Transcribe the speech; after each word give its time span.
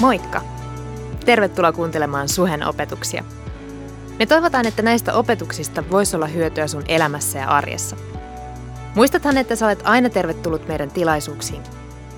Moikka! 0.00 0.40
Tervetuloa 1.24 1.72
kuuntelemaan 1.72 2.28
Suhen 2.28 2.66
opetuksia. 2.66 3.24
Me 4.18 4.26
toivotaan, 4.26 4.66
että 4.66 4.82
näistä 4.82 5.14
opetuksista 5.14 5.84
voisi 5.90 6.16
olla 6.16 6.26
hyötyä 6.26 6.66
sun 6.66 6.84
elämässä 6.88 7.38
ja 7.38 7.48
arjessa. 7.48 7.96
Muistathan, 8.94 9.38
että 9.38 9.56
sä 9.56 9.66
olet 9.66 9.82
aina 9.84 10.10
tervetullut 10.10 10.68
meidän 10.68 10.90
tilaisuuksiin. 10.90 11.62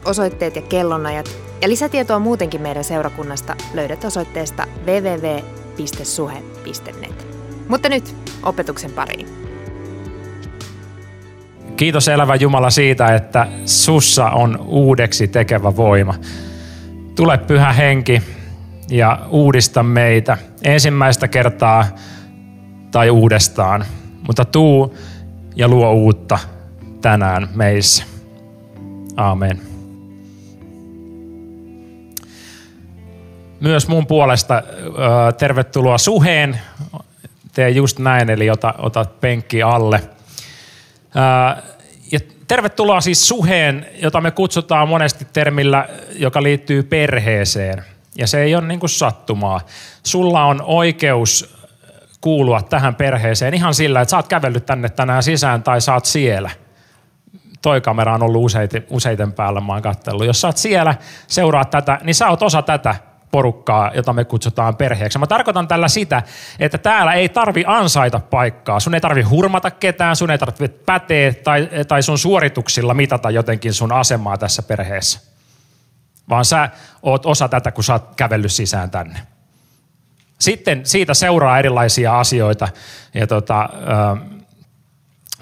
Osoitteet 0.04 0.57
ja 0.57 0.62
kellonajat 0.62 1.30
ja 1.62 1.69
lisätietoa 1.69 2.19
muutenkin 2.19 2.62
meidän 2.62 2.85
seurakunnasta 2.85 3.57
löydät 3.75 4.05
osoitteesta 4.05 4.67
www.suhe.net. 4.87 5.37
Mutta 7.69 7.89
nyt 7.89 8.17
opetuksen 8.43 8.91
pariin. 8.91 9.29
Kiitos 11.77 12.09
elävä 12.09 12.35
Jumala 12.35 12.71
siitä, 12.71 13.15
että 13.15 13.47
sussa 13.65 14.31
on 14.31 14.59
uudeksi 14.67 15.29
tekevä 15.29 15.77
voima. 15.77 16.15
Tule 17.20 17.38
pyhä 17.38 17.73
henki 17.73 18.23
ja 18.91 19.19
uudista 19.29 19.83
meitä 19.83 20.38
ensimmäistä 20.62 21.29
kertaa 21.29 21.87
tai 22.91 23.10
uudestaan, 23.10 23.84
mutta 24.27 24.45
tuu 24.45 24.98
ja 25.56 25.69
luo 25.69 25.93
uutta 25.93 26.38
tänään 27.01 27.48
meissä. 27.55 28.05
Amen. 29.16 29.60
Myös 33.60 33.88
mun 33.88 34.07
puolesta 34.07 34.62
tervetuloa 35.38 35.98
Suheen. 35.98 36.60
Tee 37.52 37.71
just 37.71 37.98
näin, 37.98 38.30
eli 38.30 38.51
ota, 38.51 38.74
ota 38.79 39.05
penkki 39.21 39.62
alle. 39.62 40.02
Ja 41.15 41.57
tervetuloa 42.50 43.00
siis 43.00 43.28
Suheen, 43.28 43.86
jota 44.02 44.20
me 44.20 44.30
kutsutaan 44.30 44.88
monesti 44.88 45.27
termillä, 45.32 45.88
joka 46.12 46.42
liittyy 46.42 46.82
perheeseen. 46.82 47.84
Ja 48.16 48.26
se 48.26 48.42
ei 48.42 48.54
ole 48.54 48.66
niin 48.66 48.80
kuin 48.80 48.90
sattumaa. 48.90 49.60
Sulla 50.02 50.45
on 50.45 50.62
oikeus 50.62 51.57
kuulua 52.20 52.62
tähän 52.62 52.95
perheeseen 52.95 53.54
ihan 53.54 53.74
sillä, 53.74 54.01
että 54.01 54.10
sä 54.10 54.16
oot 54.16 54.29
kävellyt 54.29 54.66
tänne 54.66 54.88
tänään 54.88 55.23
sisään 55.23 55.62
tai 55.62 55.80
saat 55.80 56.04
siellä. 56.04 56.51
Toi 57.62 57.80
kamera 57.80 58.15
on 58.15 58.23
ollut 58.23 58.45
useiten, 58.45 58.87
useiten 58.90 59.32
päällä, 59.32 59.60
mä 59.60 59.73
oon 59.73 59.82
kattellut. 59.82 60.26
Jos 60.26 60.40
sä 60.40 60.48
oot 60.48 60.57
siellä, 60.57 60.95
seuraat 61.26 61.70
tätä, 61.70 61.98
niin 62.02 62.14
sä 62.14 62.29
oot 62.29 62.42
osa 62.42 62.62
tätä 62.62 62.95
porukkaa, 63.30 63.90
jota 63.95 64.12
me 64.12 64.25
kutsutaan 64.25 64.76
perheeksi. 64.76 65.19
Mä 65.19 65.26
tarkoitan 65.26 65.69
tällä 65.69 65.88
sitä, 65.88 66.22
että 66.59 66.78
täällä 66.78 67.12
ei 67.12 67.28
tarvi 67.28 67.64
ansaita 67.66 68.20
paikkaa. 68.20 68.81
Sun 68.81 68.94
ei 68.94 69.00
tarvi 69.00 69.22
hurmata 69.22 69.70
ketään, 69.70 70.16
sun 70.16 70.31
ei 70.31 70.38
tarvi 70.38 70.69
päteä 70.69 71.34
tai, 71.34 71.69
tai 71.88 72.03
sun 72.03 72.19
suorituksilla 72.19 72.94
mitata 72.94 73.31
jotenkin 73.31 73.75
sun 73.75 73.92
asemaa 73.92 74.38
tässä 74.38 74.62
perheessä. 74.62 75.20
Vaan 76.28 76.44
sä 76.44 76.69
oot 77.03 77.26
osa 77.26 77.48
tätä, 77.48 77.70
kun 77.70 77.84
sä 77.84 77.92
oot 77.92 78.14
kävellyt 78.16 78.53
sisään 78.53 78.91
tänne. 78.91 79.19
Sitten 80.38 80.86
siitä 80.86 81.14
seuraa 81.14 81.58
erilaisia 81.58 82.20
asioita, 82.20 82.69
ja 83.14 83.26
tota, 83.26 83.69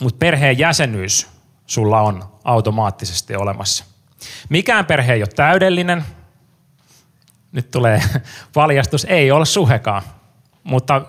mutta 0.00 0.18
perheen 0.18 0.58
jäsenyys 0.58 1.28
sulla 1.66 2.00
on 2.00 2.24
automaattisesti 2.44 3.36
olemassa. 3.36 3.84
Mikään 4.48 4.86
perhe 4.86 5.12
ei 5.12 5.22
ole 5.22 5.28
täydellinen, 5.36 6.04
nyt 7.52 7.70
tulee 7.70 8.02
valjastus, 8.56 9.04
ei 9.04 9.30
ole 9.30 9.46
suhekaan, 9.46 10.02
mutta 10.64 11.02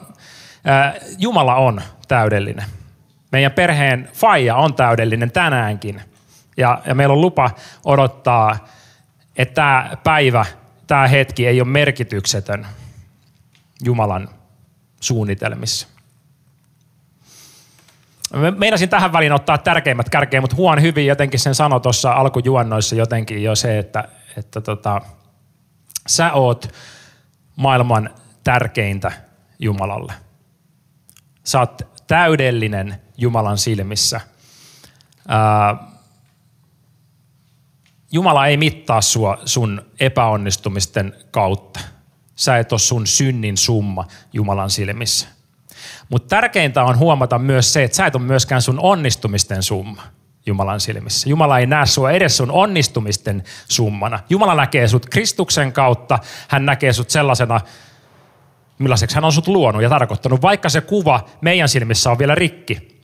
Jumala 1.18 1.56
on 1.56 1.82
täydellinen. 2.08 2.66
Meidän 3.32 3.52
perheen 3.52 4.10
faija 4.14 4.56
on 4.56 4.74
täydellinen 4.74 5.32
tänäänkin. 5.32 6.02
Ja, 6.58 6.82
ja 6.86 6.96
meillä 6.96 7.14
on 7.14 7.22
lupa 7.22 7.52
odottaa, 7.86 8.68
että 9.38 9.54
tämä 9.54 9.98
päivä, 10.04 10.46
tämä 10.88 11.08
hetki 11.08 11.48
ei 11.48 11.62
ole 11.62 11.70
merkityksetön 11.70 12.68
Jumalan 13.84 14.30
suunnitelmissa. 15.00 15.88
Meinasin 18.58 18.90
tähän 18.90 19.14
väliin 19.14 19.32
ottaa 19.32 19.58
tärkeimmät 19.58 20.10
kärkeen, 20.10 20.44
mutta 20.44 20.56
huon 20.56 20.82
hyvin 20.82 21.06
jotenkin 21.06 21.40
sen 21.40 21.56
sano 21.56 21.80
tuossa 21.80 22.12
alkujuonnoissa 22.12 22.96
jotenkin 22.96 23.44
jo 23.44 23.56
se, 23.56 23.80
että, 23.80 24.08
että 24.38 24.62
tota, 24.62 25.02
Sä 26.10 26.34
oot 26.34 26.74
maailman 27.56 28.10
tärkeintä 28.44 29.12
Jumalalle. 29.60 30.14
Sä 31.44 31.60
oot 31.60 31.82
täydellinen 32.08 33.02
Jumalan 33.18 33.58
silmissä. 33.58 34.22
Ää, 35.28 35.76
Jumala 38.12 38.48
ei 38.48 38.58
mittaa 38.58 39.02
sua 39.02 39.38
sun 39.46 39.86
epäonnistumisten 40.00 41.16
kautta. 41.32 41.80
Sä 42.36 42.58
et 42.58 42.72
ole 42.72 42.80
sun 42.80 43.08
synnin 43.08 43.58
summa 43.58 44.08
Jumalan 44.34 44.70
silmissä. 44.70 45.28
Mutta 46.10 46.28
tärkeintä 46.28 46.84
on 46.84 46.98
huomata 46.98 47.40
myös 47.40 47.74
se, 47.74 47.84
että 47.84 47.98
sä 47.98 48.06
et 48.06 48.16
ole 48.16 48.24
myöskään 48.24 48.62
sun 48.62 48.80
onnistumisten 48.80 49.64
summa. 49.64 50.04
Jumalan 50.50 50.80
silmissä. 50.80 51.30
Jumala 51.30 51.60
ei 51.60 51.66
näe 51.66 51.86
sua 51.86 52.12
edes 52.12 52.38
sun 52.38 52.52
onnistumisten 52.52 53.44
summana. 53.68 54.20
Jumala 54.30 54.56
näkee 54.56 54.88
sut 54.88 55.06
Kristuksen 55.06 55.74
kautta. 55.74 56.20
Hän 56.48 56.66
näkee 56.66 56.94
sut 56.94 57.10
sellaisena, 57.10 57.62
millaiseksi 58.80 59.16
hän 59.16 59.26
on 59.26 59.32
sut 59.32 59.48
luonut 59.48 59.82
ja 59.82 59.90
tarkoittanut. 59.90 60.42
Vaikka 60.42 60.70
se 60.70 60.82
kuva 60.82 61.26
meidän 61.42 61.70
silmissä 61.70 62.12
on 62.12 62.20
vielä 62.20 62.36
rikki, 62.36 63.02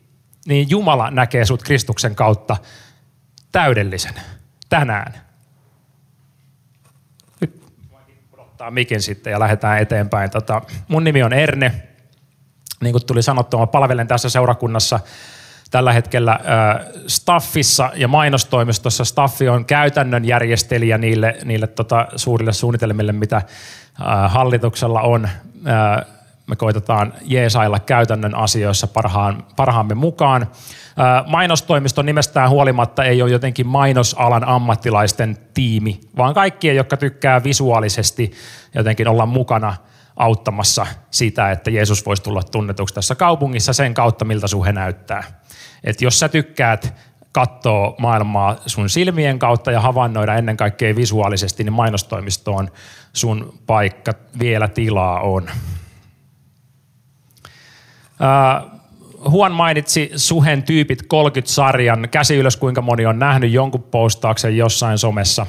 niin 0.47 0.69
Jumala 0.69 1.11
näkee 1.11 1.45
sut 1.45 1.63
Kristuksen 1.63 2.15
kautta 2.15 2.57
täydellisen 3.51 4.13
tänään. 4.69 5.13
Nyt 7.41 7.63
ottaa 8.37 8.71
mikin 8.71 9.01
sitten 9.01 9.31
ja 9.31 9.39
lähdetään 9.39 9.81
eteenpäin. 9.81 10.29
Tota, 10.29 10.61
mun 10.87 11.03
nimi 11.03 11.23
on 11.23 11.33
Erne. 11.33 11.87
Niin 12.81 12.91
kuin 12.91 13.05
tuli 13.05 13.23
sanottua, 13.23 13.59
mä 13.59 13.67
palvelen 13.67 14.07
tässä 14.07 14.29
seurakunnassa– 14.29 14.99
tällä 15.71 15.93
hetkellä 15.93 16.31
äh, 16.31 16.85
Staffissa 17.07 17.91
ja 17.95 18.07
mainostoimistossa. 18.07 19.05
Staffi 19.05 19.49
on 19.49 19.65
käytännön 19.65 20.25
järjestelijä 20.25 20.97
niille, 20.97 21.37
niille 21.43 21.67
tota, 21.67 22.07
suurille 22.15 22.53
suunnitelmille, 22.53 23.11
mitä 23.11 23.35
äh, 23.37 23.43
hallituksella 24.27 25.01
on. 25.01 25.25
Äh, 25.25 26.05
me 26.47 26.55
koitetaan 26.55 27.13
jeesailla 27.21 27.79
käytännön 27.79 28.35
asioissa 28.35 28.87
parhaan, 28.87 29.43
parhaamme 29.55 29.95
mukaan. 29.95 30.47
Mainostoimisto 31.27 32.01
nimestään 32.01 32.49
huolimatta 32.49 33.03
ei 33.03 33.21
ole 33.21 33.31
jotenkin 33.31 33.67
mainosalan 33.67 34.47
ammattilaisten 34.47 35.37
tiimi, 35.53 35.99
vaan 36.17 36.33
kaikkien, 36.33 36.75
jotka 36.75 36.97
tykkää 36.97 37.43
visuaalisesti 37.43 38.31
jotenkin 38.75 39.07
olla 39.07 39.25
mukana 39.25 39.75
auttamassa 40.15 40.87
sitä, 41.11 41.51
että 41.51 41.71
Jeesus 41.71 42.05
voisi 42.05 42.23
tulla 42.23 42.43
tunnetuksi 42.43 42.95
tässä 42.95 43.15
kaupungissa 43.15 43.73
sen 43.73 43.93
kautta, 43.93 44.25
miltä 44.25 44.47
suhe 44.47 44.71
näyttää. 44.71 45.23
Että 45.85 46.05
jos 46.05 46.19
sä 46.19 46.29
tykkäät 46.29 46.93
katsoa 47.31 47.95
maailmaa 47.97 48.55
sun 48.65 48.89
silmien 48.89 49.39
kautta 49.39 49.71
ja 49.71 49.81
havainnoida 49.81 50.35
ennen 50.35 50.57
kaikkea 50.57 50.95
visuaalisesti, 50.95 51.63
niin 51.63 51.73
mainostoimistoon 51.73 52.71
sun 53.13 53.53
paikka 53.65 54.13
vielä 54.39 54.67
tilaa 54.67 55.19
on. 55.19 55.49
Huon 59.29 59.51
mainitsi 59.51 60.11
Suhen 60.15 60.63
tyypit 60.63 61.01
30-sarjan. 61.03 62.09
Käsi 62.11 62.35
ylös, 62.35 62.57
kuinka 62.57 62.81
moni 62.81 63.05
on 63.05 63.19
nähnyt 63.19 63.51
jonkun 63.51 63.83
postauksen 63.83 64.57
jossain 64.57 64.97
somessa, 64.97 65.45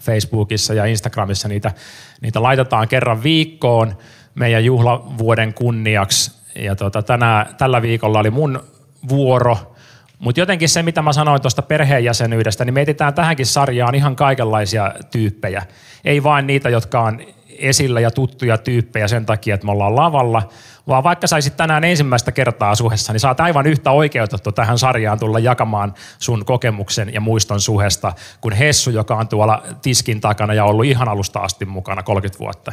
Facebookissa 0.00 0.74
ja 0.74 0.84
Instagramissa. 0.84 1.48
Niitä, 1.48 1.72
niitä 2.20 2.42
laitetaan 2.42 2.88
kerran 2.88 3.22
viikkoon 3.22 3.98
meidän 4.34 4.64
juhlavuoden 4.64 5.54
kunniaksi. 5.54 6.32
Ja 6.54 6.76
tota, 6.76 7.02
tänä, 7.02 7.46
tällä 7.58 7.82
viikolla 7.82 8.18
oli 8.18 8.30
mun 8.30 8.60
vuoro. 9.08 9.74
Mutta 10.18 10.40
jotenkin 10.40 10.68
se, 10.68 10.82
mitä 10.82 11.02
mä 11.02 11.12
sanoin 11.12 11.42
tuosta 11.42 11.62
perheenjäsenyydestä, 11.62 12.64
niin 12.64 12.74
me 12.74 12.80
etsitään 12.80 13.14
tähänkin 13.14 13.46
sarjaan 13.46 13.94
ihan 13.94 14.16
kaikenlaisia 14.16 14.92
tyyppejä. 15.10 15.62
Ei 16.04 16.22
vain 16.22 16.46
niitä, 16.46 16.68
jotka 16.68 17.00
on 17.00 17.20
esillä 17.58 18.00
ja 18.00 18.10
tuttuja 18.10 18.58
tyyppejä 18.58 19.08
sen 19.08 19.26
takia, 19.26 19.54
että 19.54 19.66
me 19.66 19.72
ollaan 19.72 19.96
lavalla, 19.96 20.48
vaan 20.88 21.04
vaikka 21.04 21.26
saisit 21.26 21.56
tänään 21.56 21.84
ensimmäistä 21.84 22.32
kertaa 22.32 22.74
suhessa, 22.74 23.12
niin 23.12 23.20
saat 23.20 23.40
aivan 23.40 23.66
yhtä 23.66 23.90
oikeutettu 23.90 24.52
tähän 24.52 24.78
sarjaan 24.78 25.18
tulla 25.18 25.38
jakamaan 25.38 25.94
sun 26.18 26.44
kokemuksen 26.44 27.14
ja 27.14 27.20
muiston 27.20 27.60
suhesta, 27.60 28.12
kuin 28.40 28.54
Hessu, 28.54 28.90
joka 28.90 29.16
on 29.16 29.28
tuolla 29.28 29.62
tiskin 29.82 30.20
takana 30.20 30.54
ja 30.54 30.64
ollut 30.64 30.84
ihan 30.84 31.08
alusta 31.08 31.40
asti 31.40 31.64
mukana 31.64 32.02
30 32.02 32.38
vuotta. 32.38 32.72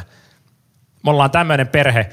Me 1.04 1.10
ollaan 1.10 1.30
tämmöinen 1.30 1.68
perhe, 1.68 2.08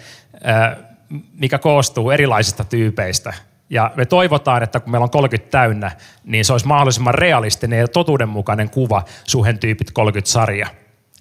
mikä 1.33 1.57
koostuu 1.57 2.11
erilaisista 2.11 2.63
tyypeistä– 2.63 3.33
ja 3.69 3.91
me 3.95 4.05
toivotaan, 4.05 4.63
että 4.63 4.79
kun 4.79 4.91
meillä 4.91 5.03
on 5.03 5.09
30 5.09 5.51
täynnä, 5.51 5.91
niin 6.23 6.45
se 6.45 6.53
olisi 6.53 6.67
mahdollisimman 6.67 7.13
realistinen 7.13 7.79
ja 7.79 7.87
totuudenmukainen 7.87 8.69
kuva 8.69 9.03
Suhen 9.23 9.59
tyypit 9.59 9.91
30-sarja. 9.99 10.67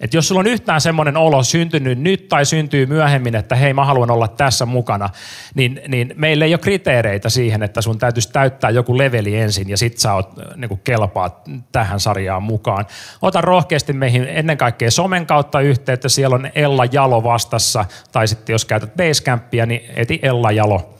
Et 0.01 0.13
jos 0.13 0.27
sulla 0.27 0.39
on 0.39 0.47
yhtään 0.47 0.81
semmoinen 0.81 1.17
olo 1.17 1.43
syntynyt 1.43 1.99
nyt 1.99 2.27
tai 2.27 2.45
syntyy 2.45 2.85
myöhemmin, 2.85 3.35
että 3.35 3.55
hei 3.55 3.73
mä 3.73 3.85
haluan 3.85 4.11
olla 4.11 4.27
tässä 4.27 4.65
mukana, 4.65 5.09
niin, 5.55 5.81
niin 5.87 6.13
meillä 6.15 6.45
ei 6.45 6.53
ole 6.53 6.59
kriteereitä 6.59 7.29
siihen, 7.29 7.63
että 7.63 7.81
sun 7.81 7.97
täytyisi 7.97 8.31
täyttää 8.31 8.69
joku 8.69 8.97
leveli 8.97 9.35
ensin 9.35 9.69
ja 9.69 9.77
sit 9.77 9.97
sä 9.97 10.13
oot, 10.13 10.29
niin 10.55 10.69
kuin 10.69 10.81
kelpaat 10.83 11.41
tähän 11.71 11.99
sarjaan 11.99 12.43
mukaan. 12.43 12.85
Ota 13.21 13.41
rohkeasti 13.41 13.93
meihin 13.93 14.27
ennen 14.29 14.57
kaikkea 14.57 14.91
somen 14.91 15.25
kautta 15.25 15.61
yhteyttä, 15.61 16.09
siellä 16.09 16.35
on 16.35 16.49
Ella 16.55 16.85
Jalo 16.85 17.23
vastassa, 17.23 17.85
tai 18.11 18.27
sitten 18.27 18.53
jos 18.53 18.65
käytät 18.65 18.95
Basecampia, 18.95 19.65
niin 19.65 19.81
eti 19.95 20.19
Ella 20.21 20.51
Jalo 20.51 20.98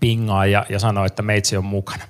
pingaa 0.00 0.46
ja, 0.46 0.66
ja 0.68 0.78
sanoo, 0.78 1.04
että 1.04 1.22
meitsi 1.22 1.56
on 1.56 1.64
mukana 1.64 2.04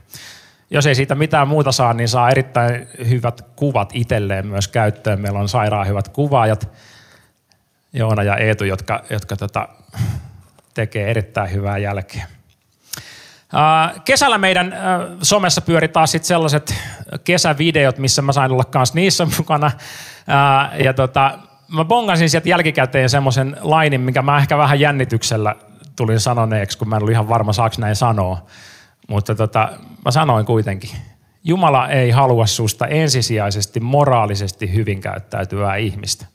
jos 0.71 0.87
ei 0.87 0.95
siitä 0.95 1.15
mitään 1.15 1.49
muuta 1.49 1.73
saa, 1.73 1.93
niin 1.93 2.09
saa 2.09 2.31
erittäin 2.31 2.89
hyvät 3.09 3.43
kuvat 3.57 3.91
itselleen 3.93 4.47
myös 4.47 4.69
käyttöön. 4.69 5.21
Meillä 5.21 5.39
on 5.39 5.49
sairaan 5.49 5.87
hyvät 5.87 6.09
kuvaajat, 6.09 6.69
Joona 7.93 8.23
ja 8.23 8.37
Eetu, 8.37 8.65
jotka, 8.65 9.03
jotka 9.11 9.37
tota, 9.37 9.69
tekee 10.75 11.11
erittäin 11.11 11.53
hyvää 11.53 11.79
jälkeä. 11.79 12.27
Kesällä 14.05 14.39
meidän 14.39 14.75
somessa 15.23 15.61
pyöri 15.61 15.89
taas 15.89 16.13
sit 16.13 16.25
sellaiset 16.25 16.75
kesävideot, 17.25 17.99
missä 17.99 18.23
mä 18.23 18.33
sain 18.33 18.53
olla 18.53 18.65
kanssa 18.65 18.95
niissä 18.95 19.27
mukana. 19.39 19.71
Ja 20.85 20.95
tota, 20.95 21.39
mä 21.69 21.85
bongasin 21.85 22.31
sieltä 22.31 22.49
jälkikäteen 22.49 23.09
semmoisen 23.09 23.57
lainin, 23.61 24.01
minkä 24.01 24.23
mä 24.23 24.39
ehkä 24.39 24.59
vähän 24.59 24.81
jännityksellä 24.81 25.57
tulin 25.97 26.21
sanoneeksi, 26.21 26.79
kun 26.79 26.89
mä 26.89 26.97
en 26.97 27.03
ollut 27.03 27.13
ihan 27.13 27.29
varma, 27.29 27.53
saaks 27.53 27.79
näin 27.79 27.97
sanoa. 27.97 28.47
Mutta 29.09 29.35
tota, 29.35 29.73
mä 30.05 30.11
sanoin 30.11 30.47
kuitenkin, 30.47 30.91
Jumala 31.45 31.89
ei 31.89 32.11
halua 32.11 32.47
susta 32.47 32.87
ensisijaisesti 32.87 33.81
moraalisesti 33.81 34.75
hyvin 34.75 35.01
käyttäytyvää 35.01 35.77
ihmistä, 35.77 36.27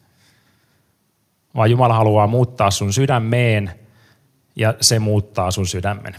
vaan 1.56 1.72
Jumala 1.72 1.94
haluaa 1.94 2.28
muuttaa 2.28 2.72
sun 2.72 2.94
sydämeen 2.94 3.72
ja 4.56 4.74
se 4.81 5.00
muuttaa 5.00 5.52
sun 5.52 5.68
sydämen. 5.68 6.16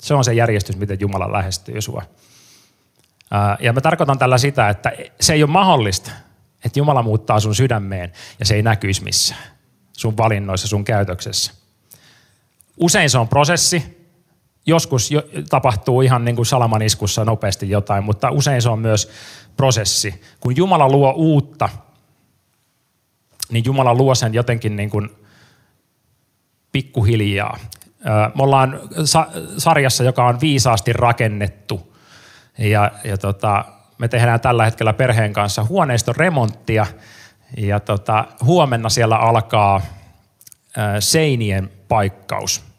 Se 0.00 0.14
on 0.14 0.24
se 0.24 0.34
järjestys, 0.34 0.76
miten 0.76 1.00
Jumala 1.00 1.32
lähestyy 1.32 1.80
sua. 1.80 2.02
Ja 3.60 3.72
mä 3.72 3.80
tarkoitan 3.80 4.18
tällä 4.18 4.38
sitä, 4.38 4.68
että 4.68 4.92
se 5.20 5.32
ei 5.32 5.42
ole 5.42 5.50
mahdollista, 5.50 6.10
että 6.64 6.78
Jumala 6.78 7.02
muuttaa 7.02 7.40
sun 7.40 7.54
sydämeen 7.54 8.12
ja 8.38 8.46
se 8.46 8.54
ei 8.54 8.62
näkyisi 8.62 9.04
missään 9.04 9.42
sun 9.92 10.16
valinnoissa, 10.16 10.68
sun 10.68 10.84
käytöksessä. 10.84 11.59
Usein 12.80 13.10
se 13.10 13.18
on 13.18 13.28
prosessi, 13.28 14.00
Joskus 14.66 15.10
jo, 15.10 15.22
tapahtuu 15.50 16.02
ihan 16.02 16.24
niin 16.24 16.36
kuin 16.36 16.46
salamaniskussa 16.46 17.24
nopeasti 17.24 17.70
jotain, 17.70 18.04
mutta 18.04 18.30
usein 18.30 18.62
se 18.62 18.68
on 18.68 18.78
myös 18.78 19.10
prosessi. 19.56 20.22
Kun 20.40 20.56
Jumala 20.56 20.88
luo 20.88 21.12
uutta, 21.12 21.68
niin 23.50 23.64
Jumala 23.64 23.94
luo 23.94 24.14
sen 24.14 24.34
jotenkin 24.34 24.76
niin 24.76 24.90
kuin 24.90 25.10
pikkuhiljaa. 26.72 27.58
Me 28.34 28.42
ollaan 28.42 28.80
sarjassa, 29.58 30.04
joka 30.04 30.26
on 30.26 30.40
viisaasti 30.40 30.92
rakennettu. 30.92 31.96
Ja, 32.58 32.92
ja 33.04 33.18
tota, 33.18 33.64
me 33.98 34.08
tehdään 34.08 34.40
tällä 34.40 34.64
hetkellä 34.64 34.92
perheen 34.92 35.32
kanssa 35.32 35.64
huoneiston 35.64 36.16
remonttia. 36.16 36.86
Ja 37.56 37.80
tota, 37.80 38.24
huomenna 38.44 38.88
siellä 38.88 39.16
alkaa 39.16 39.80
seinien 41.00 41.70
paikkaus. 41.88 42.69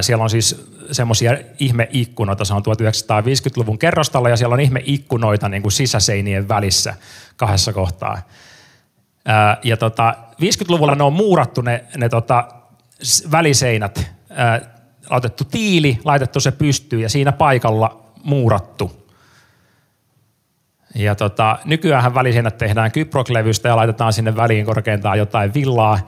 Siellä 0.00 0.22
on 0.22 0.30
siis 0.30 0.70
semmoisia 0.92 1.38
ihmeikkunoita, 1.58 2.44
se 2.44 2.54
on 2.54 2.62
1950-luvun 2.62 3.78
kerrostalla 3.78 4.28
ja 4.28 4.36
siellä 4.36 4.54
on 4.54 4.60
ihmeikkunoita 4.60 5.48
niin 5.48 5.62
kuin 5.62 5.72
sisäseinien 5.72 6.48
välissä 6.48 6.94
kahdessa 7.36 7.72
kohtaa. 7.72 8.22
Ja 9.62 9.76
tota, 9.76 10.14
50-luvulla 10.32 10.94
ne 10.94 11.04
on 11.04 11.12
muurattu 11.12 11.60
ne, 11.60 11.84
ne 11.96 12.08
tota, 12.08 12.48
väliseinät, 13.30 14.10
otettu 15.10 15.44
tiili, 15.44 15.98
laitettu 16.04 16.40
se 16.40 16.52
pystyyn 16.52 17.02
ja 17.02 17.08
siinä 17.08 17.32
paikalla 17.32 18.04
muurattu. 18.22 19.04
Ja 20.94 21.14
tota, 21.14 21.58
nykyään 21.64 22.14
väliseinät 22.14 22.58
tehdään 22.58 22.92
kyproklevystä 22.92 23.68
ja 23.68 23.76
laitetaan 23.76 24.12
sinne 24.12 24.36
väliin 24.36 24.66
korkeintaan 24.66 25.18
jotain 25.18 25.54
villaa 25.54 25.98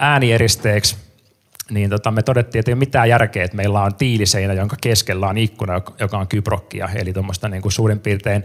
äänieristeeksi 0.00 0.96
niin 1.70 1.90
tota, 1.90 2.10
me 2.10 2.22
todettiin, 2.22 2.60
että 2.60 2.70
ei 2.70 2.72
ole 2.72 2.78
mitään 2.78 3.08
järkeä, 3.08 3.44
että 3.44 3.56
meillä 3.56 3.82
on 3.82 3.94
tiiliseinä, 3.94 4.54
jonka 4.54 4.76
keskellä 4.80 5.28
on 5.28 5.38
ikkuna, 5.38 5.80
joka 5.98 6.18
on 6.18 6.28
kyprokkia, 6.28 6.88
eli 6.94 7.12
tuommoista 7.12 7.48
niin 7.48 7.62
kuin 7.62 7.72
suurin 7.72 8.00
piirtein 8.00 8.44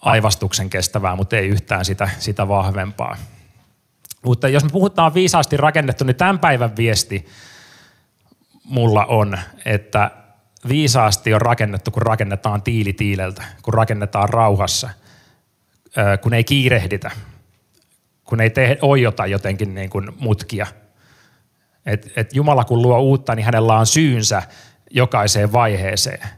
aivastuksen 0.00 0.70
kestävää, 0.70 1.16
mutta 1.16 1.36
ei 1.36 1.48
yhtään 1.48 1.84
sitä, 1.84 2.08
sitä 2.18 2.48
vahvempaa. 2.48 3.16
Mutta 4.24 4.48
jos 4.48 4.64
me 4.64 4.70
puhutaan 4.70 5.14
viisaasti 5.14 5.56
rakennettu, 5.56 6.04
niin 6.04 6.16
tämän 6.16 6.38
päivän 6.38 6.76
viesti 6.76 7.26
mulla 8.64 9.04
on, 9.04 9.38
että 9.64 10.10
viisaasti 10.68 11.34
on 11.34 11.40
rakennettu, 11.40 11.90
kun 11.90 12.02
rakennetaan 12.02 12.62
tiili 12.62 12.92
tiileltä, 12.92 13.44
kun 13.62 13.74
rakennetaan 13.74 14.28
rauhassa, 14.28 14.90
kun 16.22 16.34
ei 16.34 16.44
kiirehditä, 16.44 17.10
kun 18.24 18.40
ei 18.40 18.50
tee, 18.50 18.78
ojota 18.82 19.26
jotenkin 19.26 19.74
niin 19.74 19.90
kuin 19.90 20.12
mutkia– 20.18 20.66
et, 21.86 22.12
et 22.16 22.34
Jumala 22.34 22.64
kun 22.64 22.82
luo 22.82 22.98
uutta, 22.98 23.34
niin 23.34 23.44
hänellä 23.44 23.78
on 23.78 23.86
syynsä 23.86 24.42
jokaiseen 24.90 25.52
vaiheeseen. 25.52 26.28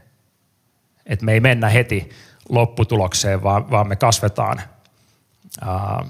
Et 1.05 1.21
me 1.21 1.33
ei 1.33 1.39
mennä 1.39 1.69
heti 1.69 2.09
lopputulokseen, 2.49 3.43
vaan, 3.43 3.71
vaan 3.71 3.87
me 3.87 3.95
kasvetaan 3.95 4.61
ää, 5.61 6.05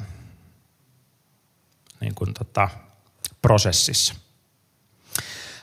niin 1.99 2.15
kuin 2.15 2.33
tota, 2.33 2.69
prosessissa. 3.41 4.15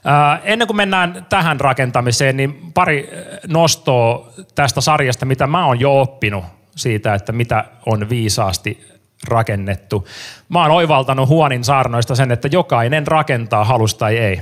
Ää, 0.05 0.41
ennen 0.45 0.69
kuin 0.69 0.77
mennään 0.77 1.27
tähän 1.29 1.61
rakentamiseen, 1.61 2.37
niin 2.37 2.73
pari 2.73 3.11
nostoa 3.47 4.33
tästä 4.55 4.81
sarjasta, 4.81 5.27
mitä 5.27 5.47
mä 5.47 5.67
oon 5.67 5.81
jo 5.81 6.01
oppinut 6.01 6.45
siitä, 6.77 7.15
että 7.15 7.33
mitä 7.33 7.65
on 7.87 8.09
viisaasti 8.09 8.94
rakennettu. 9.29 10.09
Mä 10.49 10.63
oon 10.63 10.71
oivaltanut 10.71 11.29
huonin 11.29 11.65
saarnoista 11.65 12.15
sen, 12.15 12.33
että 12.33 12.49
jokainen 12.53 13.07
rakentaa 13.07 13.65
halusta 13.65 13.99
tai 13.99 14.19
ei. 14.19 14.41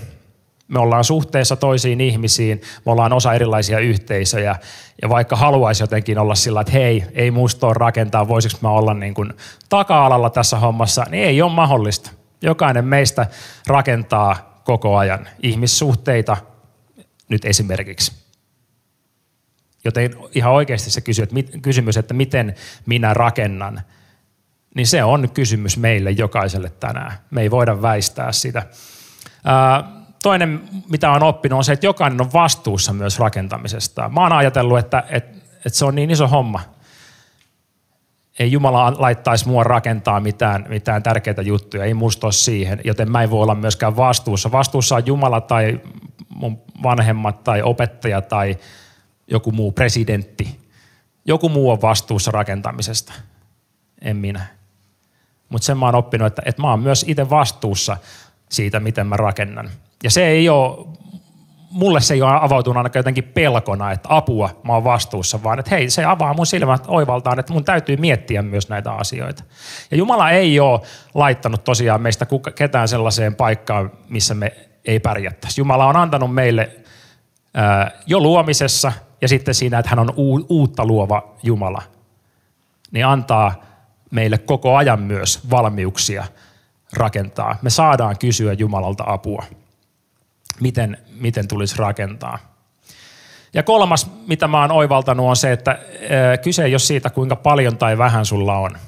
Me 0.68 0.78
ollaan 0.78 1.04
suhteessa 1.04 1.56
toisiin 1.56 2.00
ihmisiin, 2.00 2.60
me 2.86 2.92
ollaan 2.92 3.12
osa 3.12 3.34
erilaisia 3.34 3.78
yhteisöjä. 3.78 4.56
Ja 5.02 5.08
vaikka 5.08 5.36
haluaisi 5.36 5.82
jotenkin 5.82 6.18
olla 6.18 6.34
sillä, 6.34 6.60
että 6.60 6.72
hei, 6.72 7.04
ei 7.12 7.30
musta 7.30 7.66
ole 7.66 7.74
rakentaa, 7.74 8.28
voisiko 8.28 8.58
mä 8.60 8.70
olla 8.70 8.94
niin 8.94 9.14
kuin 9.14 9.32
taka-alalla 9.68 10.30
tässä 10.30 10.58
hommassa, 10.58 11.06
niin 11.10 11.24
ei 11.24 11.42
ole 11.42 11.52
mahdollista. 11.52 12.10
Jokainen 12.42 12.84
meistä 12.84 13.26
rakentaa 13.66 14.60
koko 14.64 14.96
ajan 14.96 15.28
ihmissuhteita 15.42 16.36
nyt 17.28 17.44
esimerkiksi. 17.44 18.12
Joten 19.84 20.16
ihan 20.34 20.52
oikeasti 20.52 20.90
se 20.90 21.02
kysymys, 21.62 21.96
että 21.96 22.14
miten 22.14 22.54
minä 22.86 23.14
rakennan– 23.14 23.80
niin 24.74 24.86
se 24.86 25.04
on 25.04 25.30
kysymys 25.30 25.76
meille 25.76 26.10
jokaiselle 26.10 26.70
tänään. 26.80 27.12
Me 27.30 27.42
ei 27.42 27.50
voida 27.50 27.82
väistää 27.82 28.32
sitä. 28.32 28.66
toinen, 30.22 30.60
mitä 30.88 31.10
on 31.10 31.22
oppinut, 31.22 31.56
on 31.56 31.64
se, 31.64 31.72
että 31.72 31.86
jokainen 31.86 32.20
on 32.20 32.32
vastuussa 32.32 32.92
myös 32.92 33.18
rakentamisesta. 33.18 34.08
Mä 34.08 34.20
oon 34.20 34.32
ajatellut, 34.32 34.78
että, 34.78 35.04
että, 35.08 35.38
että 35.56 35.78
se 35.78 35.84
on 35.84 35.94
niin 35.94 36.10
iso 36.10 36.28
homma. 36.28 36.60
Ei 38.38 38.52
Jumala 38.52 38.94
laittaisi 38.98 39.48
mua 39.48 39.64
rakentaa 39.64 40.20
mitään, 40.20 40.66
mitään 40.68 41.02
tärkeitä 41.02 41.42
juttuja, 41.42 41.84
ei 41.84 41.94
musta 41.94 42.30
siihen, 42.30 42.80
joten 42.84 43.10
mä 43.10 43.22
en 43.22 43.30
voi 43.30 43.42
olla 43.42 43.54
myöskään 43.54 43.96
vastuussa. 43.96 44.52
Vastuussa 44.52 44.96
on 44.96 45.06
Jumala 45.06 45.40
tai 45.40 45.80
mun 46.28 46.62
vanhemmat 46.82 47.44
tai 47.44 47.62
opettaja 47.62 48.22
tai 48.22 48.58
joku 49.26 49.52
muu 49.52 49.72
presidentti. 49.72 50.60
Joku 51.24 51.48
muu 51.48 51.70
on 51.70 51.82
vastuussa 51.82 52.30
rakentamisesta, 52.30 53.12
en 54.00 54.16
minä. 54.16 54.61
Mutta 55.52 55.66
sen 55.66 55.78
mä 55.78 55.86
oon 55.86 55.94
oppinut, 55.94 56.26
että, 56.26 56.42
että 56.44 56.62
mä 56.62 56.70
oon 56.70 56.80
myös 56.80 57.04
itse 57.08 57.30
vastuussa 57.30 57.96
siitä, 58.48 58.80
miten 58.80 59.06
mä 59.06 59.16
rakennan. 59.16 59.70
Ja 60.02 60.10
se 60.10 60.26
ei 60.26 60.48
ole, 60.48 60.86
mulle 61.70 62.00
se 62.00 62.14
ei 62.14 62.22
ole 62.22 62.38
avautunut 62.40 62.76
ainakaan 62.76 63.00
jotenkin 63.00 63.24
pelkona, 63.24 63.92
että 63.92 64.08
apua, 64.12 64.60
mä 64.62 64.72
oon 64.72 64.84
vastuussa, 64.84 65.42
vaan 65.42 65.58
että 65.58 65.70
hei, 65.70 65.90
se 65.90 66.04
avaa 66.04 66.34
mun 66.34 66.46
silmät 66.46 66.84
oivaltaan, 66.88 67.38
että 67.38 67.52
mun 67.52 67.64
täytyy 67.64 67.96
miettiä 67.96 68.42
myös 68.42 68.68
näitä 68.68 68.92
asioita. 68.92 69.44
Ja 69.90 69.96
Jumala 69.96 70.30
ei 70.30 70.60
ole 70.60 70.80
laittanut 71.14 71.64
tosiaan 71.64 72.02
meistä 72.02 72.26
ketään 72.54 72.88
sellaiseen 72.88 73.34
paikkaan, 73.34 73.90
missä 74.08 74.34
me 74.34 74.52
ei 74.84 75.00
pärjättäisi. 75.00 75.60
Jumala 75.60 75.86
on 75.86 75.96
antanut 75.96 76.34
meille 76.34 76.70
jo 78.06 78.20
luomisessa 78.20 78.92
ja 79.20 79.28
sitten 79.28 79.54
siinä, 79.54 79.78
että 79.78 79.90
hän 79.90 79.98
on 79.98 80.14
uutta 80.48 80.86
luova 80.86 81.34
Jumala, 81.42 81.82
niin 82.92 83.06
antaa– 83.06 83.54
meille 84.12 84.38
koko 84.38 84.76
ajan 84.76 85.00
myös 85.00 85.50
valmiuksia 85.50 86.24
rakentaa. 86.92 87.56
Me 87.62 87.70
saadaan 87.70 88.18
kysyä 88.18 88.52
Jumalalta 88.52 89.04
apua, 89.06 89.44
miten, 90.60 90.98
miten 91.20 91.48
tulisi 91.48 91.78
rakentaa. 91.78 92.38
Ja 93.54 93.62
kolmas, 93.62 94.10
mitä 94.26 94.48
mä 94.48 94.60
oon 94.60 94.70
oivaltanut, 94.70 95.26
on 95.26 95.36
se, 95.36 95.52
että 95.52 95.78
kyse 96.42 96.64
ei 96.64 96.72
ole 96.72 96.78
siitä, 96.78 97.10
kuinka 97.10 97.36
paljon 97.36 97.76
tai 97.78 97.98
vähän 97.98 98.26
sulla 98.26 98.58
on, 98.58 98.78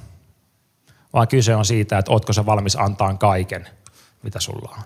vaan 1.13 1.29
kyse 1.29 1.55
on 1.55 1.65
siitä, 1.65 1.99
että 1.99 2.13
ootko 2.13 2.33
sä 2.33 2.47
valmis 2.47 2.77
antaa 2.77 3.15
kaiken, 3.15 3.69
mitä 4.23 4.41
sulla 4.41 4.75
on. 4.79 4.83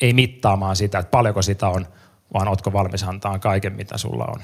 Ei 0.00 0.12
mittaamaan 0.12 0.76
sitä, 0.76 0.98
että 0.98 1.10
paljonko 1.10 1.42
sitä 1.42 1.68
on, 1.68 1.86
vaan 2.34 2.48
ootko 2.48 2.72
valmis 2.72 3.02
antaa 3.02 3.38
kaiken, 3.38 3.72
mitä 3.72 3.98
sulla 3.98 4.24
on. 4.24 4.40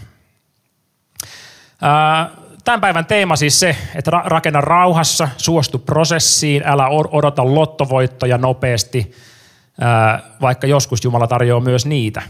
Tämän 2.65 2.81
päivän 2.81 3.07
teema 3.07 3.37
siis 3.37 3.61
se, 3.61 3.77
että 3.95 4.11
rakenna 4.11 4.61
rauhassa, 4.61 5.29
suostu 5.37 5.79
prosessiin, 5.79 6.63
älä 6.67 6.89
odota 6.89 7.55
lottovoittoja 7.55 8.39
nopeasti, 8.39 9.13
vaikka 10.41 10.67
joskus 10.67 11.05
Jumala 11.05 11.27
tarjoaa 11.27 11.61
myös 11.61 11.87
niitä. 11.87 12.23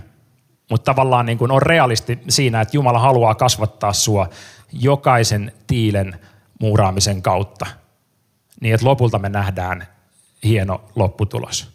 Mutta 0.70 0.84
tavallaan 0.84 1.26
niin 1.26 1.38
kuin 1.38 1.50
on 1.50 1.62
realisti 1.62 2.18
siinä, 2.28 2.60
että 2.60 2.76
Jumala 2.76 2.98
haluaa 2.98 3.34
kasvattaa 3.34 3.92
sua 3.92 4.28
jokaisen 4.72 5.52
tiilen 5.66 6.20
muuraamisen 6.60 7.22
kautta, 7.22 7.66
niin 8.60 8.74
että 8.74 8.86
lopulta 8.86 9.18
me 9.18 9.28
nähdään 9.28 9.86
hieno 10.44 10.84
lopputulos. 10.96 11.72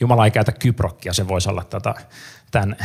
Jumala 0.00 0.24
ei 0.24 0.30
käytä 0.30 0.52
kyprokkia, 0.52 1.12
se 1.12 1.28
voisi 1.28 1.50
olla 1.50 1.64
tätä, 1.64 1.94
tämän, 2.50 2.76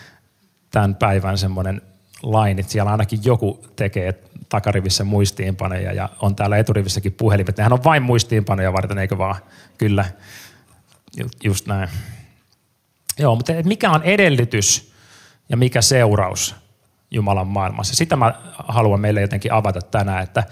tämän 0.72 0.94
päivän 0.94 1.38
semmoinen 1.38 1.82
lainit. 2.22 2.68
Siellä 2.68 2.90
ainakin 2.90 3.20
joku 3.24 3.64
tekee 3.76 4.22
takarivissä 4.48 5.04
muistiinpanoja 5.04 5.92
ja 5.92 6.08
on 6.20 6.36
täällä 6.36 6.58
eturivissäkin 6.58 7.12
puhelimet. 7.12 7.56
Nehän 7.56 7.72
on 7.72 7.84
vain 7.84 8.02
muistiinpanoja 8.02 8.72
varten, 8.72 8.98
eikö 8.98 9.18
vaan? 9.18 9.36
Kyllä, 9.78 10.04
just 11.44 11.66
näin. 11.66 11.88
Joo, 13.18 13.36
mutta 13.36 13.52
mikä 13.64 13.90
on 13.90 14.02
edellytys 14.02 14.92
ja 15.48 15.56
mikä 15.56 15.82
seuraus 15.82 16.54
Jumalan 17.10 17.46
maailmassa? 17.46 17.94
Sitä 17.94 18.16
mä 18.16 18.34
haluan 18.68 19.00
meille 19.00 19.20
jotenkin 19.20 19.52
avata 19.52 19.80
tänään, 19.80 20.22
että 20.22 20.44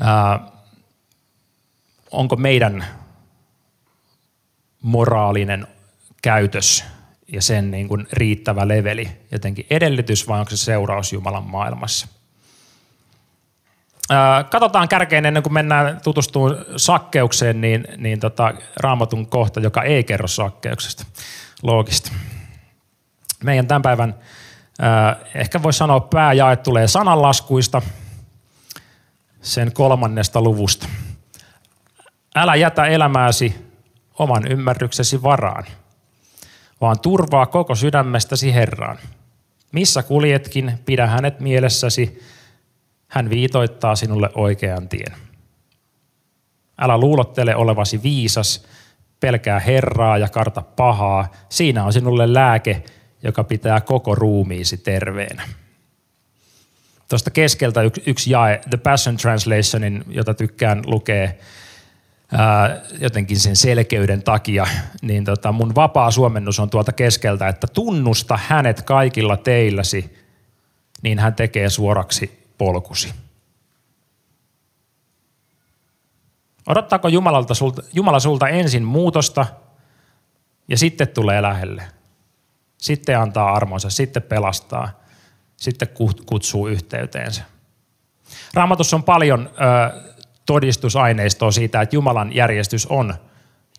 ää, 0.00 0.40
onko 2.10 2.36
meidän 2.36 2.84
moraalinen 4.82 5.66
käytös 6.22 6.84
ja 7.32 7.42
sen 7.42 7.70
niin 7.70 7.88
kuin 7.88 8.06
riittävä 8.12 8.68
leveli 8.68 9.08
jotenkin 9.32 9.66
edellytys 9.70 10.28
vai 10.28 10.40
onko 10.40 10.50
se 10.50 10.56
seuraus 10.56 11.12
Jumalan 11.12 11.44
maailmassa? 11.50 12.08
katsotaan 14.50 14.88
kärkeen 14.88 15.26
ennen 15.26 15.42
kuin 15.42 15.52
mennään 15.52 16.00
tutustumaan 16.04 16.56
sakkeukseen, 16.76 17.60
niin, 17.60 17.84
niin 17.96 18.20
tota, 18.20 18.54
raamatun 18.76 19.26
kohta, 19.26 19.60
joka 19.60 19.82
ei 19.82 20.04
kerro 20.04 20.28
sakkeuksesta. 20.28 21.04
Loogista. 21.62 22.12
Meidän 23.44 23.66
tämän 23.66 23.82
päivän, 23.82 24.14
ehkä 25.34 25.62
voisi 25.62 25.76
sanoa 25.76 26.00
pääjae 26.00 26.56
tulee 26.56 26.88
sananlaskuista, 26.88 27.82
sen 29.42 29.72
kolmannesta 29.72 30.42
luvusta. 30.42 30.88
Älä 32.34 32.54
jätä 32.54 32.86
elämääsi 32.86 33.70
oman 34.18 34.46
ymmärryksesi 34.52 35.22
varaan, 35.22 35.64
vaan 36.80 37.00
turvaa 37.00 37.46
koko 37.46 37.74
sydämestäsi 37.74 38.54
Herraan. 38.54 38.98
Missä 39.72 40.02
kuljetkin, 40.02 40.78
pidä 40.84 41.06
hänet 41.06 41.40
mielessäsi, 41.40 42.22
hän 43.08 43.30
viitoittaa 43.30 43.96
sinulle 43.96 44.30
oikean 44.34 44.88
tien. 44.88 45.16
Älä 46.78 46.98
luulottele 46.98 47.56
olevasi 47.56 48.02
viisas, 48.02 48.66
pelkää 49.20 49.60
Herraa 49.60 50.18
ja 50.18 50.28
karta 50.28 50.62
pahaa. 50.62 51.32
Siinä 51.48 51.84
on 51.84 51.92
sinulle 51.92 52.34
lääke, 52.34 52.82
joka 53.22 53.44
pitää 53.44 53.80
koko 53.80 54.14
ruumiisi 54.14 54.78
terveenä. 54.78 55.48
Tuosta 57.08 57.30
keskeltä 57.30 57.80
yksi, 58.06 58.30
jae, 58.30 58.60
The 58.70 58.78
Passion 58.78 59.16
Translationin, 59.16 60.04
jota 60.08 60.34
tykkään 60.34 60.82
lukea 60.86 61.30
ää, 62.32 62.80
jotenkin 63.00 63.40
sen 63.40 63.56
selkeyden 63.56 64.22
takia, 64.22 64.66
niin 65.02 65.24
tota, 65.24 65.52
mun 65.52 65.74
vapaa 65.74 66.10
suomennus 66.10 66.60
on 66.60 66.70
tuolta 66.70 66.92
keskeltä, 66.92 67.48
että 67.48 67.66
tunnusta 67.66 68.38
hänet 68.46 68.82
kaikilla 68.82 69.36
teilläsi, 69.36 70.18
niin 71.02 71.18
hän 71.18 71.34
tekee 71.34 71.68
suoraksi 71.68 72.52
polkusi. 72.58 73.14
Odottaako 76.66 77.08
Jumalalta 77.08 77.54
sulta, 77.54 77.82
Jumala 77.92 78.20
sulta 78.20 78.48
ensin 78.48 78.82
muutosta 78.82 79.46
ja 80.68 80.78
sitten 80.78 81.08
tulee 81.08 81.42
lähelle? 81.42 81.82
Sitten 82.78 83.18
antaa 83.18 83.52
armonsa, 83.52 83.90
sitten 83.90 84.22
pelastaa, 84.22 84.90
sitten 85.56 85.88
kutsuu 86.26 86.68
yhteyteensä. 86.68 87.42
Raamatussa 88.54 88.96
on 88.96 89.02
paljon 89.02 89.50
ö, 89.50 90.14
todistusaineistoa 90.48 91.50
siitä, 91.50 91.80
että 91.80 91.96
Jumalan 91.96 92.34
järjestys 92.34 92.86
on 92.86 93.14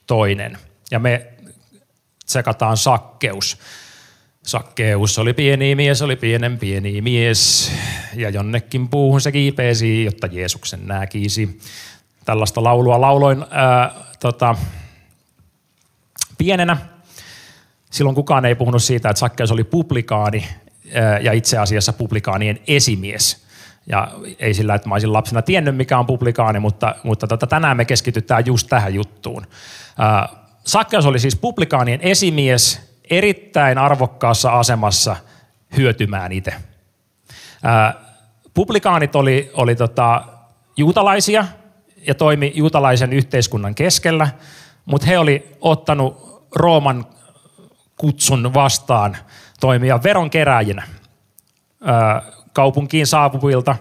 toinen. 0.08 0.58
Ja 0.92 1.00
me 1.00 1.28
tsekataan 2.26 2.78
sakkeus. 2.78 3.58
Sakkeus 4.44 5.20
oli 5.20 5.34
pieni 5.34 5.76
mies, 5.76 6.02
oli 6.02 6.16
pienen 6.16 6.58
pieni 6.58 7.02
mies, 7.02 7.72
ja 8.16 8.30
jonnekin 8.30 8.88
puuhun 8.88 9.22
se 9.22 9.32
kiipeesi, 9.32 10.04
jotta 10.04 10.28
Jeesuksen 10.28 10.88
näkisi. 10.88 11.60
Tällaista 12.26 12.64
laulua 12.64 13.02
lauloin 13.02 13.46
ää, 13.50 13.92
tota, 14.20 14.56
pienenä. 16.38 16.78
Silloin 17.92 18.16
kukaan 18.16 18.46
ei 18.46 18.56
puhunut 18.56 18.84
siitä, 18.84 19.10
että 19.10 19.20
Sakkeus 19.20 19.52
oli 19.52 19.64
publikaani, 19.64 20.48
ää, 20.94 21.20
ja 21.20 21.34
itse 21.34 21.58
asiassa 21.58 21.94
publikaanien 21.94 22.60
esimies. 22.68 23.49
Ja 23.90 24.08
ei 24.40 24.54
sillä, 24.54 24.76
että 24.76 24.90
mä 24.90 24.96
olisin 24.96 25.14
lapsena 25.14 25.42
tiennyt, 25.42 25.76
mikä 25.76 26.00
on 26.00 26.06
publikaani, 26.06 26.60
mutta, 26.60 26.96
mutta 27.04 27.28
tota, 27.28 27.48
tänään 27.48 27.78
me 27.78 27.86
keskitytään 27.86 28.46
just 28.46 28.68
tähän 28.68 28.94
juttuun. 28.94 29.48
Ää, 29.98 30.30
Sakkeus 30.66 31.06
oli 31.06 31.20
siis 31.20 31.36
publikaanien 31.36 32.02
esimies, 32.02 32.90
erittäin 33.10 33.78
arvokkaassa 33.78 34.60
asemassa 34.60 35.16
hyötymään 35.78 36.32
itse. 36.32 36.54
Publikaanit 38.54 39.16
oli, 39.16 39.52
oli 39.54 39.76
tota, 39.76 40.24
juutalaisia 40.78 41.46
ja 42.08 42.16
toimi 42.16 42.52
juutalaisen 42.56 43.14
yhteiskunnan 43.14 43.76
keskellä, 43.76 44.30
mutta 44.86 45.08
he 45.08 45.20
oli 45.20 45.58
ottanut 45.62 46.30
Rooman 46.56 47.06
kutsun 47.98 48.54
vastaan 48.54 49.18
toimia 49.60 50.04
veronkeräjinä 50.04 50.84
kaupunkiin 52.54 53.08
saapuvilta 53.08 53.76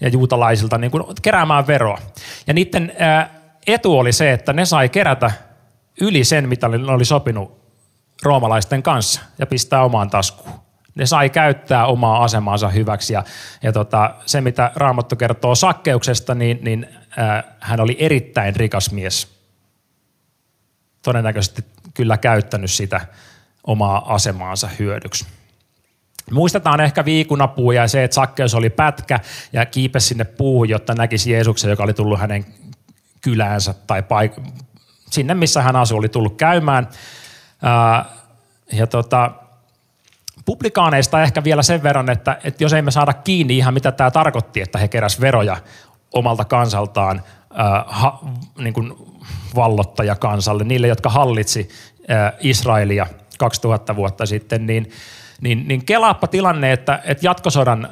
ja 0.00 0.08
juutalaisilta 0.08 0.78
niin 0.78 0.90
kuin 0.90 1.04
keräämään 1.22 1.66
veroa. 1.66 1.98
Ja 2.46 2.54
niiden 2.54 2.92
etu 3.66 3.98
oli 3.98 4.12
se, 4.12 4.32
että 4.32 4.52
ne 4.52 4.64
sai 4.64 4.88
kerätä 4.88 5.30
yli 6.00 6.24
sen, 6.24 6.48
mitä 6.48 6.68
ne 6.68 6.92
oli 6.92 7.04
sopinut 7.04 7.60
roomalaisten 8.22 8.82
kanssa 8.82 9.20
ja 9.38 9.46
pistää 9.46 9.84
omaan 9.84 10.10
taskuun. 10.10 10.60
Ne 10.94 11.06
sai 11.06 11.30
käyttää 11.30 11.86
omaa 11.86 12.24
asemaansa 12.24 12.68
hyväksi 12.68 13.12
ja, 13.12 13.24
ja 13.62 13.72
tota, 13.72 14.14
se, 14.26 14.40
mitä 14.40 14.72
Raamattu 14.74 15.16
kertoo 15.16 15.54
sakkeuksesta, 15.54 16.34
niin, 16.34 16.58
niin 16.62 16.88
äh, 17.18 17.44
hän 17.60 17.80
oli 17.80 17.96
erittäin 17.98 18.56
rikas 18.56 18.92
mies. 18.92 19.28
Todennäköisesti 21.02 21.64
kyllä 21.94 22.16
käyttänyt 22.16 22.70
sitä 22.70 23.00
omaa 23.64 24.14
asemaansa 24.14 24.68
hyödyksi. 24.78 25.26
Muistetaan 26.30 26.80
ehkä 26.80 27.04
viikunapuu 27.04 27.72
ja 27.72 27.88
se, 27.88 28.04
että 28.04 28.14
Sakkeus 28.14 28.54
oli 28.54 28.70
pätkä 28.70 29.20
ja 29.52 29.66
kiipesi 29.66 30.06
sinne 30.06 30.24
puuhun, 30.24 30.68
jotta 30.68 30.94
näkisi 30.94 31.32
Jeesuksen, 31.32 31.70
joka 31.70 31.82
oli 31.82 31.94
tullut 31.94 32.20
hänen 32.20 32.46
kyläänsä 33.20 33.74
tai 33.86 34.02
paik- 34.02 34.42
sinne, 35.10 35.34
missä 35.34 35.62
hän 35.62 35.76
asui, 35.76 35.98
oli 35.98 36.08
tullut 36.08 36.36
käymään. 36.36 36.88
Ja 38.72 38.86
tota, 38.86 39.30
publikaaneista 40.44 41.22
ehkä 41.22 41.44
vielä 41.44 41.62
sen 41.62 41.82
verran, 41.82 42.10
että, 42.10 42.38
että 42.44 42.64
jos 42.64 42.72
emme 42.72 42.90
saada 42.90 43.12
kiinni 43.12 43.56
ihan 43.56 43.74
mitä 43.74 43.92
tämä 43.92 44.10
tarkoitti, 44.10 44.60
että 44.60 44.78
he 44.78 44.88
keräs 44.88 45.20
veroja 45.20 45.56
omalta 46.12 46.44
kansaltaan 46.44 47.22
äh, 47.60 47.84
ha, 47.86 48.20
niin 48.58 48.74
kuin 48.74 48.94
vallottajakansalle, 49.54 50.64
niille, 50.64 50.88
jotka 50.88 51.08
hallitsi 51.08 51.68
Israelia 52.40 53.06
2000 53.38 53.96
vuotta 53.96 54.26
sitten, 54.26 54.66
niin, 54.66 54.90
niin, 55.40 55.68
niin 55.68 55.84
kelaappa 55.84 56.26
tilanne, 56.26 56.72
että, 56.72 57.00
että 57.04 57.26
jatkosodan 57.26 57.88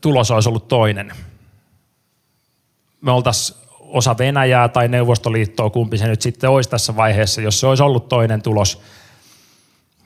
tulos 0.00 0.30
olisi 0.30 0.48
ollut 0.48 0.68
toinen. 0.68 1.12
Me 3.00 3.10
oltaisiin 3.12 3.58
osa 3.80 4.18
Venäjää 4.18 4.68
tai 4.68 4.88
Neuvostoliittoa, 4.88 5.70
kumpi 5.70 5.98
se 5.98 6.08
nyt 6.08 6.22
sitten 6.22 6.50
olisi 6.50 6.70
tässä 6.70 6.96
vaiheessa, 6.96 7.40
jos 7.40 7.60
se 7.60 7.66
olisi 7.66 7.82
ollut 7.82 8.08
toinen 8.08 8.42
tulos. 8.42 8.82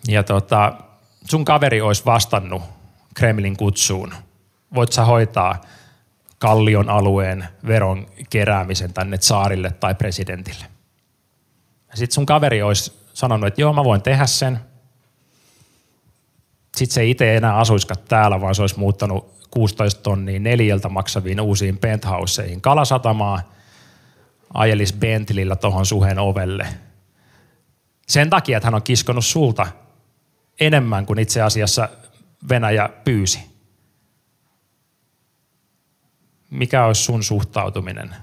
Ja 0.09 0.23
tota, 0.23 0.73
sun 1.30 1.45
kaveri 1.45 1.80
olisi 1.80 2.04
vastannut 2.04 2.62
Kremlin 3.14 3.57
kutsuun. 3.57 4.14
Voit 4.75 4.92
sä 4.92 5.04
hoitaa 5.04 5.61
Kallion 6.38 6.88
alueen 6.88 7.49
veron 7.66 8.07
keräämisen 8.30 8.92
tänne 8.92 9.18
saarille 9.21 9.71
tai 9.71 9.95
presidentille. 9.95 10.64
Sitten 11.95 12.14
sun 12.14 12.26
kaveri 12.26 12.62
olisi 12.62 12.92
sanonut, 13.14 13.47
että 13.47 13.61
joo, 13.61 13.73
mä 13.73 13.85
voin 13.85 14.02
tehdä 14.02 14.26
sen. 14.26 14.61
Sitten 16.76 16.94
se 16.94 17.06
itse 17.06 17.30
ei 17.30 17.37
enää 17.37 17.56
asuiskaan 17.56 18.00
täällä, 18.08 18.40
vaan 18.40 18.54
se 18.54 18.62
olisi 18.62 18.78
muuttanut 18.78 19.38
16 19.50 20.02
tonnia 20.02 20.40
neljältä 20.40 20.88
maksaviin 20.88 21.40
uusiin 21.40 21.78
penthouseihin 21.78 22.60
Kalasatamaan, 22.60 23.42
ajelis 24.54 24.92
Bentleyllä 24.92 25.56
tuohon 25.56 25.87
suhen 25.87 26.18
ovelle. 26.18 26.66
Sen 28.06 28.30
takia, 28.30 28.56
että 28.56 28.66
hän 28.66 28.75
on 28.75 28.82
kiskonut 28.82 29.25
sulta 29.25 29.66
enemmän 30.60 31.06
kuin 31.06 31.18
itse 31.18 31.42
asiassa 31.42 31.88
Venäjä 32.48 32.88
pyysi. 33.04 33.40
Mikä 36.50 36.84
olisi 36.84 37.02
sun 37.02 37.22
suhtautuminen 37.22 38.16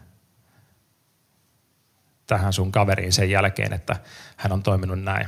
tähän 2.27 2.53
sun 2.53 2.71
kaveriin 2.71 3.13
sen 3.13 3.29
jälkeen, 3.29 3.73
että 3.73 3.95
hän 4.37 4.51
on 4.51 4.63
toiminut 4.63 5.01
näin? 5.01 5.27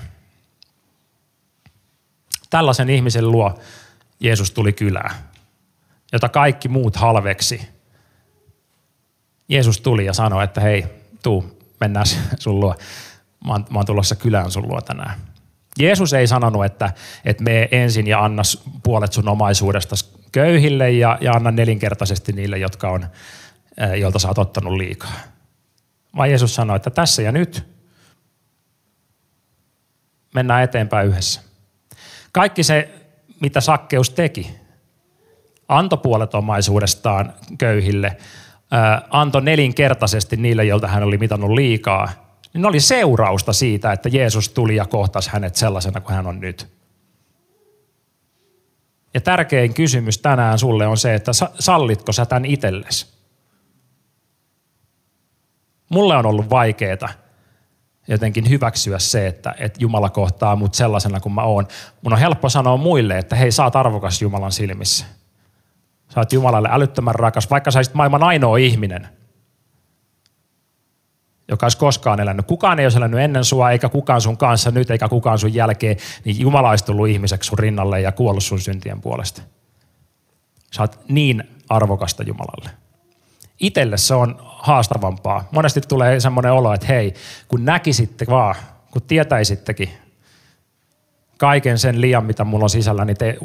Tällaisen 2.49 2.89
ihmisen 2.89 3.31
luo 3.31 3.59
Jeesus 4.19 4.51
tuli 4.51 4.73
kylään, 4.73 5.15
jota 6.13 6.29
kaikki 6.29 6.67
muut 6.67 6.95
halveksi. 6.95 7.69
Jeesus 9.49 9.81
tuli 9.81 10.05
ja 10.05 10.13
sanoi, 10.13 10.43
että 10.43 10.61
hei, 10.61 10.85
tuu, 11.23 11.61
mennään 11.79 12.05
sun 12.39 12.59
luo. 12.59 12.75
Mä 13.45 13.51
oon, 13.51 13.65
mä 13.69 13.79
oon 13.79 13.85
tulossa 13.85 14.15
kylään 14.15 14.51
sun 14.51 14.67
luo 14.67 14.81
tänään. 14.81 15.19
Jeesus 15.79 16.13
ei 16.13 16.27
sanonut, 16.27 16.65
että, 16.65 16.93
että 17.25 17.43
me 17.43 17.67
ensin 17.71 18.07
ja 18.07 18.23
anna 18.23 18.41
puolet 18.83 19.13
sun 19.13 19.29
omaisuudesta 19.29 19.95
köyhille 20.31 20.91
ja, 20.91 21.17
ja 21.21 21.31
anna 21.31 21.51
nelinkertaisesti 21.51 22.33
niille, 22.33 22.57
jotka 22.57 22.89
on, 22.89 23.07
joilta 23.99 24.19
sä 24.19 24.27
oot 24.27 24.37
ottanut 24.37 24.73
liikaa. 24.73 25.13
Vaan 26.15 26.29
Jeesus 26.29 26.55
sanoi, 26.55 26.75
että 26.75 26.89
tässä 26.89 27.21
ja 27.21 27.31
nyt 27.31 27.67
mennään 30.33 30.63
eteenpäin 30.63 31.07
yhdessä. 31.07 31.41
Kaikki 32.31 32.63
se, 32.63 32.89
mitä 33.39 33.61
Sakkeus 33.61 34.09
teki, 34.09 34.55
antoi 35.67 35.99
puolet 36.03 36.35
omaisuudestaan 36.35 37.33
köyhille, 37.57 38.17
antoi 39.09 39.41
nelinkertaisesti 39.41 40.37
niille, 40.37 40.65
joilta 40.65 40.87
hän 40.87 41.03
oli 41.03 41.17
mitannut 41.17 41.51
liikaa– 41.51 42.09
niin 42.57 42.65
oli 42.65 42.79
seurausta 42.79 43.53
siitä, 43.53 43.91
että 43.91 44.09
Jeesus 44.09 44.49
tuli 44.49 44.75
ja 44.75 44.85
kohtasi 44.85 45.29
hänet 45.33 45.55
sellaisena 45.55 46.01
kuin 46.01 46.15
hän 46.15 46.27
on 46.27 46.39
nyt. 46.39 46.67
Ja 49.13 49.21
tärkein 49.21 49.73
kysymys 49.73 50.17
tänään 50.17 50.59
sulle 50.59 50.87
on 50.87 50.97
se, 50.97 51.15
että 51.15 51.31
sallitko 51.59 52.11
sä 52.11 52.25
tämän 52.25 52.45
itsellesi? 52.45 53.07
Mulle 55.89 56.15
on 56.15 56.25
ollut 56.25 56.49
vaikeaa 56.49 57.09
jotenkin 58.07 58.49
hyväksyä 58.49 58.99
se, 58.99 59.27
että, 59.27 59.55
että 59.59 59.81
Jumala 59.81 60.09
kohtaa 60.09 60.55
mut 60.55 60.73
sellaisena 60.73 61.19
kuin 61.19 61.33
mä 61.33 61.43
oon. 61.43 61.67
Mun 62.01 62.13
on 62.13 62.19
helppo 62.19 62.49
sanoa 62.49 62.77
muille, 62.77 63.17
että 63.17 63.35
hei, 63.35 63.51
sä 63.51 63.63
oot 63.63 63.75
arvokas 63.75 64.21
Jumalan 64.21 64.51
silmissä. 64.51 65.05
Sä 66.13 66.19
oot 66.19 66.33
Jumalalle 66.33 66.69
älyttömän 66.71 67.15
rakas, 67.15 67.49
vaikka 67.49 67.71
sä 67.71 67.79
olisit 67.79 67.93
maailman 67.93 68.23
ainoa 68.23 68.57
ihminen– 68.57 69.07
joka 71.47 71.65
olisi 71.65 71.77
koskaan 71.77 72.19
elänyt. 72.19 72.47
Kukaan 72.47 72.79
ei 72.79 72.85
olisi 72.85 72.97
elänyt 72.97 73.19
ennen 73.19 73.43
sua, 73.43 73.71
eikä 73.71 73.89
kukaan 73.89 74.21
sun 74.21 74.37
kanssa 74.37 74.71
nyt, 74.71 74.91
eikä 74.91 75.09
kukaan 75.09 75.39
sun 75.39 75.53
jälkeen, 75.53 75.97
niin 76.25 76.39
Jumala 76.39 76.69
olisi 76.69 76.85
tullut 76.85 77.07
ihmiseksi 77.07 77.47
sun 77.47 77.59
rinnalle 77.59 78.01
ja 78.01 78.11
kuollut 78.11 78.43
sun 78.43 78.59
syntien 78.59 79.01
puolesta. 79.01 79.41
Sä 80.75 80.81
oot 80.83 80.99
niin 81.09 81.43
arvokasta 81.69 82.23
Jumalalle. 82.23 82.69
Itelle 83.59 83.97
se 83.97 84.13
on 84.13 84.35
haastavampaa. 84.39 85.47
Monesti 85.51 85.81
tulee 85.81 86.19
semmoinen 86.19 86.51
olo, 86.51 86.73
että 86.73 86.87
hei, 86.87 87.13
kun 87.47 87.65
näkisitte 87.65 88.25
vaan, 88.29 88.55
kun 88.91 89.01
tietäisittekin 89.01 89.89
kaiken 91.37 91.77
sen 91.77 92.01
liian, 92.01 92.25
mitä 92.25 92.43
mulla 92.43 92.63
on 92.63 92.69
sisällä, 92.69 93.05
niin 93.05 93.17
te 93.17 93.37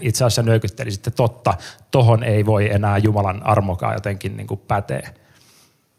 itse 0.00 0.24
asiassa 0.24 0.42
nyökyttelisitte 0.42 1.10
totta, 1.10 1.54
tohon 1.90 2.24
ei 2.24 2.46
voi 2.46 2.72
enää 2.72 2.98
Jumalan 2.98 3.46
armokaa 3.46 3.94
jotenkin 3.94 4.36
niin 4.36 4.46
kuin 4.46 4.60
pätee. 4.68 5.14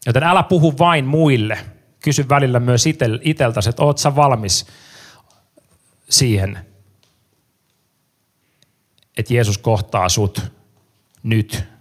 Joten 0.06 0.22
älä 0.22 0.42
puhu 0.42 0.78
vain 0.78 1.04
muille. 1.04 1.58
Kysy 2.00 2.28
välillä 2.28 2.60
myös 2.60 2.84
iteltäsi, 3.22 3.68
että 3.68 3.82
oot 3.82 3.98
sä 3.98 4.16
valmis 4.16 4.66
siihen, 6.10 6.58
että 9.16 9.34
Jeesus 9.34 9.58
kohtaa 9.58 10.08
sut 10.08 10.52
nyt. 11.22 11.71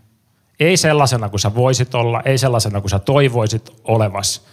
Ei 0.62 0.78
sellaisena 0.78 1.30
kuin 1.30 1.40
sä 1.40 1.56
voisit 1.56 1.96
olla, 1.96 2.22
ei 2.22 2.38
sellaisena 2.38 2.82
kuin 2.82 2.92
sä 2.92 3.00
toivoisit 3.00 3.70
olevas, 3.84 4.46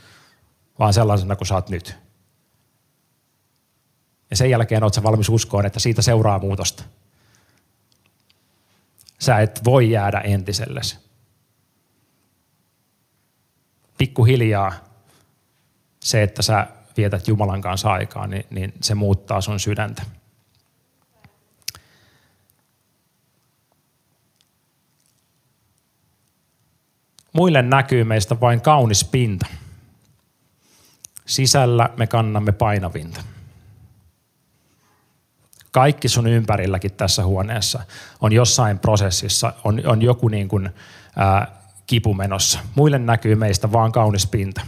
vaan 0.79 0.92
sellaisena 0.94 1.37
kuin 1.37 1.47
sä 1.47 1.55
oot 1.55 1.68
nyt. 1.68 1.97
Ja 4.31 4.37
sen 4.37 4.51
jälkeen 4.51 4.85
oot 4.85 4.94
sä 4.94 5.03
valmis 5.03 5.29
uskoon, 5.29 5.66
että 5.66 5.81
siitä 5.81 6.03
seuraa 6.03 6.38
muutosta. 6.38 6.85
Sä 9.18 9.40
et 9.40 9.64
voi 9.64 9.90
jäädä 9.90 10.21
entisellesi 10.21 10.99
pikkuhiljaa 13.99 14.73
se, 16.01 16.23
että 16.23 16.42
sä 16.42 16.66
vietät 16.97 17.29
Jumalan 17.29 17.61
kanssa 17.61 17.92
aikaa, 17.92 18.27
niin, 18.27 18.44
niin 18.51 18.73
se 18.83 18.94
muuttaa 18.94 19.40
sun 19.40 19.61
sydäntä. 19.61 20.03
Muille 27.38 27.62
näkyy 27.62 28.05
meistä 28.05 28.40
vain 28.40 28.61
kaunis 28.61 29.05
pinta. 29.05 29.46
Sisällä 31.27 31.90
me 31.96 32.07
kannamme 32.07 32.53
painavinta. 32.53 33.20
Kaikki 35.72 36.09
sun 36.09 36.27
ympärilläkin 36.27 36.92
tässä 36.92 37.24
huoneessa 37.24 37.81
on 38.20 38.33
jossain 38.33 38.79
prosessissa, 38.79 39.53
on, 39.64 39.83
on 39.87 40.03
joku 40.03 40.29
niin 40.29 40.48
kuin, 40.48 40.70
ää, 41.16 41.62
kipumenossa. 41.87 42.59
Muille 42.74 42.98
näkyy 42.98 43.35
meistä 43.35 43.72
vaan 43.72 43.92
kaunis 43.92 44.27
pinta. 44.27 44.61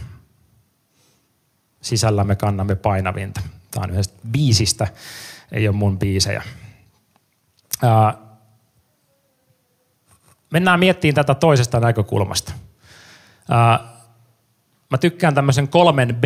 Sisällä 1.81 2.23
me 2.23 2.35
kannamme 2.35 2.75
painavinta. 2.75 3.41
Tämä 3.71 3.83
on 3.83 3.91
yhdestä 3.91 4.19
biisistä, 4.31 4.87
ei 5.51 5.67
ole 5.67 5.75
mun 5.75 5.99
biisejä. 5.99 6.43
Ää, 7.83 8.17
mennään 10.51 10.79
miettimään 10.79 11.15
tätä 11.15 11.35
toisesta 11.35 11.79
näkökulmasta. 11.79 12.60
Ää, 13.51 13.79
mä 14.89 14.97
tykkään 14.97 15.35
tämmöisen 15.35 15.67
kolmen 15.67 16.15
b 16.15 16.23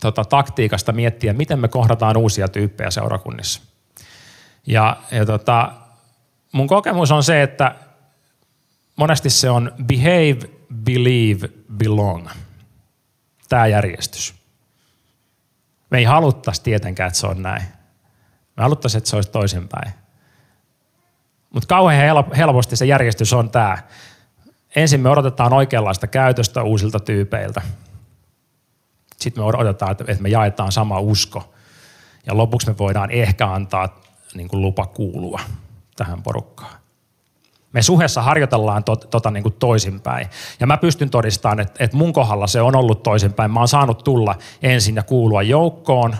tota, 0.00 0.24
taktiikasta 0.24 0.92
miettiä, 0.92 1.32
miten 1.32 1.58
me 1.58 1.68
kohdataan 1.68 2.16
uusia 2.16 2.48
tyyppejä 2.48 2.90
seurakunnissa. 2.90 3.62
Ja, 4.66 4.96
ja 5.10 5.26
tota, 5.26 5.72
mun 6.52 6.66
kokemus 6.66 7.10
on 7.10 7.22
se, 7.22 7.42
että 7.42 7.74
monesti 8.96 9.30
se 9.30 9.50
on 9.50 9.72
behave, 9.84 10.50
believe, 10.74 11.48
belong. 11.76 12.28
Tämä 13.48 13.66
järjestys. 13.66 14.34
Me 15.90 15.98
ei 15.98 16.04
haluttaisi 16.04 16.62
tietenkään, 16.62 17.08
että 17.08 17.20
se 17.20 17.26
on 17.26 17.42
näin. 17.42 17.62
Me 18.56 18.62
haluttaisiin, 18.62 18.98
että 18.98 19.10
se 19.10 19.16
olisi 19.16 19.30
toisinpäin. 19.30 19.92
Mutta 21.50 21.66
kauhean 21.66 22.24
helposti 22.36 22.76
se 22.76 22.86
järjestys 22.86 23.32
on 23.32 23.50
tämä. 23.50 23.78
Ensin 24.76 25.00
me 25.00 25.10
odotetaan 25.10 25.52
oikeanlaista 25.52 26.06
käytöstä 26.06 26.62
uusilta 26.62 27.00
tyypeiltä. 27.00 27.62
Sitten 29.16 29.42
me 29.42 29.46
odotetaan, 29.46 29.90
että 29.90 30.22
me 30.22 30.28
jaetaan 30.28 30.72
sama 30.72 31.00
usko. 31.00 31.54
Ja 32.26 32.36
lopuksi 32.36 32.66
me 32.66 32.78
voidaan 32.78 33.10
ehkä 33.10 33.46
antaa 33.46 34.00
niin 34.34 34.48
kuin 34.48 34.62
lupa 34.62 34.86
kuulua 34.86 35.40
tähän 35.96 36.22
porukkaan. 36.22 36.80
Me 37.72 37.82
suhessa 37.82 38.22
harjoitellaan 38.22 38.84
to, 38.84 38.96
tota 38.96 39.30
niin 39.30 39.42
kuin 39.42 39.54
toisinpäin. 39.58 40.28
Ja 40.60 40.66
mä 40.66 40.76
pystyn 40.76 41.10
todistamaan, 41.10 41.60
että, 41.60 41.84
että 41.84 41.96
mun 41.96 42.12
kohdalla 42.12 42.46
se 42.46 42.60
on 42.60 42.76
ollut 42.76 43.02
toisinpäin. 43.02 43.50
Mä 43.50 43.60
oon 43.60 43.68
saanut 43.68 44.04
tulla 44.04 44.34
ensin 44.62 44.96
ja 44.96 45.02
kuulua 45.02 45.42
joukkoon. 45.42 46.16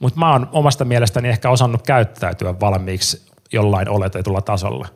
Mutta 0.00 0.18
mä 0.20 0.32
oon 0.32 0.48
omasta 0.52 0.84
mielestäni 0.84 1.28
ehkä 1.28 1.50
osannut 1.50 1.82
käyttäytyä 1.82 2.60
valmiiksi 2.60 3.30
jollain 3.52 3.88
oletetulla 3.88 4.40
tasolla. 4.40 4.88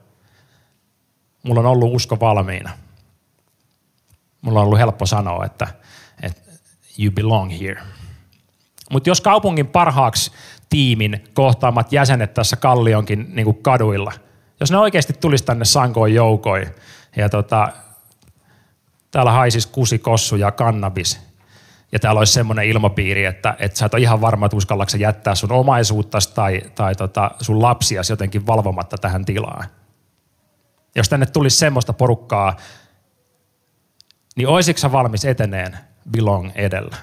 Mulla 1.44 1.60
on 1.60 1.66
ollut 1.66 1.94
usko 1.94 2.20
valmiina. 2.20 2.70
Mulla 4.40 4.60
on 4.60 4.66
ollut 4.66 4.78
helppo 4.78 5.06
sanoa, 5.06 5.44
että, 5.44 5.66
että 6.22 6.42
you 6.98 7.12
belong 7.12 7.60
here. 7.60 7.82
Mutta 8.90 9.10
jos 9.10 9.20
kaupungin 9.20 9.66
parhaaksi 9.66 10.32
tiimin 10.68 11.24
kohtaamat 11.34 11.92
jäsenet 11.92 12.34
tässä 12.34 12.56
Kallionkin 12.56 13.26
niin 13.34 13.44
kuin 13.44 13.62
kaduilla. 13.62 14.12
Jos 14.60 14.70
ne 14.70 14.78
oikeasti 14.78 15.12
tulisi 15.12 15.44
tänne 15.44 15.64
sankoin 15.64 16.14
joukoin 16.14 16.68
ja 17.16 17.28
tota, 17.28 17.68
täällä 19.10 19.32
haisisi 19.32 19.68
kusi, 19.68 19.98
kossu 19.98 20.36
ja 20.36 20.50
kannabis 20.50 21.20
ja 21.92 21.98
täällä 21.98 22.18
olisi 22.18 22.32
semmoinen 22.32 22.66
ilmapiiri, 22.66 23.24
että, 23.24 23.56
että 23.58 23.78
sä 23.78 23.86
et 23.86 23.94
ole 23.94 24.02
ihan 24.02 24.20
varma, 24.20 24.46
että 24.46 24.56
uskallatko 24.56 24.96
jättää 24.96 25.34
sun 25.34 25.52
omaisuutta 25.52 26.18
tai, 26.34 26.62
tai 26.74 26.94
tota, 26.94 27.30
sun 27.40 27.62
lapsiasi 27.62 28.12
jotenkin 28.12 28.46
valvomatta 28.46 28.98
tähän 28.98 29.24
tilaan. 29.24 29.64
Jos 30.94 31.08
tänne 31.08 31.26
tulisi 31.26 31.56
semmoista 31.56 31.92
porukkaa, 31.92 32.56
niin 34.36 34.48
olisitko 34.48 34.92
valmis 34.92 35.24
eteneen 35.24 35.78
belong 36.10 36.50
edellä? 36.54 36.96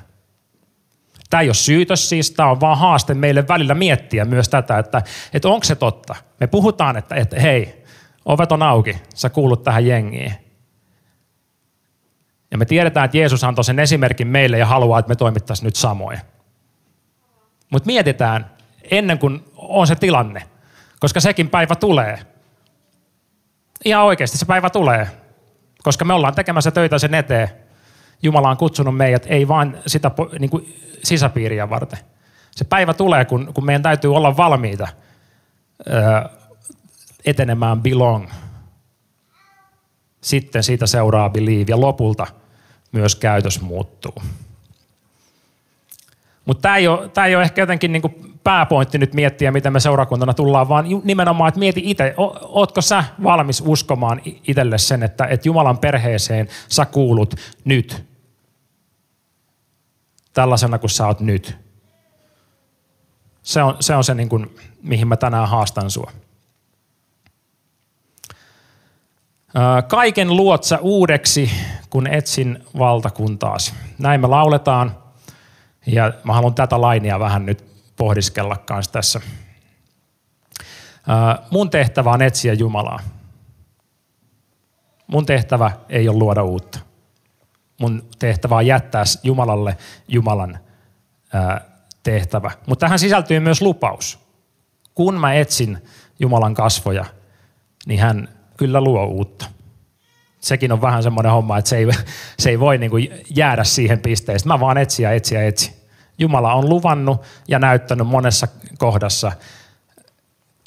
Tämä 1.29 1.41
ei 1.41 1.47
ole 1.47 1.53
syytös 1.53 2.09
siis, 2.09 2.31
tämä 2.31 2.51
on 2.51 2.59
vaan 2.59 2.77
haaste 2.77 3.13
meille 3.13 3.47
välillä 3.47 3.73
miettiä 3.73 4.25
myös 4.25 4.49
tätä, 4.49 4.79
että, 4.79 5.01
että 5.33 5.49
onko 5.49 5.63
se 5.63 5.75
totta. 5.75 6.15
Me 6.39 6.47
puhutaan, 6.47 6.97
että, 6.97 7.15
että 7.15 7.39
hei, 7.39 7.83
ovet 8.25 8.51
on 8.51 8.63
auki, 8.63 8.97
sä 9.15 9.29
kuulut 9.29 9.63
tähän 9.63 9.85
jengiin. 9.85 10.33
Ja 12.51 12.57
me 12.57 12.65
tiedetään, 12.65 13.05
että 13.05 13.17
Jeesus 13.17 13.43
antoi 13.43 13.63
sen 13.63 13.79
esimerkin 13.79 14.27
meille 14.27 14.57
ja 14.57 14.65
haluaa, 14.65 14.99
että 14.99 15.09
me 15.09 15.15
toimittaisiin 15.15 15.65
nyt 15.65 15.75
samoin. 15.75 16.19
Mutta 17.71 17.87
mietitään 17.87 18.51
ennen 18.91 19.19
kuin 19.19 19.45
on 19.55 19.87
se 19.87 19.95
tilanne, 19.95 20.43
koska 20.99 21.19
sekin 21.19 21.49
päivä 21.49 21.75
tulee. 21.75 22.19
Ihan 23.85 24.03
oikeasti 24.03 24.37
se 24.37 24.45
päivä 24.45 24.69
tulee, 24.69 25.07
koska 25.83 26.05
me 26.05 26.13
ollaan 26.13 26.35
tekemässä 26.35 26.71
töitä 26.71 26.99
sen 26.99 27.13
eteen. 27.13 27.49
Jumala 28.23 28.49
on 28.49 28.57
kutsunut 28.57 28.97
meidät 28.97 29.25
ei 29.29 29.47
vain 29.47 29.77
sitä 29.87 30.11
niin 30.39 30.49
kuin 30.49 30.79
sisäpiiriä 31.03 31.69
varten. 31.69 31.99
Se 32.51 32.65
päivä 32.65 32.93
tulee, 32.93 33.25
kun, 33.25 33.53
kun 33.53 33.65
meidän 33.65 33.83
täytyy 33.83 34.15
olla 34.15 34.37
valmiita 34.37 34.87
ö, 35.87 36.29
etenemään 37.25 37.81
belong. 37.81 38.29
Sitten 40.21 40.63
siitä 40.63 40.87
seuraa 40.87 41.29
believe 41.29 41.65
ja 41.71 41.81
lopulta 41.81 42.27
myös 42.91 43.15
käytös 43.15 43.61
muuttuu. 43.61 44.23
Mutta 46.45 46.61
tämä 47.13 47.25
ei, 47.25 47.35
ole 47.35 47.43
ehkä 47.43 47.61
jotenkin 47.61 47.91
niin 47.91 48.30
pääpointti 48.43 48.97
nyt 48.97 49.13
miettiä, 49.13 49.51
miten 49.51 49.73
me 49.73 49.79
seurakuntana 49.79 50.33
tullaan, 50.33 50.69
vaan 50.69 50.85
nimenomaan, 51.03 51.47
että 51.47 51.59
mieti 51.59 51.81
itse, 51.83 52.13
ootko 52.41 52.81
sä 52.81 53.03
valmis 53.23 53.63
uskomaan 53.65 54.21
itselle 54.25 54.77
sen, 54.77 55.03
että, 55.03 55.25
että 55.25 55.47
Jumalan 55.47 55.77
perheeseen 55.77 56.47
sä 56.69 56.85
kuulut 56.85 57.35
nyt 57.65 58.05
tällaisena 60.33 60.79
kuin 60.79 60.89
sä 60.89 61.07
oot 61.07 61.19
nyt. 61.19 61.57
Se 63.43 63.63
on 63.63 63.75
se, 63.79 63.95
on 63.95 64.03
se 64.03 64.13
niin 64.13 64.29
kuin, 64.29 64.55
mihin 64.83 65.07
mä 65.07 65.17
tänään 65.17 65.49
haastan 65.49 65.91
sua. 65.91 66.11
Kaiken 69.87 70.35
luot 70.35 70.63
sä 70.63 70.77
uudeksi, 70.77 71.51
kun 71.89 72.07
etsin 72.07 72.63
valtakuntaasi. 72.77 73.73
Näin 73.99 74.21
me 74.21 74.27
lauletaan. 74.27 74.97
Ja 75.85 76.13
mä 76.23 76.33
haluan 76.33 76.53
tätä 76.53 76.81
lainia 76.81 77.19
vähän 77.19 77.45
nyt 77.45 77.70
pohdiskella 78.01 78.57
kanssa 78.57 78.91
tässä. 78.91 79.21
Mun 81.49 81.69
tehtävä 81.69 82.11
on 82.11 82.21
etsiä 82.21 82.53
Jumalaa. 82.53 82.99
Mun 85.07 85.25
tehtävä 85.25 85.71
ei 85.89 86.09
ole 86.09 86.17
luoda 86.17 86.43
uutta 86.43 86.79
mun 87.81 88.09
tehtävä 88.19 88.55
on 88.55 88.65
jättää 88.65 89.03
Jumalalle 89.23 89.77
Jumalan 90.07 90.59
tehtävä. 92.03 92.51
Mutta 92.67 92.85
tähän 92.85 92.99
sisältyy 92.99 93.39
myös 93.39 93.61
lupaus. 93.61 94.19
Kun 94.95 95.19
mä 95.19 95.33
etsin 95.33 95.77
Jumalan 96.19 96.53
kasvoja, 96.53 97.05
niin 97.85 97.99
hän 97.99 98.29
kyllä 98.57 98.81
luo 98.81 99.05
uutta. 99.05 99.45
Sekin 100.39 100.71
on 100.71 100.81
vähän 100.81 101.03
semmoinen 101.03 101.31
homma, 101.31 101.57
että 101.57 101.69
se 101.69 101.77
ei, 101.77 101.87
se 102.39 102.49
ei 102.49 102.59
voi 102.59 102.77
niin 102.77 102.91
jäädä 103.35 103.63
siihen 103.63 103.99
pisteeseen. 103.99 104.47
Mä 104.47 104.59
vaan 104.59 104.77
etsiä, 104.77 105.13
etsiä, 105.13 105.43
etsi. 105.43 105.80
Jumala 106.17 106.53
on 106.53 106.69
luvannut 106.69 107.21
ja 107.47 107.59
näyttänyt 107.59 108.07
monessa 108.07 108.47
kohdassa 108.77 109.31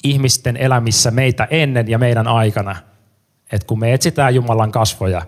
ihmisten 0.03 0.57
elämissä 0.57 1.11
meitä 1.11 1.47
ennen 1.51 1.89
ja 1.89 1.97
meidän 1.97 2.27
aikana, 2.27 2.75
että 3.51 3.67
kun 3.67 3.79
me 3.79 3.93
etsitään 3.93 4.35
Jumalan 4.35 4.71
kasvoja, 4.71 5.21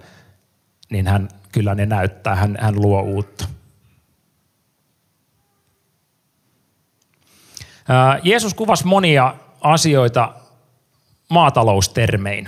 niin 0.90 1.08
hän 1.08 1.30
kyllä 1.52 1.76
ne 1.76 1.86
näyttää, 1.86 2.36
hän, 2.36 2.58
hän 2.62 2.82
luo 2.82 3.02
uutta. 3.02 3.48
Jeesus 8.24 8.54
kuvasi 8.54 8.88
monia 8.88 9.36
asioita 9.62 10.34
maataloustermein. 11.30 12.48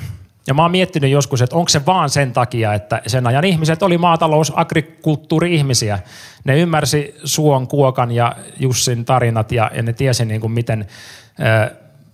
Ja 0.49 0.53
mä 0.53 0.61
oon 0.61 0.71
miettinyt 0.71 1.11
joskus, 1.11 1.41
että 1.41 1.55
onko 1.55 1.69
se 1.69 1.85
vaan 1.85 2.09
sen 2.09 2.33
takia, 2.33 2.73
että 2.73 3.01
sen 3.07 3.27
ajan 3.27 3.45
ihmiset 3.45 3.83
oli 3.83 3.97
maatalous, 3.97 4.53
agrikulttuuri-ihmisiä. 4.55 5.99
Ne 6.43 6.59
ymmärsi 6.59 7.15
Suon, 7.23 7.67
Kuokan 7.67 8.11
ja 8.11 8.35
Jussin 8.59 9.05
tarinat 9.05 9.51
ja, 9.51 9.71
ja 9.73 9.83
ne 9.83 9.93
tiesi 9.93 10.25
niin 10.25 10.41
kuin 10.41 10.51
miten, 10.51 10.87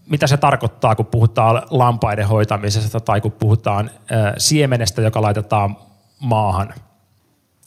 mitä 0.06 0.28
se 0.28 0.38
tarkoittaa, 0.38 0.96
kun 0.96 1.06
puhutaan 1.06 1.62
lampaiden 1.70 2.28
hoitamisesta 2.28 3.00
tai 3.00 3.22
kun 3.22 3.32
puhutaan 3.32 3.92
siemenestä, 4.38 5.02
joka 5.02 5.22
laitetaan 5.22 5.78
maahan 6.20 6.74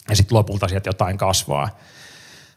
ja 0.09 0.15
sitten 0.15 0.37
lopulta 0.37 0.67
sieltä 0.67 0.89
jotain 0.89 1.17
kasvaa. 1.17 1.69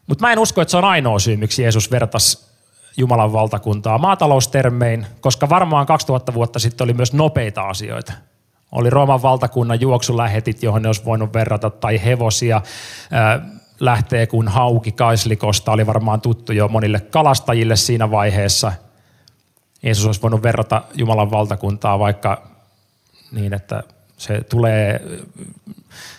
Mutta 0.06 0.26
mä 0.26 0.32
en 0.32 0.38
usko, 0.38 0.60
että 0.60 0.70
se 0.70 0.76
on 0.76 0.84
ainoa 0.84 1.18
syy, 1.18 1.36
miksi 1.36 1.62
Jeesus 1.62 1.90
vertasi 1.90 2.51
Jumalan 2.96 3.32
valtakuntaa 3.32 3.98
maataloustermein, 3.98 5.06
koska 5.20 5.48
varmaan 5.48 5.86
2000 5.86 6.34
vuotta 6.34 6.58
sitten 6.58 6.84
oli 6.84 6.92
myös 6.92 7.12
nopeita 7.12 7.62
asioita. 7.62 8.12
Oli 8.72 8.90
Rooman 8.90 9.22
valtakunnan 9.22 9.80
juoksulähetit, 9.80 10.62
johon 10.62 10.82
ne 10.82 10.88
olisi 10.88 11.04
voinut 11.04 11.34
verrata, 11.34 11.70
tai 11.70 12.04
hevosia 12.04 12.56
äh, 12.56 13.50
lähtee 13.80 14.26
kuin 14.26 14.48
hauki 14.48 14.92
kaislikosta, 14.92 15.72
oli 15.72 15.86
varmaan 15.86 16.20
tuttu 16.20 16.52
jo 16.52 16.68
monille 16.68 17.00
kalastajille 17.00 17.76
siinä 17.76 18.10
vaiheessa. 18.10 18.72
Jeesus 19.82 20.06
olisi 20.06 20.22
voinut 20.22 20.42
verrata 20.42 20.82
Jumalan 20.94 21.30
valtakuntaa 21.30 21.98
vaikka 21.98 22.42
niin, 23.32 23.54
että 23.54 23.82
se 24.16 24.40
tulee 24.40 25.00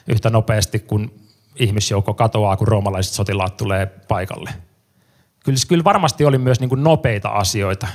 yhtä 0.07 0.29
nopeasti 0.29 0.79
kuin 0.79 1.27
ihmisjoukko 1.59 2.13
katoaa, 2.13 2.57
kun 2.57 2.67
roomalaiset 2.67 3.13
sotilaat 3.13 3.57
tulee 3.57 3.85
paikalle. 3.85 4.49
Kyllä, 5.43 5.57
kyllä 5.67 5.83
varmasti 5.83 6.25
oli 6.25 6.37
myös 6.37 6.59
niin 6.59 6.69
kuin 6.69 6.83
nopeita 6.83 7.29
asioita. 7.29 7.87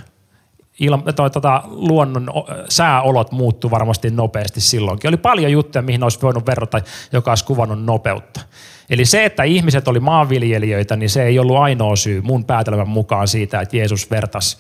Ilma, 0.81 1.13
toi, 1.13 1.31
tota, 1.31 1.63
luonnon 1.67 2.31
sääolot 2.69 3.33
muuttu 3.33 3.71
varmasti 3.71 4.11
nopeasti 4.11 4.61
silloinkin. 4.61 5.09
Oli 5.09 5.17
paljon 5.17 5.53
juttuja, 5.53 5.83
mihin 5.83 6.03
olisi 6.03 6.23
voinut 6.23 6.47
verrata, 6.47 6.81
joka 7.13 7.31
olisi 7.31 7.45
kuvannut 7.45 7.85
nopeutta. 7.85 8.41
Eli 8.91 9.05
se, 9.05 9.25
että 9.25 9.43
ihmiset 9.43 9.89
oli 9.89 10.01
maanviljelijöitä, 10.01 10.97
niin 10.97 11.11
se 11.11 11.23
ei 11.23 11.39
ollut 11.39 11.57
ainoa 11.57 11.97
syy 11.97 12.21
mun 12.21 12.45
päätelmän 12.45 12.89
mukaan 12.89 13.29
siitä, 13.29 13.61
että 13.61 13.77
Jeesus 13.77 14.11
vertasi 14.11 14.57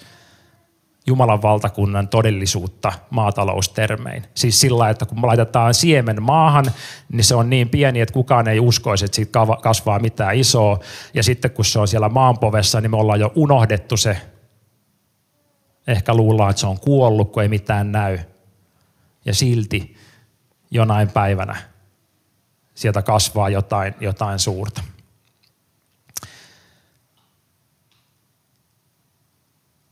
Jumalan 1.09 1.43
valtakunnan 1.43 2.09
todellisuutta 2.09 2.93
maataloustermein. 3.11 4.25
Siis 4.35 4.61
sillä, 4.61 4.91
että 4.91 5.07
kun 5.07 5.27
laitetaan 5.27 5.75
siemen 5.75 6.23
maahan, 6.23 6.65
niin 7.13 7.25
se 7.25 7.35
on 7.35 7.51
niin 7.51 7.69
pieni, 7.69 8.01
että 8.01 8.13
kukaan 8.13 8.49
ei 8.49 8.61
uskoisi, 8.61 9.05
että 9.05 9.17
siitä 9.17 9.41
kasvaa 9.63 9.99
mitään 9.99 10.37
isoa. 10.37 10.79
Ja 11.15 11.23
sitten 11.23 11.51
kun 11.51 11.65
se 11.65 11.79
on 11.79 11.89
siellä 11.89 12.09
maanpovessa, 12.09 12.81
niin 12.81 12.91
me 12.91 12.97
ollaan 12.97 13.21
jo 13.21 13.33
unohdettu 13.35 13.97
se. 13.97 14.17
Ehkä 15.87 16.15
luullaan, 16.15 16.51
että 16.51 16.61
se 16.61 16.67
on 16.67 16.81
kuollut, 16.81 17.33
kun 17.33 17.43
ei 17.43 17.49
mitään 17.49 17.93
näy. 17.93 18.19
Ja 19.25 19.35
silti 19.35 19.97
jonain 20.71 21.09
päivänä 21.09 21.57
sieltä 22.75 23.03
kasvaa 23.03 23.49
jotain, 23.49 23.95
jotain 24.01 24.39
suurta. 24.39 24.83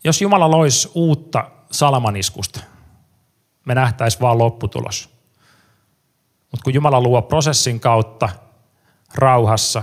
Jos 0.07 0.23
Jumala 0.23 0.51
loisi 0.51 0.91
uutta 0.95 1.51
salamaniskusta, 1.71 2.61
me 3.65 3.75
nähtäisiin 3.75 4.21
vaan 4.21 4.39
lopputulos. 4.39 5.11
Mutta 6.51 6.65
kun 6.65 6.75
Jumala 6.75 7.01
luo 7.01 7.23
prosessin 7.23 7.81
kautta, 7.81 8.29
rauhassa, 9.15 9.83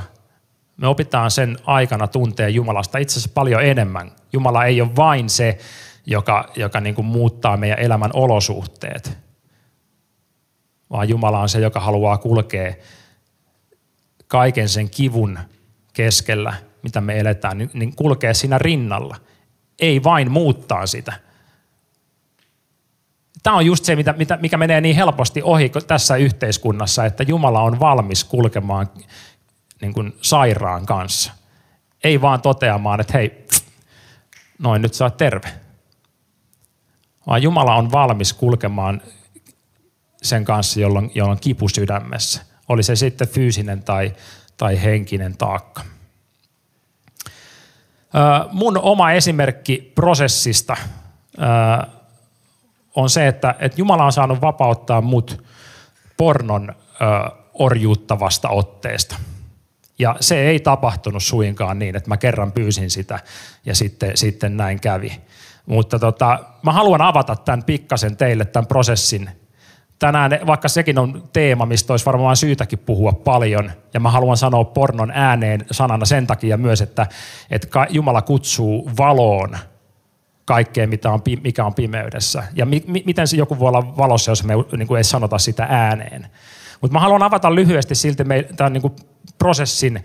me 0.77 0.87
opitaan 0.87 1.31
sen 1.31 1.57
aikana 1.65 2.07
tuntea 2.07 2.49
Jumalasta 2.49 2.97
itse 2.97 3.13
asiassa 3.13 3.33
paljon 3.33 3.63
enemmän. 3.63 4.11
Jumala 4.33 4.65
ei 4.65 4.81
ole 4.81 4.95
vain 4.95 5.29
se, 5.29 5.57
joka, 6.05 6.49
joka 6.55 6.79
niin 6.79 6.95
kuin 6.95 7.05
muuttaa 7.05 7.57
meidän 7.57 7.79
elämän 7.79 8.11
olosuhteet, 8.13 9.17
vaan 10.89 11.09
Jumala 11.09 11.39
on 11.39 11.49
se, 11.49 11.59
joka 11.59 11.79
haluaa 11.79 12.17
kulkea 12.17 12.73
kaiken 14.27 14.69
sen 14.69 14.89
kivun 14.89 15.39
keskellä, 15.93 16.53
mitä 16.83 17.01
me 17.01 17.19
eletään, 17.19 17.57
niin, 17.57 17.69
niin 17.73 17.95
kulkee 17.95 18.33
siinä 18.33 18.57
rinnalla– 18.57 19.15
ei 19.79 20.03
vain 20.03 20.31
muuttaa 20.31 20.87
sitä. 20.87 21.13
Tämä 23.43 23.55
on 23.55 23.65
just 23.65 23.85
se, 23.85 23.97
mikä 24.41 24.57
menee 24.57 24.81
niin 24.81 24.95
helposti 24.95 25.41
ohi 25.43 25.71
tässä 25.87 26.15
yhteiskunnassa, 26.15 27.05
että 27.05 27.23
Jumala 27.23 27.61
on 27.61 27.79
valmis 27.79 28.23
kulkemaan 28.23 28.89
niin 29.81 29.93
kuin 29.93 30.17
sairaan 30.21 30.85
kanssa. 30.85 31.33
Ei 32.03 32.21
vaan 32.21 32.41
toteamaan, 32.41 33.01
että 33.01 33.13
hei, 33.13 33.45
noin 34.59 34.81
nyt 34.81 34.93
sä 34.93 35.05
oot 35.05 35.17
terve. 35.17 35.49
Vaan 37.27 37.43
Jumala 37.43 37.75
on 37.75 37.91
valmis 37.91 38.33
kulkemaan 38.33 39.01
sen 40.21 40.45
kanssa, 40.45 40.79
jolloin, 40.79 41.11
jolloin 41.15 41.39
kipu 41.39 41.69
sydämessä. 41.69 42.41
Oli 42.69 42.83
se 42.83 42.95
sitten 42.95 43.27
fyysinen 43.27 43.83
tai, 43.83 44.13
tai 44.57 44.83
henkinen 44.83 45.37
taakka. 45.37 45.83
Mun 48.51 48.77
oma 48.77 49.11
esimerkki 49.11 49.91
prosessista 49.95 50.77
on 52.95 53.09
se, 53.09 53.27
että, 53.27 53.55
että 53.59 53.81
Jumala 53.81 54.05
on 54.05 54.11
saanut 54.11 54.41
vapauttaa 54.41 55.01
mut 55.01 55.43
pornon 56.17 56.75
orjuuttavasta 57.53 58.49
otteesta. 58.49 59.15
Ja 59.99 60.15
se 60.19 60.41
ei 60.41 60.59
tapahtunut 60.59 61.23
suinkaan 61.23 61.79
niin, 61.79 61.95
että 61.95 62.09
mä 62.09 62.17
kerran 62.17 62.51
pyysin 62.51 62.89
sitä 62.89 63.19
ja 63.65 63.75
sitten, 63.75 64.17
sitten 64.17 64.57
näin 64.57 64.79
kävi. 64.79 65.21
Mutta 65.65 65.99
tota, 65.99 66.39
mä 66.63 66.71
haluan 66.71 67.01
avata 67.01 67.35
tämän 67.35 67.63
pikkasen 67.63 68.17
teille, 68.17 68.45
tämän 68.45 68.67
prosessin. 68.67 69.29
Tänään, 70.03 70.39
vaikka 70.47 70.67
sekin 70.67 70.99
on 70.99 71.23
teema, 71.33 71.65
mistä 71.65 71.93
olisi 71.93 72.05
varmaan 72.05 72.37
syytäkin 72.37 72.79
puhua 72.79 73.11
paljon, 73.11 73.71
ja 73.93 73.99
mä 73.99 74.11
haluan 74.11 74.37
sanoa 74.37 74.63
pornon 74.63 75.11
ääneen 75.11 75.65
sanana 75.71 76.05
sen 76.05 76.27
takia 76.27 76.57
myös, 76.57 76.81
että, 76.81 77.07
että 77.51 77.87
Jumala 77.89 78.21
kutsuu 78.21 78.91
valoon 78.97 79.57
kaikkeen, 80.45 80.89
mitä 80.89 81.11
on, 81.11 81.21
mikä 81.43 81.65
on 81.65 81.73
pimeydessä. 81.73 82.43
Ja 82.55 82.65
mi, 82.65 82.83
miten 82.87 83.27
se 83.27 83.37
joku 83.37 83.59
voi 83.59 83.67
olla 83.67 83.97
valossa, 83.97 84.31
jos 84.31 84.43
me 84.43 84.53
niin 84.77 84.87
kuin 84.87 84.97
ei 84.97 85.03
sanota 85.03 85.37
sitä 85.37 85.67
ääneen. 85.69 86.27
Mutta 86.81 86.93
mä 86.93 86.99
haluan 86.99 87.23
avata 87.23 87.55
lyhyesti 87.55 87.95
silti 87.95 88.23
tämän 88.55 88.73
niin 88.73 88.95
prosessin 89.37 90.03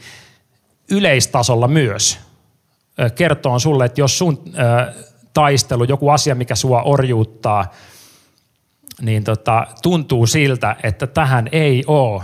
yleistasolla 0.90 1.68
myös. 1.68 2.18
Kertoon 3.14 3.60
sulle, 3.60 3.84
että 3.84 4.00
jos 4.00 4.18
sun 4.18 4.44
taistelu, 5.34 5.84
joku 5.84 6.08
asia, 6.08 6.34
mikä 6.34 6.54
sua 6.54 6.82
orjuuttaa, 6.82 7.72
niin 9.00 9.24
tota, 9.24 9.66
tuntuu 9.82 10.26
siltä, 10.26 10.76
että 10.82 11.06
tähän 11.06 11.48
ei 11.52 11.84
ole 11.86 12.22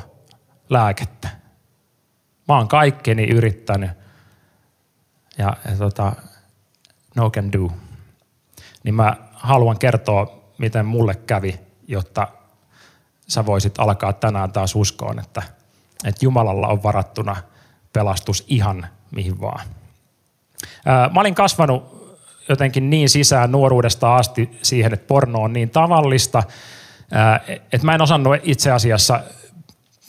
lääkettä. 0.70 1.28
Mä 2.48 2.56
oon 2.56 2.68
kaikkeni 2.68 3.24
yrittänyt 3.24 3.90
ja, 5.38 5.56
ja 5.70 5.76
tota, 5.78 6.12
no 7.16 7.30
can 7.30 7.52
do. 7.52 7.70
Niin 8.84 8.94
mä 8.94 9.16
haluan 9.32 9.78
kertoa, 9.78 10.40
miten 10.58 10.86
mulle 10.86 11.14
kävi, 11.14 11.60
jotta 11.88 12.28
sä 13.28 13.46
voisit 13.46 13.78
alkaa 13.78 14.12
tänään 14.12 14.52
taas 14.52 14.76
uskoon, 14.76 15.18
että, 15.18 15.42
että 16.04 16.24
Jumalalla 16.24 16.68
on 16.68 16.82
varattuna 16.82 17.36
pelastus 17.92 18.44
ihan 18.48 18.86
mihin 19.10 19.40
vaan. 19.40 19.66
Mä 21.12 21.20
olin 21.20 21.34
kasvanut 21.34 22.03
jotenkin 22.48 22.90
niin 22.90 23.08
sisään 23.08 23.52
nuoruudesta 23.52 24.16
asti 24.16 24.58
siihen, 24.62 24.94
että 24.94 25.06
porno 25.06 25.42
on 25.42 25.52
niin 25.52 25.70
tavallista, 25.70 26.42
että 27.72 27.86
mä 27.86 27.94
en 27.94 28.02
osannut 28.02 28.36
itse 28.42 28.70
asiassa 28.70 29.20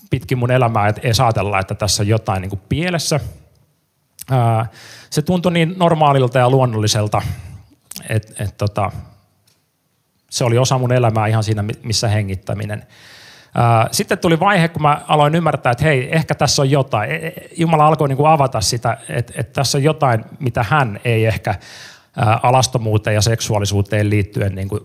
pitkin 0.10 0.38
mun 0.38 0.52
elämää 0.52 0.88
että 0.88 1.02
edes 1.04 1.20
ajatella, 1.20 1.60
että 1.60 1.76
tässä 1.76 2.04
on 2.04 2.08
jotain 2.08 2.42
niin 2.42 2.50
kuin 2.50 2.62
pielessä. 2.70 3.20
Se 5.10 5.22
tuntui 5.22 5.52
niin 5.52 5.74
normaalilta 5.78 6.40
ja 6.40 6.50
luonnolliselta, 6.50 7.22
että 8.10 8.44
et 8.44 8.58
tota, 8.58 8.92
se 10.30 10.44
oli 10.44 10.58
osa 10.58 10.78
mun 10.78 10.92
elämää 10.92 11.28
ihan 11.28 11.44
siinä, 11.44 11.64
missä 11.84 12.08
hengittäminen. 12.08 12.84
Sitten 13.92 14.18
tuli 14.18 14.40
vaihe, 14.40 14.68
kun 14.68 14.82
mä 14.82 15.02
aloin 15.08 15.36
ymmärtää, 15.36 15.72
että 15.72 15.84
hei, 15.84 16.16
ehkä 16.16 16.36
tässä 16.36 16.62
on 16.62 16.72
jotain. 16.72 17.12
E, 17.12 17.16
e, 17.16 17.34
Jumala 17.58 17.88
alkoi 17.88 18.08
niin 18.08 18.18
kuin 18.18 18.32
avata 18.32 18.62
sitä, 18.62 18.98
että, 19.10 19.34
että 19.38 19.54
tässä 19.54 19.78
on 19.78 19.84
jotain, 19.84 20.26
mitä 20.40 20.66
hän 20.70 21.00
ei 21.06 21.26
ehkä 21.26 21.56
alastomuuteen 22.44 23.14
ja 23.14 23.22
seksuaalisuuteen 23.22 24.10
liittyen 24.10 24.56
niin 24.56 24.70
kuin 24.70 24.82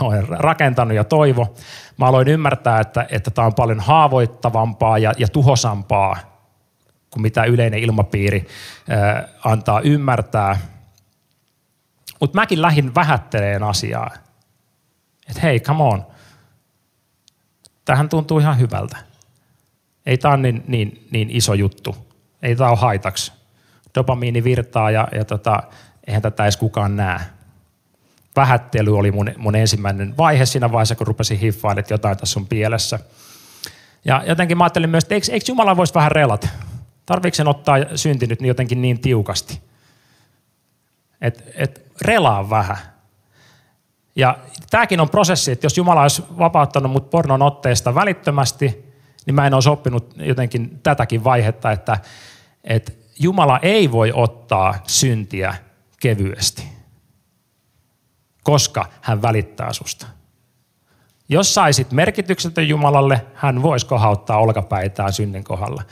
olen 0.00 0.28
rakentanut 0.28 0.96
ja 0.96 1.04
toivo. 1.04 1.54
Mä 1.96 2.06
aloin 2.06 2.28
ymmärtää, 2.28 2.80
että, 2.80 3.06
että 3.10 3.30
tämä 3.30 3.46
on 3.46 3.54
paljon 3.54 3.80
haavoittavampaa 3.80 4.98
ja, 4.98 5.12
ja 5.18 5.28
tuhosampaa 5.28 6.16
kuin 7.10 7.22
mitä 7.22 7.44
yleinen 7.44 7.80
ilmapiiri 7.80 8.46
antaa 9.44 9.80
ymmärtää. 9.80 10.58
Mutta 12.20 12.34
mäkin 12.34 12.62
lähdin 12.62 12.94
vähätteleen 12.94 13.62
asiaa. 13.62 14.10
Että 15.28 15.40
hei, 15.42 15.60
come 15.60 15.82
on. 15.82 16.06
Tähän 17.84 18.08
tuntuu 18.08 18.38
ihan 18.38 18.58
hyvältä. 18.58 18.96
Ei 20.06 20.18
tämä 20.18 20.34
ole 20.34 20.42
niin, 20.42 20.64
niin, 20.66 21.08
niin 21.10 21.30
iso 21.30 21.54
juttu. 21.54 21.96
Ei 22.42 22.56
tämä 22.56 22.70
ole 22.70 22.78
haitaksi. 22.78 23.32
Dopamiini 23.94 24.44
virtaa 24.44 24.90
ja, 24.90 25.08
ja 25.14 25.24
tota, 25.24 25.62
eihän 26.08 26.22
tätä 26.22 26.42
edes 26.42 26.56
kukaan 26.56 26.96
näe. 26.96 27.20
Vähättely 28.36 28.98
oli 28.98 29.10
mun, 29.10 29.30
mun 29.36 29.56
ensimmäinen 29.56 30.16
vaihe 30.16 30.46
siinä 30.46 30.72
vaiheessa, 30.72 30.94
kun 30.94 31.06
rupesin 31.06 31.38
hiffaan, 31.38 31.78
että 31.78 31.94
jotain 31.94 32.16
tässä 32.16 32.40
on 32.40 32.46
pielessä. 32.46 32.98
Ja 34.04 34.22
jotenkin 34.26 34.58
mä 34.58 34.64
ajattelin 34.64 34.90
myös, 34.90 35.04
että 35.04 35.14
eikö, 35.14 35.32
eikö 35.32 35.44
Jumala 35.48 35.76
voisi 35.76 35.94
vähän 35.94 36.12
relata? 36.12 36.48
Tarviiko 37.06 37.34
sen 37.34 37.48
ottaa 37.48 37.76
synti 37.94 38.26
nyt 38.26 38.40
niin 38.40 38.48
jotenkin 38.48 38.82
niin 38.82 39.00
tiukasti? 39.00 39.60
Että 41.20 41.42
et 41.54 41.82
relaa 42.00 42.50
vähän. 42.50 42.76
Ja 44.16 44.38
tämäkin 44.70 45.00
on 45.00 45.10
prosessi, 45.10 45.52
että 45.52 45.66
jos 45.66 45.76
Jumala 45.76 46.02
olisi 46.02 46.24
vapauttanut 46.38 46.92
mut 46.92 47.10
pornon 47.10 47.42
otteesta 47.42 47.94
välittömästi, 47.94 48.94
niin 49.26 49.34
mä 49.34 49.46
en 49.46 49.54
olisi 49.54 49.68
oppinut 49.68 50.14
jotenkin 50.16 50.80
tätäkin 50.82 51.24
vaihetta, 51.24 51.72
että, 51.72 51.98
että 52.64 52.92
Jumala 53.18 53.58
ei 53.62 53.92
voi 53.92 54.12
ottaa 54.14 54.74
syntiä 54.86 55.67
kevyesti, 56.00 56.62
koska 58.42 58.86
hän 59.00 59.22
välittää 59.22 59.72
susta. 59.72 60.06
Jos 61.28 61.54
saisit 61.54 61.92
merkityksetön 61.92 62.68
Jumalalle, 62.68 63.26
hän 63.34 63.62
voisi 63.62 63.86
kohauttaa 63.86 64.38
olkapäitään 64.38 65.12
synnin 65.12 65.44
kohdalla. 65.44 65.82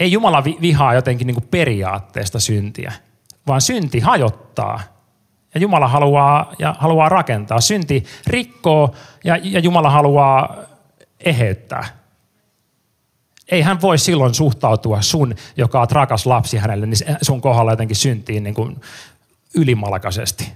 Ei 0.00 0.12
Jumala 0.12 0.44
vihaa 0.44 0.94
jotenkin 0.94 1.26
niin 1.26 1.34
kuin 1.34 1.48
periaatteesta 1.50 2.40
syntiä, 2.40 2.92
vaan 3.46 3.60
synti 3.60 4.00
hajottaa. 4.00 4.80
Ja 5.54 5.60
Jumala 5.60 5.88
haluaa, 5.88 6.52
ja 6.58 6.74
haluaa 6.78 7.08
rakentaa. 7.08 7.60
Synti 7.60 8.04
rikkoo 8.26 8.94
ja, 9.24 9.38
ja 9.42 9.60
Jumala 9.60 9.90
haluaa 9.90 10.56
eheyttää 11.20 12.03
ei 13.50 13.62
hän 13.62 13.80
voi 13.80 13.98
silloin 13.98 14.34
suhtautua 14.34 15.02
sun, 15.02 15.34
joka 15.56 15.80
on 15.80 15.86
rakas 15.90 16.26
lapsi 16.26 16.56
hänelle, 16.56 16.86
niin 16.86 17.16
sun 17.22 17.40
kohdalla 17.40 17.72
jotenkin 17.72 17.96
syntiin 17.96 18.42
niin 18.42 18.54
kuin 18.54 18.80
ylimalkaisesti. 19.54 20.52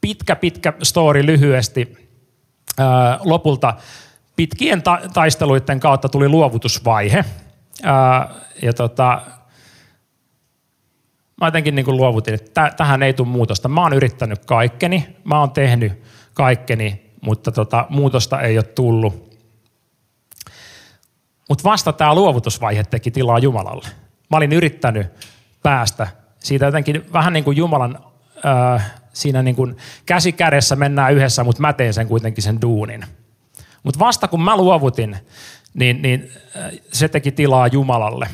pitkä, 0.00 0.36
pitkä 0.36 0.72
story 0.82 1.26
lyhyesti. 1.26 2.08
lopulta 3.24 3.74
pitkien 4.36 4.82
ta- 4.82 5.00
taisteluiden 5.12 5.80
kautta 5.80 6.08
tuli 6.08 6.28
luovutusvaihe. 6.28 7.24
ja 8.62 8.72
tota, 8.72 9.22
mä 11.40 11.46
jotenkin 11.46 11.74
niin 11.74 11.84
kuin 11.84 11.96
luovutin, 11.96 12.34
että 12.34 12.72
tähän 12.76 13.02
ei 13.02 13.14
tule 13.14 13.28
muutosta. 13.28 13.68
Mä 13.68 13.82
oon 13.82 13.92
yrittänyt 13.92 14.44
kaikkeni, 14.44 15.16
mä 15.24 15.40
oon 15.40 15.50
tehnyt 15.50 16.02
kaikkeni, 16.34 17.09
mutta 17.20 17.52
tota, 17.52 17.86
muutosta 17.90 18.40
ei 18.40 18.58
ole 18.58 18.64
tullut. 18.64 19.30
Mutta 21.48 21.64
vasta 21.64 21.92
tämä 21.92 22.14
luovutusvaihe 22.14 22.84
teki 22.84 23.10
tilaa 23.10 23.38
Jumalalle. 23.38 23.88
Mä 24.30 24.36
olin 24.36 24.52
yrittänyt 24.52 25.06
päästä 25.62 26.08
siitä 26.38 26.64
jotenkin 26.66 27.12
vähän 27.12 27.32
niin 27.32 27.44
kuin 27.44 27.56
Jumalan 27.56 27.98
äh, 28.46 28.92
siinä 29.12 29.42
niin 29.42 29.56
kuin 29.56 29.76
käsi 30.06 30.32
kädessä 30.32 30.76
mennään 30.76 31.14
yhdessä, 31.14 31.44
mutta 31.44 31.60
mä 31.60 31.72
teen 31.72 31.94
sen 31.94 32.08
kuitenkin 32.08 32.44
sen 32.44 32.60
duunin. 32.62 33.04
Mutta 33.82 34.00
vasta 34.00 34.28
kun 34.28 34.42
mä 34.42 34.56
luovutin, 34.56 35.16
niin, 35.74 36.02
niin 36.02 36.32
äh, 36.56 36.70
se 36.92 37.08
teki 37.08 37.32
tilaa 37.32 37.66
Jumalalle. 37.66 38.28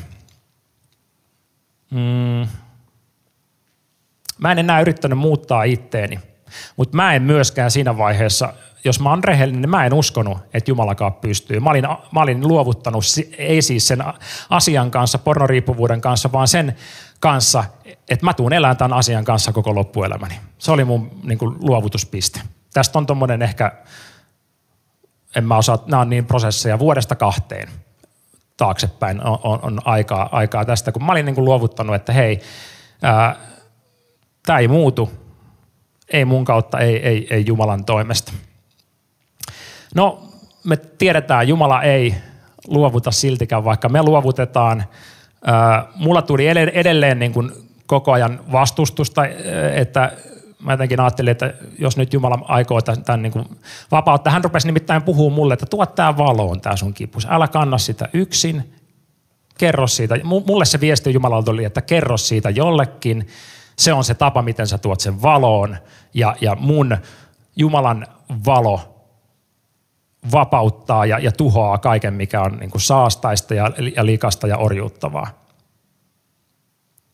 Mm. 1.91 2.47
Mä 4.37 4.51
en 4.51 4.59
enää 4.59 4.81
yrittänyt 4.81 5.17
muuttaa 5.17 5.63
itteeni, 5.63 6.19
mutta 6.75 6.95
mä 6.95 7.13
en 7.13 7.21
myöskään 7.21 7.71
siinä 7.71 7.97
vaiheessa 7.97 8.53
jos 8.85 8.99
mä 8.99 9.09
oon 9.09 9.23
rehellinen, 9.23 9.61
niin 9.61 9.69
mä 9.69 9.85
en 9.85 9.93
uskonut, 9.93 10.37
että 10.53 10.71
Jumalakaan 10.71 11.13
pystyy. 11.13 11.59
Mä 11.59 11.69
olin, 11.69 11.83
mä 12.11 12.21
olin 12.21 12.47
luovuttanut, 12.47 13.03
ei 13.37 13.61
siis 13.61 13.87
sen 13.87 14.03
asian 14.49 14.91
kanssa, 14.91 15.17
pornoriippuvuuden 15.17 16.01
kanssa, 16.01 16.31
vaan 16.31 16.47
sen 16.47 16.75
kanssa, 17.19 17.63
että 17.85 18.25
mä 18.25 18.33
tuun 18.33 18.53
elämään 18.53 18.77
tämän 18.77 18.97
asian 18.97 19.25
kanssa 19.25 19.53
koko 19.53 19.75
loppuelämäni. 19.75 20.35
Se 20.57 20.71
oli 20.71 20.83
mun 20.83 21.11
niin 21.23 21.37
kuin, 21.37 21.55
luovutuspiste. 21.59 22.41
Tästä 22.73 22.99
on 22.99 23.05
tuommoinen 23.05 23.41
ehkä, 23.41 23.71
en 25.35 25.47
mä 25.47 25.57
osaa, 25.57 25.83
nämä 25.85 26.01
on 26.01 26.09
niin 26.09 26.25
prosesseja, 26.25 26.79
vuodesta 26.79 27.15
kahteen 27.15 27.69
taaksepäin 28.57 29.23
on, 29.23 29.39
on, 29.43 29.59
on 29.63 29.79
aikaa, 29.85 30.29
aikaa 30.31 30.65
tästä, 30.65 30.91
kun 30.91 31.03
mä 31.03 31.11
olin 31.11 31.25
niin 31.25 31.35
kuin 31.35 31.45
luovuttanut, 31.45 31.95
että 31.95 32.13
hei, 32.13 32.41
tämä 34.45 34.59
ei 34.59 34.67
muutu, 34.67 35.26
ei 36.13 36.25
mun 36.25 36.45
kautta, 36.45 36.79
ei, 36.79 37.07
ei, 37.07 37.27
ei 37.29 37.43
Jumalan 37.47 37.85
toimesta. 37.85 38.33
No, 39.95 40.23
me 40.63 40.77
tiedetään, 40.77 41.47
Jumala 41.47 41.83
ei 41.83 42.15
luovuta 42.67 43.11
siltikään, 43.11 43.63
vaikka 43.63 43.89
me 43.89 44.01
luovutetaan. 44.01 44.83
Mulla 45.95 46.21
tuli 46.21 46.47
edelleen 46.73 47.19
niin 47.19 47.33
kuin 47.33 47.51
koko 47.85 48.11
ajan 48.11 48.39
vastustusta, 48.51 49.25
että 49.73 50.11
mä 50.59 50.73
jotenkin 50.73 50.99
ajattelin, 50.99 51.31
että 51.31 51.53
jos 51.79 51.97
nyt 51.97 52.13
Jumala 52.13 52.39
aikoo 52.47 52.81
tämän 52.81 53.21
niin 53.21 53.31
kuin 53.31 53.45
vapauttaa, 53.91 54.33
hän 54.33 54.43
rupesi 54.43 54.67
nimittäin 54.67 55.03
puhua 55.03 55.31
mulle, 55.31 55.53
että 55.53 55.65
tuo 55.65 55.85
tämä 55.85 56.17
valoon 56.17 56.61
tämä 56.61 56.75
sun 56.75 56.93
kipus, 56.93 57.27
älä 57.29 57.47
kanna 57.47 57.77
sitä 57.77 58.09
yksin, 58.13 58.73
kerro 59.57 59.87
siitä. 59.87 60.15
Mulle 60.23 60.65
se 60.65 60.79
viesti 60.79 61.13
Jumalalta 61.13 61.51
oli, 61.51 61.63
että 61.63 61.81
kerro 61.81 62.17
siitä 62.17 62.49
jollekin, 62.49 63.27
se 63.77 63.93
on 63.93 64.03
se 64.03 64.13
tapa, 64.13 64.41
miten 64.41 64.67
sä 64.67 64.77
tuot 64.77 64.99
sen 64.99 65.21
valoon 65.21 65.77
ja, 66.13 66.35
ja 66.41 66.55
mun 66.55 66.97
Jumalan 67.55 68.07
valo 68.45 68.97
vapauttaa 70.31 71.05
ja, 71.05 71.19
ja 71.19 71.31
tuhoaa 71.31 71.77
kaiken, 71.77 72.13
mikä 72.13 72.41
on 72.41 72.57
niin 72.59 72.71
kuin 72.71 72.81
saastaista 72.81 73.53
ja, 73.53 73.71
ja 73.95 74.05
likasta 74.05 74.47
ja 74.47 74.57
orjuuttavaa. 74.57 75.47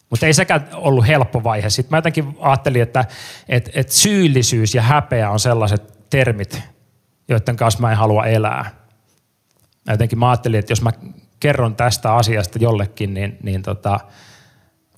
Mutta 0.09 0.25
ei 0.25 0.33
sekään 0.33 0.67
ollut 0.73 1.07
helppo 1.07 1.43
vaihe. 1.43 1.69
Sitten 1.69 1.91
mä 1.91 1.97
jotenkin 1.97 2.37
ajattelin, 2.39 2.81
että 2.81 3.05
et, 3.49 3.69
et 3.73 3.89
syyllisyys 3.89 4.75
ja 4.75 4.81
häpeä 4.81 5.29
on 5.29 5.39
sellaiset 5.39 6.09
termit, 6.09 6.61
joiden 7.27 7.55
kanssa 7.55 7.79
mä 7.79 7.91
en 7.91 7.97
halua 7.97 8.25
elää. 8.25 8.71
Mä 9.85 9.93
jotenkin 9.93 10.19
mä 10.19 10.29
ajattelin, 10.29 10.59
että 10.59 10.71
jos 10.71 10.81
mä 10.81 10.91
kerron 11.39 11.75
tästä 11.75 12.13
asiasta 12.15 12.59
jollekin, 12.61 13.13
niin, 13.13 13.37
niin 13.43 13.61
tota, 13.61 13.99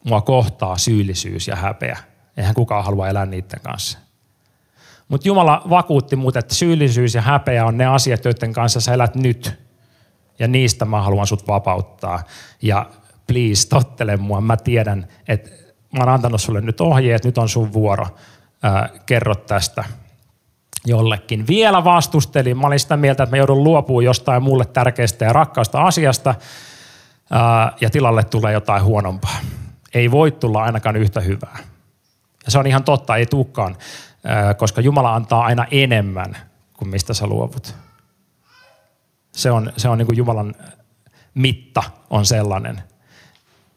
mua 0.06 0.22
kohtaa 0.22 0.78
syyllisyys 0.78 1.48
ja 1.48 1.56
häpeä. 1.56 1.98
Eihän 2.38 2.56
kukaan 2.56 2.86
halua 2.86 3.08
elää 3.08 3.26
niiden 3.26 3.60
kanssa. 3.64 3.98
Mutta 5.08 5.28
Jumala 5.28 5.62
vakuutti 5.70 6.16
mut, 6.16 6.36
että 6.36 6.56
syyllisyys 6.56 7.16
ja 7.16 7.22
häpeä 7.22 7.66
on 7.66 7.78
ne 7.78 7.86
asiat, 7.86 8.26
joiden 8.26 8.54
kanssa 8.54 8.82
sä 8.82 8.94
elät 8.94 9.16
nyt. 9.16 9.54
Ja 10.40 10.48
niistä 10.48 10.86
mä 10.86 11.02
haluan 11.02 11.28
sut 11.28 11.48
vapauttaa. 11.48 12.24
Ja 12.62 12.86
please, 13.28 13.68
tottele 13.68 14.18
mua. 14.18 14.42
Mä 14.42 14.58
tiedän, 14.58 15.08
että 15.28 15.50
mä 15.94 16.00
oon 16.00 16.10
antanut 16.10 16.42
sulle 16.42 16.62
nyt 16.62 16.82
ohjeet, 16.82 17.26
nyt 17.26 17.38
on 17.38 17.50
sun 17.50 17.74
vuoro. 17.74 18.08
Ää, 18.64 18.90
kerro 19.06 19.36
tästä 19.36 19.84
jollekin. 20.86 21.48
Vielä 21.48 21.84
vastustelin. 21.84 22.58
Mä 22.58 22.68
olin 22.68 22.80
sitä 22.80 22.98
mieltä, 22.98 23.24
että 23.24 23.36
mä 23.36 23.38
joudun 23.38 23.64
luopumaan 23.64 24.06
jostain 24.06 24.44
mulle 24.44 24.66
tärkeästä 24.66 25.26
ja 25.26 25.34
rakkaasta 25.34 25.82
asiasta. 25.82 26.36
Ää, 27.32 27.72
ja 27.82 27.90
tilalle 27.90 28.24
tulee 28.24 28.54
jotain 28.54 28.84
huonompaa. 28.84 29.38
Ei 29.96 30.12
voi 30.12 30.32
tulla 30.32 30.64
ainakaan 30.64 30.96
yhtä 30.96 31.22
hyvää. 31.22 31.58
Ja 32.46 32.52
se 32.52 32.60
on 32.60 32.68
ihan 32.68 32.84
totta, 32.84 33.16
ei 33.16 33.26
tulekaan 33.26 33.76
koska 34.58 34.82
Jumala 34.82 35.16
antaa 35.16 35.46
aina 35.46 35.66
enemmän 35.72 36.38
kuin 36.74 36.90
mistä 36.90 37.14
sä 37.14 37.28
luovut. 37.28 37.76
Se 39.32 39.52
on, 39.52 39.74
se 39.78 39.90
on 39.90 39.98
niin 39.98 40.06
kuin 40.06 40.18
Jumalan 40.18 40.56
mitta 41.34 41.84
on 42.10 42.26
sellainen, 42.26 42.84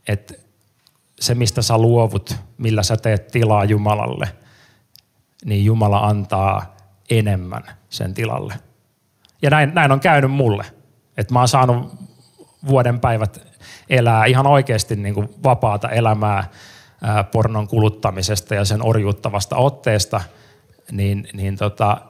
että 0.09 0.35
se 1.21 1.35
mistä 1.35 1.63
sä 1.63 1.79
luovut, 1.79 2.37
millä 2.59 2.83
sä 2.83 2.97
teet 2.97 3.29
tilaa 3.29 3.65
Jumalalle, 3.65 4.29
niin 5.45 5.65
Jumala 5.65 5.99
antaa 5.99 6.77
enemmän 7.11 7.63
sen 7.89 8.15
tilalle. 8.15 8.55
Ja 9.43 9.51
näin, 9.51 9.75
näin 9.75 9.93
on 9.93 10.01
käynyt 10.01 10.31
mulle, 10.31 10.65
että 11.17 11.35
mä 11.35 11.39
oon 11.39 11.49
saanut 11.49 11.95
vuoden 12.69 13.01
päivät 13.01 13.48
elää 13.91 14.25
ihan 14.25 14.47
oikeasti 14.47 14.97
niin 14.97 15.15
kuin 15.15 15.29
vapaata 15.45 15.89
elämää 15.89 16.51
pornon 17.33 17.69
kuluttamisesta 17.69 18.55
ja 18.55 18.65
sen 18.65 18.85
orjuuttavasta 18.85 19.57
otteesta– 19.57 20.21
niin, 20.93 21.29
niin 21.33 21.57
tota, 21.57 22.01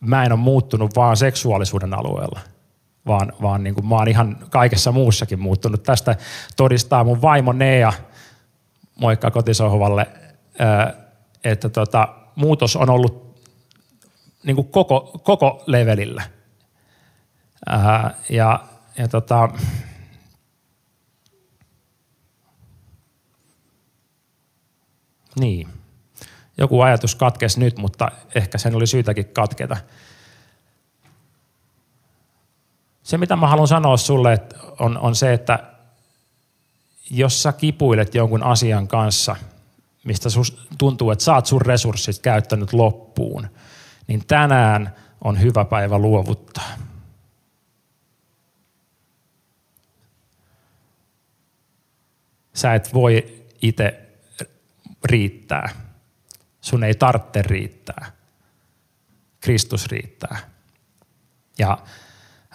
mä 0.00 0.24
en 0.24 0.32
ole 0.32 0.40
muuttunut 0.40 0.96
vaan 0.96 1.16
seksuaalisuuden 1.16 1.94
alueella, 1.94 2.40
vaan, 3.06 3.32
vaan 3.42 3.64
niin 3.64 3.74
kuin 3.74 3.86
mä 3.86 3.94
oon 3.94 4.08
ihan 4.08 4.38
kaikessa 4.50 4.92
muussakin 4.92 5.40
muuttunut. 5.40 5.82
Tästä 5.82 6.16
todistaa 6.56 7.04
mun 7.04 7.22
vaimo 7.22 7.52
Nea, 7.52 7.92
moikka 9.00 9.30
kotisohvalle, 9.30 10.06
että 11.44 11.68
tota, 11.68 12.08
muutos 12.34 12.76
on 12.76 12.90
ollut 12.90 13.40
niin 14.44 14.56
kuin 14.56 14.68
koko, 14.68 15.20
koko 15.22 15.62
levelillä. 15.66 16.22
Ja, 18.28 18.60
ja 18.98 19.08
tota, 19.10 19.48
niin 25.38 25.68
joku 26.58 26.80
ajatus 26.80 27.14
katkesi 27.14 27.60
nyt, 27.60 27.78
mutta 27.78 28.12
ehkä 28.34 28.58
sen 28.58 28.74
oli 28.74 28.86
syytäkin 28.86 29.28
katketa. 29.28 29.76
Se, 33.02 33.18
mitä 33.18 33.36
mä 33.36 33.48
haluan 33.48 33.68
sanoa 33.68 33.96
sulle, 33.96 34.38
on, 34.78 34.98
on 34.98 35.14
se, 35.14 35.32
että 35.32 35.58
jos 37.10 37.42
sä 37.42 37.52
kipuilet 37.52 38.14
jonkun 38.14 38.42
asian 38.42 38.88
kanssa, 38.88 39.36
mistä 40.04 40.30
sus, 40.30 40.68
tuntuu, 40.78 41.10
että 41.10 41.24
saat 41.24 41.46
sun 41.46 41.62
resurssit 41.62 42.18
käyttänyt 42.18 42.72
loppuun, 42.72 43.48
niin 44.06 44.26
tänään 44.26 44.94
on 45.24 45.40
hyvä 45.40 45.64
päivä 45.64 45.98
luovuttaa. 45.98 46.70
Sä 52.54 52.74
et 52.74 52.94
voi 52.94 53.44
itse 53.62 54.09
riittää 55.04 55.68
Sun 56.60 56.84
ei 56.84 56.94
tarvitse 56.94 57.42
riittää. 57.42 58.06
Kristus 59.40 59.86
riittää. 59.86 60.38
Ja 61.58 61.78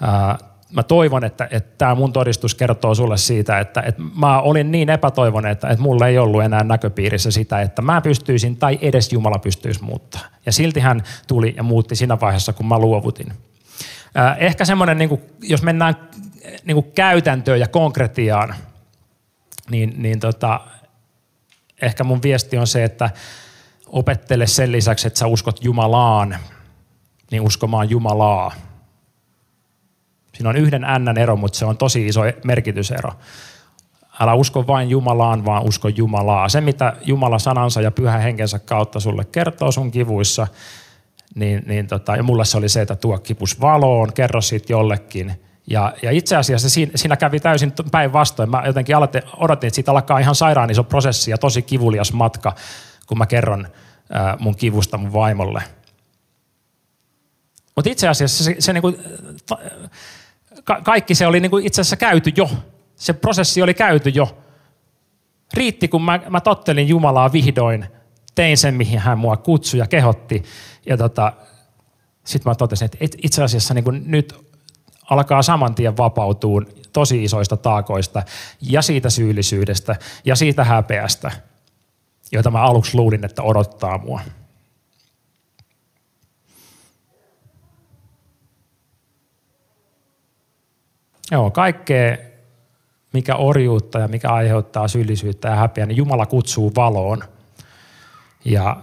ää, 0.01 0.37
mä 0.71 0.83
toivon, 0.83 1.23
että, 1.23 1.47
että 1.51 1.77
tämä 1.77 1.95
mun 1.95 2.13
todistus 2.13 2.55
kertoo 2.55 2.95
sulle 2.95 3.17
siitä, 3.17 3.59
että, 3.59 3.81
että 3.81 4.01
mä 4.15 4.41
olin 4.41 4.71
niin 4.71 4.89
epätoivonen, 4.89 5.51
että, 5.51 5.67
että 5.69 5.81
mulla 5.81 6.07
ei 6.07 6.17
ollut 6.17 6.43
enää 6.43 6.63
näköpiirissä 6.63 7.31
sitä, 7.31 7.61
että 7.61 7.81
mä 7.81 8.01
pystyisin 8.01 8.57
tai 8.57 8.79
edes 8.81 9.13
Jumala 9.13 9.39
pystyisi 9.39 9.83
muuttaa. 9.83 10.21
Ja 10.45 10.51
silti 10.51 10.79
hän 10.79 11.03
tuli 11.27 11.53
ja 11.57 11.63
muutti 11.63 11.95
siinä 11.95 12.19
vaiheessa, 12.19 12.53
kun 12.53 12.67
mä 12.67 12.79
luovutin. 12.79 13.33
Ää, 14.15 14.35
ehkä 14.35 14.65
semmoinen, 14.65 14.97
niin 14.97 15.21
jos 15.41 15.61
mennään 15.63 15.95
niin 16.63 16.91
käytäntöön 16.95 17.59
ja 17.59 17.67
konkretiaan, 17.67 18.55
niin, 19.69 19.93
niin 19.97 20.19
tota, 20.19 20.61
ehkä 21.81 22.03
mun 22.03 22.21
viesti 22.21 22.57
on 22.57 22.67
se, 22.67 22.83
että 22.83 23.09
opettele 23.87 24.47
sen 24.47 24.71
lisäksi, 24.71 25.07
että 25.07 25.19
sä 25.19 25.27
uskot 25.27 25.63
Jumalaan, 25.63 26.37
niin 27.31 27.41
uskomaan 27.41 27.89
Jumalaa. 27.89 28.51
Siinä 30.33 30.49
on 30.49 30.55
yhden 30.55 30.81
n 30.81 31.17
ero, 31.17 31.35
mutta 31.35 31.57
se 31.57 31.65
on 31.65 31.77
tosi 31.77 32.07
iso 32.07 32.21
merkitysero. 32.43 33.11
Älä 34.19 34.33
usko 34.33 34.67
vain 34.67 34.89
Jumalaan, 34.89 35.45
vaan 35.45 35.63
usko 35.63 35.87
Jumalaa. 35.87 36.49
Se, 36.49 36.61
mitä 36.61 36.93
Jumala 37.05 37.39
sanansa 37.39 37.81
ja 37.81 37.91
pyhä 37.91 38.17
henkensä 38.17 38.59
kautta 38.59 38.99
sulle 38.99 39.25
kertoo 39.25 39.71
sun 39.71 39.91
kivuissa, 39.91 40.47
niin, 41.35 41.63
niin 41.67 41.87
tota, 41.87 42.15
ja 42.15 42.23
mulle 42.23 42.45
se 42.45 42.57
oli 42.57 42.69
se, 42.69 42.81
että 42.81 42.95
tuo 42.95 43.17
kipus 43.17 43.61
valoon, 43.61 44.13
kerro 44.13 44.41
siitä 44.41 44.73
jollekin. 44.73 45.44
Ja, 45.67 45.93
ja 46.01 46.11
itse 46.11 46.35
asiassa 46.35 46.69
siinä, 46.69 46.91
siinä 46.95 47.17
kävi 47.17 47.39
täysin 47.39 47.73
päinvastoin. 47.91 48.49
Mä 48.49 48.63
jotenkin 48.65 48.95
aloitin, 48.95 49.21
odotin, 49.37 49.67
että 49.67 49.75
siitä 49.75 49.91
alkaa 49.91 50.19
ihan 50.19 50.35
sairaan 50.35 50.69
iso 50.69 50.83
prosessi 50.83 51.31
ja 51.31 51.37
tosi 51.37 51.61
kivulias 51.61 52.13
matka 52.13 52.55
kun 53.07 53.17
mä 53.17 53.25
kerron 53.25 53.67
mun 54.39 54.55
kivusta 54.55 54.97
mun 54.97 55.13
vaimolle. 55.13 55.63
Mutta 57.75 57.89
itse 57.89 58.07
asiassa 58.07 58.43
se, 58.43 58.55
se 58.59 58.73
niinku, 58.73 58.93
ka- 60.63 60.81
kaikki 60.81 61.15
se 61.15 61.27
oli 61.27 61.39
niinku 61.39 61.57
itse 61.57 61.81
asiassa 61.81 61.95
käyty 61.95 62.31
jo. 62.37 62.49
Se 62.95 63.13
prosessi 63.13 63.61
oli 63.61 63.73
käyty 63.73 64.09
jo. 64.09 64.37
Riitti, 65.53 65.87
kun 65.87 66.01
mä, 66.01 66.19
mä 66.29 66.41
tottelin 66.41 66.87
Jumalaa 66.87 67.31
vihdoin, 67.31 67.85
tein 68.35 68.57
sen, 68.57 68.73
mihin 68.73 68.99
hän 68.99 69.19
mua 69.19 69.37
kutsui 69.37 69.79
ja 69.79 69.87
kehotti. 69.87 70.43
Ja 70.85 70.97
tota, 70.97 71.33
sitten 72.23 72.49
mä 72.51 72.55
totesin, 72.55 72.85
että 72.85 73.17
itse 73.23 73.43
asiassa 73.43 73.73
niinku 73.73 73.91
nyt 73.91 74.44
alkaa 75.09 75.41
saman 75.41 75.75
tien 75.75 75.97
vapautua 75.97 76.61
tosi 76.93 77.23
isoista 77.23 77.57
taakoista 77.57 78.23
ja 78.61 78.81
siitä 78.81 79.09
syyllisyydestä 79.09 79.95
ja 80.25 80.35
siitä 80.35 80.63
häpeästä– 80.63 81.31
joita 82.31 82.51
mä 82.51 82.61
aluksi 82.61 82.97
luulin, 82.97 83.25
että 83.25 83.41
odottaa 83.41 83.97
mua. 83.97 84.21
Joo, 91.31 91.51
kaikkea, 91.51 92.17
mikä 93.13 93.35
orjuutta 93.35 93.99
ja 93.99 94.07
mikä 94.07 94.29
aiheuttaa 94.29 94.87
syyllisyyttä 94.87 95.47
ja 95.47 95.55
häpeä, 95.55 95.85
niin 95.85 95.97
Jumala 95.97 96.25
kutsuu 96.25 96.75
valoon. 96.75 97.23
Ja 98.45 98.77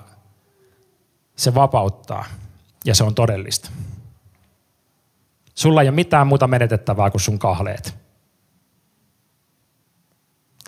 se 1.36 1.54
vapauttaa 1.54 2.24
ja 2.84 2.94
se 2.94 3.04
on 3.04 3.14
todellista. 3.14 3.70
Sulla 5.54 5.82
ei 5.82 5.88
ole 5.88 5.94
mitään 5.94 6.26
muuta 6.26 6.46
menetettävää 6.46 7.10
kuin 7.10 7.20
sun 7.20 7.38
kahleet. 7.38 7.94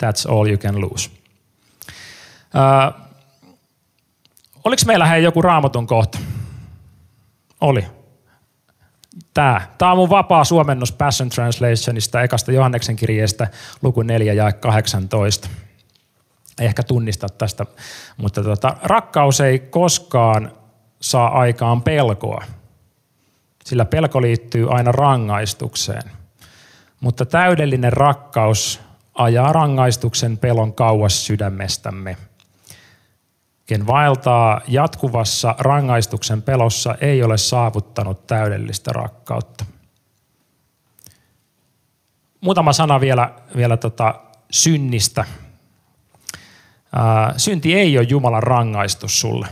That's 0.03 0.31
all 0.31 0.47
you 0.47 0.57
can 0.57 0.81
lose. 0.81 1.09
Äh, 2.55 3.01
oliko 4.63 4.81
meillä 4.85 5.05
hei 5.05 5.23
joku 5.23 5.41
raamatun 5.41 5.87
kohta? 5.87 6.17
Oli. 7.61 7.85
Tää. 9.33 9.73
Tämä 9.77 9.91
on 9.91 9.97
mun 9.97 10.09
vapaa 10.09 10.43
suomennos 10.43 10.91
Passion 10.91 11.29
Translationista, 11.29 12.21
ekasta 12.21 12.51
Johanneksen 12.51 12.95
kirjeestä, 12.95 13.47
luku 13.81 14.01
4 14.01 14.33
ja 14.33 14.51
18. 14.51 15.49
Ei 16.59 16.65
ehkä 16.65 16.83
tunnista 16.83 17.29
tästä, 17.29 17.65
mutta 18.17 18.43
tota, 18.43 18.77
rakkaus 18.83 19.41
ei 19.41 19.59
koskaan 19.59 20.51
saa 21.01 21.39
aikaan 21.39 21.81
pelkoa, 21.81 22.43
sillä 23.65 23.85
pelko 23.85 24.21
liittyy 24.21 24.75
aina 24.75 24.91
rangaistukseen. 24.91 26.11
Mutta 26.99 27.25
täydellinen 27.25 27.93
rakkaus 27.93 28.81
ajaa 29.13 29.53
rangaistuksen 29.53 30.37
pelon 30.37 30.73
kauas 30.73 31.25
sydämestämme– 31.25 32.17
ken 33.65 33.87
vaeltaa 33.87 34.61
jatkuvassa 34.67 35.55
rangaistuksen 35.57 36.41
pelossa, 36.41 36.95
ei 37.01 37.23
ole 37.23 37.37
saavuttanut 37.37 38.27
täydellistä 38.27 38.91
rakkautta. 38.93 39.65
Muutama 42.41 42.73
sana 42.73 42.99
vielä, 42.99 43.33
vielä 43.55 43.77
tota 43.77 44.21
synnistä. 44.51 45.25
Synti 47.37 47.75
ei 47.75 47.97
ole 47.97 48.07
Jumalan 48.09 48.43
rangaistus 48.43 49.19
sulle. 49.19 49.47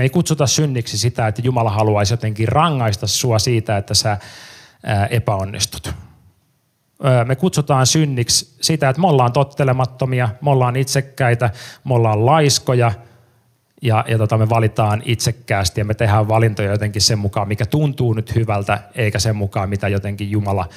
Me 0.00 0.04
ei 0.04 0.10
kutsuta 0.10 0.46
synniksi 0.46 0.98
sitä, 0.98 1.28
että 1.28 1.42
Jumala 1.44 1.70
haluaisi 1.70 2.12
jotenkin 2.12 2.48
rangaista 2.48 3.06
sua 3.06 3.38
siitä, 3.38 3.76
että 3.76 3.94
sä 3.94 4.18
epäonnistut. 5.10 5.94
Me 7.24 7.36
kutsutaan 7.36 7.86
synniksi 7.86 8.56
sitä, 8.60 8.88
että 8.88 9.00
me 9.00 9.06
ollaan 9.06 9.32
tottelemattomia, 9.32 10.28
me 10.40 10.50
ollaan 10.50 10.76
itsekkäitä, 10.76 11.50
me 11.84 11.94
ollaan 11.94 12.26
laiskoja 12.26 12.92
ja, 13.82 14.04
ja 14.08 14.18
tota, 14.18 14.38
me 14.38 14.48
valitaan 14.48 15.02
itsekkäästi 15.04 15.80
ja 15.80 15.84
me 15.84 15.94
tehdään 15.94 16.28
valintoja 16.28 16.70
jotenkin 16.70 17.02
sen 17.02 17.18
mukaan, 17.18 17.48
mikä 17.48 17.66
tuntuu 17.66 18.12
nyt 18.12 18.34
hyvältä, 18.34 18.78
eikä 18.94 19.18
sen 19.18 19.36
mukaan, 19.36 19.68
mitä 19.68 19.88
jotenkin 19.88 20.30
Jumala 20.30 20.68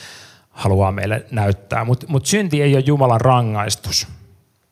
haluaa 0.49 0.91
meille 0.91 1.25
näyttää. 1.31 1.85
Mutta 1.85 2.05
mut 2.09 2.25
synti 2.25 2.61
ei 2.61 2.75
ole 2.75 2.83
Jumalan 2.85 3.21
rangaistus. 3.21 4.07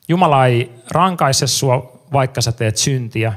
Jumala 0.07 0.45
ei 0.45 0.71
rankaise 0.89 1.47
sua, 1.47 2.01
vaikka 2.13 2.41
sä 2.41 2.51
teet 2.51 2.77
syntiä. 2.77 3.33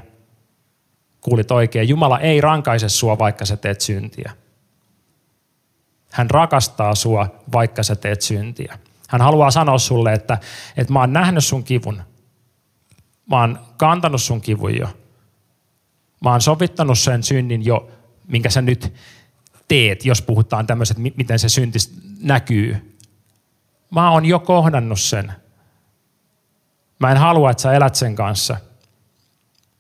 Kuulit 1.24 1.50
oikein. 1.50 1.88
Jumala 1.88 2.20
ei 2.20 2.40
rankaise 2.40 2.88
sua, 2.88 3.18
vaikka 3.18 3.44
sä 3.44 3.56
teet 3.56 3.80
syntiä. 3.80 4.32
Hän 6.10 6.30
rakastaa 6.30 6.94
sua, 6.94 7.40
vaikka 7.52 7.82
sä 7.82 7.96
teet 7.96 8.22
syntiä. 8.22 8.78
Hän 9.08 9.20
haluaa 9.20 9.50
sanoa 9.50 9.78
sulle, 9.78 10.12
että, 10.12 10.38
että 10.76 10.92
mä 10.92 11.00
oon 11.00 11.12
nähnyt 11.12 11.44
sun 11.44 11.64
kivun. 11.64 12.02
Mä 13.26 13.40
oon 13.40 13.58
kantanut 13.76 14.22
sun 14.22 14.40
kivun 14.40 14.76
jo. 14.76 14.88
Mä 16.20 16.30
oon 16.30 16.40
sovittanut 16.40 16.98
sen 16.98 17.22
synnin 17.22 17.64
jo, 17.64 17.90
minkä 18.28 18.50
sä 18.50 18.62
nyt 18.62 18.92
teet, 19.68 20.04
jos 20.04 20.22
puhutaan 20.22 20.66
tämmöiset, 20.66 20.96
miten 20.98 21.38
se 21.38 21.48
synti 21.48 21.78
näkyy. 22.20 22.96
Mä 23.90 24.10
oon 24.10 24.24
jo 24.24 24.38
kohdannut 24.38 25.00
sen. 25.00 25.32
Mä 26.98 27.10
en 27.10 27.16
halua, 27.18 27.50
että 27.50 27.62
sä 27.62 27.72
elät 27.72 27.94
sen 27.94 28.14
kanssa. 28.14 28.56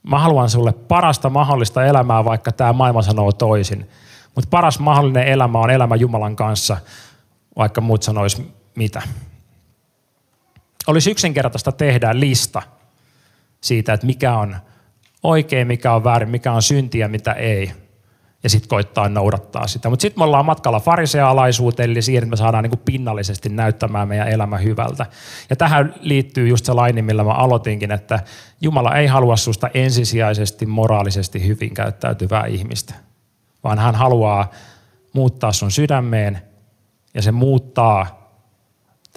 Mä 0.08 0.18
haluan 0.18 0.50
sulle 0.50 0.72
parasta 0.72 1.30
mahdollista 1.30 1.84
elämää, 1.84 2.24
vaikka 2.24 2.52
tämä 2.52 2.72
maailma 2.72 3.02
sanoo 3.02 3.32
toisin. 3.32 3.88
Mutta 4.34 4.50
paras 4.50 4.78
mahdollinen 4.78 5.26
elämä 5.26 5.58
on 5.58 5.70
elämä 5.70 5.96
Jumalan 5.96 6.36
kanssa, 6.36 6.76
vaikka 7.56 7.80
muut 7.80 8.02
sanois 8.02 8.42
mitä. 8.74 9.02
Olisi 10.86 11.10
yksinkertaista 11.10 11.72
tehdä 11.72 12.20
lista 12.20 12.62
siitä, 13.60 13.92
että 13.92 14.06
mikä 14.06 14.38
on 14.38 14.56
oikein, 15.22 15.66
mikä 15.66 15.92
on 15.94 16.04
väärin, 16.04 16.30
mikä 16.30 16.52
on 16.52 16.62
syntiä, 16.62 17.08
mitä 17.08 17.32
ei– 17.32 17.72
ja 18.44 18.50
sitten 18.50 18.68
koittaa 18.68 19.08
noudattaa 19.08 19.66
sitä. 19.66 19.90
Mutta 19.90 20.02
sitten 20.02 20.20
me 20.20 20.24
ollaan 20.24 20.44
matkalla 20.44 20.80
farisealaisuuteen, 20.80 21.90
eli 21.90 22.02
siihen, 22.02 22.22
että 22.22 22.30
me 22.30 22.36
saadaan 22.36 22.62
niinku 22.62 22.80
pinnallisesti 22.84 23.48
näyttämään 23.48 24.08
meidän 24.08 24.28
elämä 24.28 24.58
hyvältä. 24.58 25.06
Ja 25.50 25.56
tähän 25.56 25.94
liittyy 26.00 26.48
just 26.48 26.64
se 26.64 26.72
laini, 26.72 27.02
millä 27.02 27.24
mä 27.24 27.32
aloitinkin, 27.32 27.92
että 27.92 28.20
Jumala 28.60 28.96
ei 28.96 29.06
halua 29.06 29.36
susta 29.36 29.70
ensisijaisesti 29.74 30.66
moraalisesti 30.66 31.46
hyvin 31.46 31.74
käyttäytyvää 31.74 32.46
ihmistä, 32.46 32.94
vaan 33.64 33.78
hän 33.78 33.94
haluaa 33.94 34.50
muuttaa 35.12 35.52
sun 35.52 35.70
sydämeen 35.70 36.42
ja 37.14 37.22
se 37.22 37.32
muuttaa, 37.32 38.30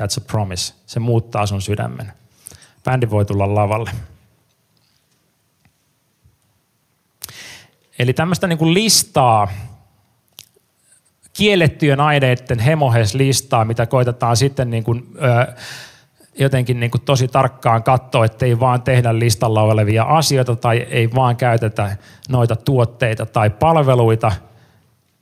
that's 0.01 0.17
a 0.17 0.25
promise, 0.31 0.73
se 0.85 0.99
muuttaa 0.99 1.45
sun 1.45 1.61
sydämen. 1.61 2.13
Bändi 2.83 3.09
voi 3.09 3.25
tulla 3.25 3.55
lavalle. 3.55 3.91
Eli 7.99 8.13
tämmöistä 8.13 8.47
niin 8.47 8.57
kuin 8.57 8.73
listaa, 8.73 9.47
kiellettyjen 11.33 11.99
aineiden 11.99 12.59
hemohes-listaa, 12.59 13.65
mitä 13.65 13.85
koitetaan 13.85 14.37
sitten 14.37 14.69
niin 14.69 14.83
kuin, 14.83 15.07
ö, 15.15 15.53
jotenkin 16.39 16.79
niin 16.79 16.91
kuin 16.91 17.01
tosi 17.01 17.27
tarkkaan 17.27 17.83
katsoa, 17.83 18.25
ettei 18.25 18.59
vaan 18.59 18.81
tehdä 18.81 19.19
listalla 19.19 19.61
olevia 19.61 20.03
asioita 20.03 20.55
tai 20.55 20.77
ei 20.77 21.09
vaan 21.15 21.35
käytetä 21.35 21.97
noita 22.29 22.55
tuotteita 22.55 23.25
tai 23.25 23.49
palveluita, 23.49 24.31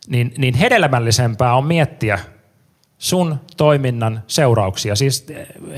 niin, 0.07 0.33
niin 0.37 0.53
hedelmällisempää 0.53 1.55
on 1.55 1.65
miettiä 1.65 2.19
sun 2.97 3.39
toiminnan 3.57 4.23
seurauksia. 4.27 4.95
Siis 4.95 5.27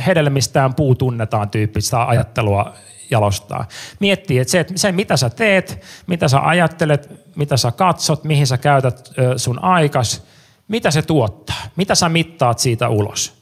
hedelmistään 0.06 0.74
puu 0.74 0.95
tunnetaan 0.95 1.50
tyyppistä 1.50 2.08
ajattelua 2.08 2.74
jalostaa. 3.12 3.68
Miettii, 3.99 4.39
että 4.39 4.51
se, 4.51 4.60
että 4.60 4.74
se, 4.76 4.91
mitä 4.91 5.18
sä 5.18 5.30
teet, 5.30 5.86
mitä 6.08 6.28
sä 6.28 6.39
ajattelet, 6.39 7.10
mitä 7.36 7.58
sä 7.58 7.72
katsot, 7.72 8.24
mihin 8.24 8.47
sä 8.47 8.58
käytät 8.58 9.12
sun 9.38 9.64
aikas, 9.64 10.24
mitä 10.68 10.91
se 10.91 11.01
tuottaa, 11.01 11.62
mitä 11.76 11.95
sä 11.95 12.10
mittaat 12.10 12.60
siitä 12.60 12.89
ulos. 12.89 13.38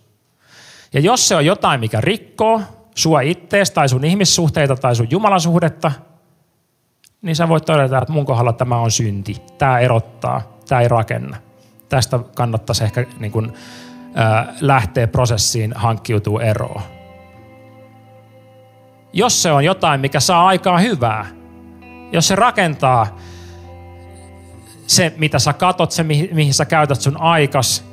Ja 0.93 0.99
jos 0.99 1.27
se 1.27 1.35
on 1.35 1.45
jotain, 1.45 1.79
mikä 1.79 2.01
rikkoo 2.01 2.61
sua 2.95 3.21
ittees 3.21 3.71
tai 3.71 3.89
sun 3.89 4.05
ihmissuhteita 4.05 4.75
tai 4.75 4.95
sun 4.95 5.07
jumalasuhdetta, 5.09 5.91
niin 7.21 7.35
sä 7.35 7.49
voit 7.49 7.65
todeta, 7.65 7.97
että 7.97 8.13
mun 8.13 8.25
kohdalla 8.25 8.53
tämä 8.53 8.77
on 8.77 8.91
synti. 8.91 9.35
Tämä 9.57 9.79
erottaa, 9.79 10.41
tämä 10.67 10.81
ei 10.81 10.87
rakenna. 10.87 11.37
Tästä 11.89 12.19
kannattaisi 12.35 12.83
ehkä 12.83 13.05
niin 13.19 13.31
kuin, 13.31 13.53
äh, 14.17 14.47
lähteä 14.61 15.07
prosessiin 15.07 15.73
hankkiutuu 15.75 16.39
eroon 16.39 16.94
jos 19.15 19.41
se 19.41 19.51
on 19.51 19.65
jotain, 19.65 20.01
mikä 20.01 20.19
saa 20.19 20.47
aikaa 20.47 20.77
hyvää, 20.77 21.25
jos 22.11 22.27
se 22.27 22.35
rakentaa 22.35 23.17
se, 24.87 25.13
mitä 25.17 25.39
sä 25.39 25.53
katot, 25.53 25.91
se, 25.91 26.03
mihin 26.03 26.53
sä 26.53 26.65
käytät 26.65 27.01
sun 27.01 27.21
aikas, 27.21 27.85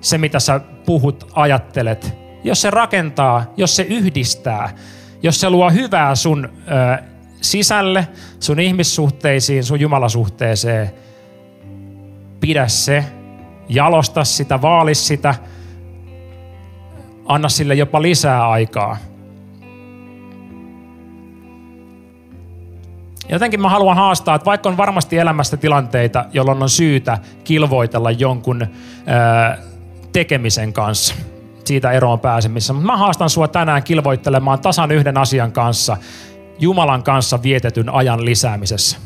se, 0.00 0.18
mitä 0.18 0.40
sä 0.40 0.60
puhut, 0.86 1.30
ajattelet, 1.34 2.16
jos 2.44 2.62
se 2.62 2.70
rakentaa, 2.70 3.52
jos 3.56 3.76
se 3.76 3.82
yhdistää, 3.82 4.76
jos 5.22 5.40
se 5.40 5.50
luo 5.50 5.70
hyvää 5.70 6.14
sun 6.14 6.44
ö, 6.44 7.02
sisälle, 7.40 8.08
sun 8.40 8.60
ihmissuhteisiin, 8.60 9.64
sun 9.64 9.80
jumalasuhteeseen, 9.80 10.90
pidä 12.40 12.68
se, 12.68 13.04
jalosta 13.68 14.24
sitä, 14.24 14.62
vaalis 14.62 15.06
sitä, 15.06 15.34
anna 17.26 17.48
sille 17.48 17.74
jopa 17.74 18.02
lisää 18.02 18.48
aikaa– 18.48 18.96
Jotenkin 23.28 23.60
mä 23.60 23.68
haluan 23.68 23.96
haastaa, 23.96 24.34
että 24.34 24.46
vaikka 24.46 24.68
on 24.68 24.76
varmasti 24.76 25.18
elämästä 25.18 25.56
tilanteita, 25.56 26.24
jolloin 26.32 26.62
on 26.62 26.70
syytä 26.70 27.18
kilvoitella 27.44 28.10
jonkun 28.10 28.66
ää, 29.06 29.58
tekemisen 30.12 30.72
kanssa, 30.72 31.14
siitä 31.64 31.92
eroon 31.92 32.20
pääsemisessä. 32.20 32.72
Mutta 32.72 32.86
mä 32.86 32.96
haastan 32.96 33.30
sua 33.30 33.48
tänään 33.48 33.82
kilvoittelemaan 33.82 34.58
tasan 34.58 34.90
yhden 34.90 35.18
asian 35.18 35.52
kanssa, 35.52 35.96
Jumalan 36.58 37.02
kanssa 37.02 37.42
vietetyn 37.42 37.88
ajan 37.88 38.24
lisäämisessä. 38.24 38.98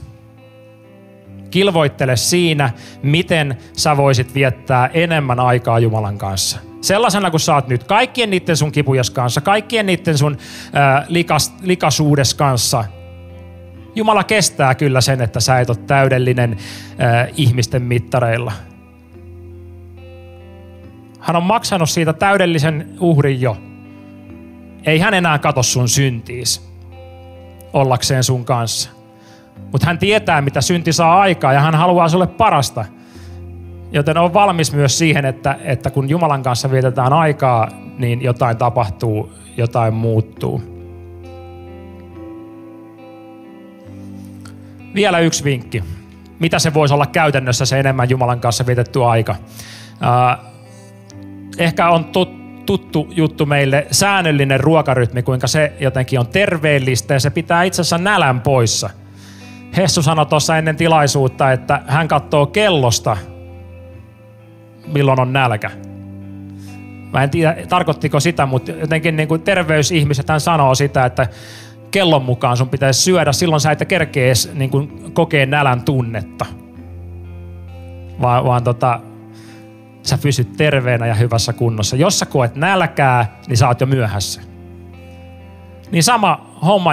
Kilvoittele 1.50 2.16
siinä, 2.16 2.70
miten 3.02 3.58
sä 3.72 3.96
voisit 3.96 4.34
viettää 4.34 4.90
enemmän 4.92 5.40
aikaa 5.40 5.78
Jumalan 5.78 6.18
kanssa. 6.18 6.58
Sellaisena 6.80 7.30
kuin 7.30 7.40
sä 7.40 7.54
oot 7.54 7.68
nyt, 7.68 7.84
kaikkien 7.84 8.30
niiden 8.30 8.56
sun 8.56 8.72
kipujas 8.72 9.10
kanssa, 9.10 9.40
kaikkien 9.40 9.86
niiden 9.86 10.18
sun 10.18 10.38
ää, 10.72 11.04
likas, 11.08 11.54
likasuudes 11.62 12.34
kanssa, 12.34 12.84
Jumala 13.94 14.24
kestää 14.24 14.74
kyllä 14.74 15.00
sen, 15.00 15.20
että 15.20 15.40
sä 15.40 15.60
et 15.60 15.70
ole 15.70 15.78
täydellinen 15.86 16.56
äh, 17.00 17.28
ihmisten 17.36 17.82
mittareilla. 17.82 18.52
Hän 21.20 21.36
on 21.36 21.42
maksanut 21.42 21.90
siitä 21.90 22.12
täydellisen 22.12 22.96
uhrin 23.00 23.40
jo. 23.40 23.56
Ei 24.86 24.98
hän 24.98 25.14
enää 25.14 25.38
kato 25.38 25.62
sun 25.62 25.88
syntiis 25.88 26.70
ollakseen 27.72 28.24
sun 28.24 28.44
kanssa. 28.44 28.90
Mutta 29.72 29.86
hän 29.86 29.98
tietää, 29.98 30.40
mitä 30.40 30.60
synti 30.60 30.92
saa 30.92 31.20
aikaa 31.20 31.52
ja 31.52 31.60
hän 31.60 31.74
haluaa 31.74 32.08
sulle 32.08 32.26
parasta. 32.26 32.84
Joten 33.92 34.18
on 34.18 34.34
valmis 34.34 34.72
myös 34.72 34.98
siihen, 34.98 35.24
että, 35.24 35.58
että 35.64 35.90
kun 35.90 36.08
Jumalan 36.08 36.42
kanssa 36.42 36.70
vietetään 36.70 37.12
aikaa, 37.12 37.68
niin 37.98 38.22
jotain 38.22 38.56
tapahtuu, 38.56 39.32
jotain 39.56 39.94
muuttuu. 39.94 40.69
Vielä 44.94 45.18
yksi 45.18 45.44
vinkki. 45.44 45.84
Mitä 46.38 46.58
se 46.58 46.74
voisi 46.74 46.94
olla 46.94 47.06
käytännössä 47.06 47.64
se 47.64 47.80
enemmän 47.80 48.10
Jumalan 48.10 48.40
kanssa 48.40 48.66
vietetty 48.66 49.04
aika? 49.04 49.34
Uh, 49.92 50.46
ehkä 51.58 51.88
on 51.88 52.04
tut, 52.04 52.40
tuttu 52.66 53.08
juttu 53.16 53.46
meille 53.46 53.86
säännöllinen 53.90 54.60
ruokarytmi, 54.60 55.22
kuinka 55.22 55.46
se 55.46 55.72
jotenkin 55.80 56.20
on 56.20 56.26
terveellistä 56.26 57.14
ja 57.14 57.20
se 57.20 57.30
pitää 57.30 57.62
itse 57.62 57.82
asiassa 57.82 57.98
nälän 57.98 58.40
poissa. 58.40 58.90
Hessu 59.76 60.02
sanoi 60.02 60.26
tuossa 60.26 60.58
ennen 60.58 60.76
tilaisuutta, 60.76 61.52
että 61.52 61.82
hän 61.86 62.08
katsoo 62.08 62.46
kellosta, 62.46 63.16
milloin 64.86 65.20
on 65.20 65.32
nälkä. 65.32 65.70
Mä 67.12 67.22
en 67.22 67.30
tiedä, 67.30 67.56
tarkoittiko 67.68 68.20
sitä, 68.20 68.46
mutta 68.46 68.70
jotenkin 68.72 69.16
niin 69.16 69.28
kuin 69.28 69.42
terveysihmiset 69.42 70.28
hän 70.28 70.40
sanoo 70.40 70.74
sitä, 70.74 71.06
että 71.06 71.28
kellon 71.90 72.22
mukaan 72.22 72.56
sun 72.56 72.68
pitäisi 72.68 73.02
syödä, 73.02 73.32
silloin 73.32 73.60
sä 73.60 73.70
et 73.70 73.88
kerkeä 73.88 74.26
edes 74.26 74.54
niin 74.54 74.70
kuin, 74.70 75.12
kokea 75.12 75.46
nälän 75.46 75.82
tunnetta. 75.82 76.46
Vaan, 78.20 78.44
vaan 78.44 78.64
tota, 78.64 79.00
sä 80.02 80.18
pysyt 80.18 80.56
terveenä 80.56 81.06
ja 81.06 81.14
hyvässä 81.14 81.52
kunnossa. 81.52 81.96
Jos 81.96 82.18
sä 82.18 82.26
koet 82.26 82.56
nälkää, 82.56 83.38
niin 83.46 83.56
sä 83.56 83.68
oot 83.68 83.80
jo 83.80 83.86
myöhässä. 83.86 84.40
Niin 85.92 86.02
sama 86.02 86.56
homma 86.66 86.92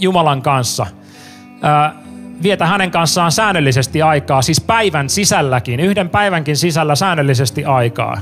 Jumalan 0.00 0.42
kanssa. 0.42 0.86
Ää, 1.62 1.94
vietä 2.42 2.66
hänen 2.66 2.90
kanssaan 2.90 3.32
säännöllisesti 3.32 4.02
aikaa, 4.02 4.42
siis 4.42 4.60
päivän 4.60 5.08
sisälläkin, 5.08 5.80
yhden 5.80 6.08
päivänkin 6.08 6.56
sisällä 6.56 6.94
säännöllisesti 6.94 7.64
aikaa. 7.64 8.18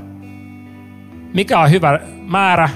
Mikä 1.35 1.61
on 1.61 1.71
hyvä 1.71 2.01
määrä? 2.27 2.69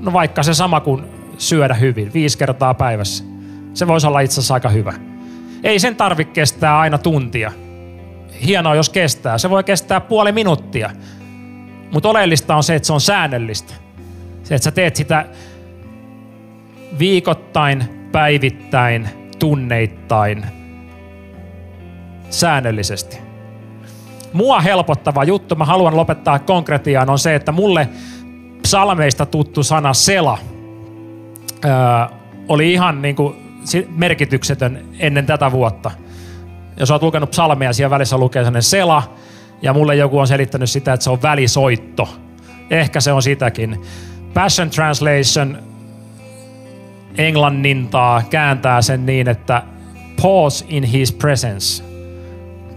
No 0.00 0.12
vaikka 0.12 0.42
se 0.42 0.54
sama 0.54 0.80
kuin 0.80 1.04
syödä 1.42 1.74
hyvin, 1.74 2.12
viisi 2.14 2.38
kertaa 2.38 2.74
päivässä. 2.74 3.24
Se 3.74 3.86
voisi 3.86 4.06
olla 4.06 4.20
itse 4.20 4.34
asiassa 4.34 4.54
aika 4.54 4.68
hyvä. 4.68 4.92
Ei 5.64 5.78
sen 5.78 5.96
tarvitse 5.96 6.32
kestää 6.32 6.78
aina 6.78 6.98
tuntia. 6.98 7.52
Hienoa, 8.46 8.74
jos 8.74 8.88
kestää. 8.88 9.38
Se 9.38 9.50
voi 9.50 9.64
kestää 9.64 10.00
puoli 10.00 10.32
minuuttia. 10.32 10.90
Mutta 11.92 12.08
oleellista 12.08 12.56
on 12.56 12.62
se, 12.62 12.74
että 12.74 12.86
se 12.86 12.92
on 12.92 13.00
säännöllistä. 13.00 13.74
Se, 14.42 14.54
että 14.54 14.64
sä 14.64 14.70
teet 14.70 14.96
sitä 14.96 15.26
viikoittain, 16.98 17.84
päivittäin, 18.12 19.08
tunneittain, 19.38 20.44
säännöllisesti. 22.30 23.18
Mua 24.32 24.60
helpottava 24.60 25.24
juttu, 25.24 25.54
mä 25.54 25.64
haluan 25.64 25.96
lopettaa 25.96 26.38
konkretiaan, 26.38 27.10
on 27.10 27.18
se, 27.18 27.34
että 27.34 27.52
mulle 27.52 27.88
psalmeista 28.62 29.26
tuttu 29.26 29.62
sana 29.62 29.94
sela 29.94 30.38
öö, 31.64 31.72
oli 32.48 32.72
ihan 32.72 33.02
niin 33.02 33.16
kuin 33.16 33.34
merkityksetön 33.96 34.84
ennen 34.98 35.26
tätä 35.26 35.52
vuotta. 35.52 35.90
Jos 36.76 36.90
olet 36.90 37.02
lukenut 37.02 37.30
psalmeja, 37.30 37.72
siellä 37.72 37.90
välissä 37.90 38.18
lukee 38.18 38.42
sellainen 38.42 38.62
sela, 38.62 39.14
ja 39.62 39.72
mulle 39.72 39.96
joku 39.96 40.18
on 40.18 40.26
selittänyt 40.26 40.70
sitä, 40.70 40.92
että 40.92 41.04
se 41.04 41.10
on 41.10 41.22
välisoitto. 41.22 42.08
Ehkä 42.70 43.00
se 43.00 43.12
on 43.12 43.22
sitäkin. 43.22 43.80
Passion 44.34 44.70
Translation 44.70 45.58
englannintaa 47.18 48.22
kääntää 48.30 48.82
sen 48.82 49.06
niin, 49.06 49.28
että 49.28 49.62
pause 50.22 50.64
in 50.68 50.84
his 50.84 51.12
presence. 51.12 51.84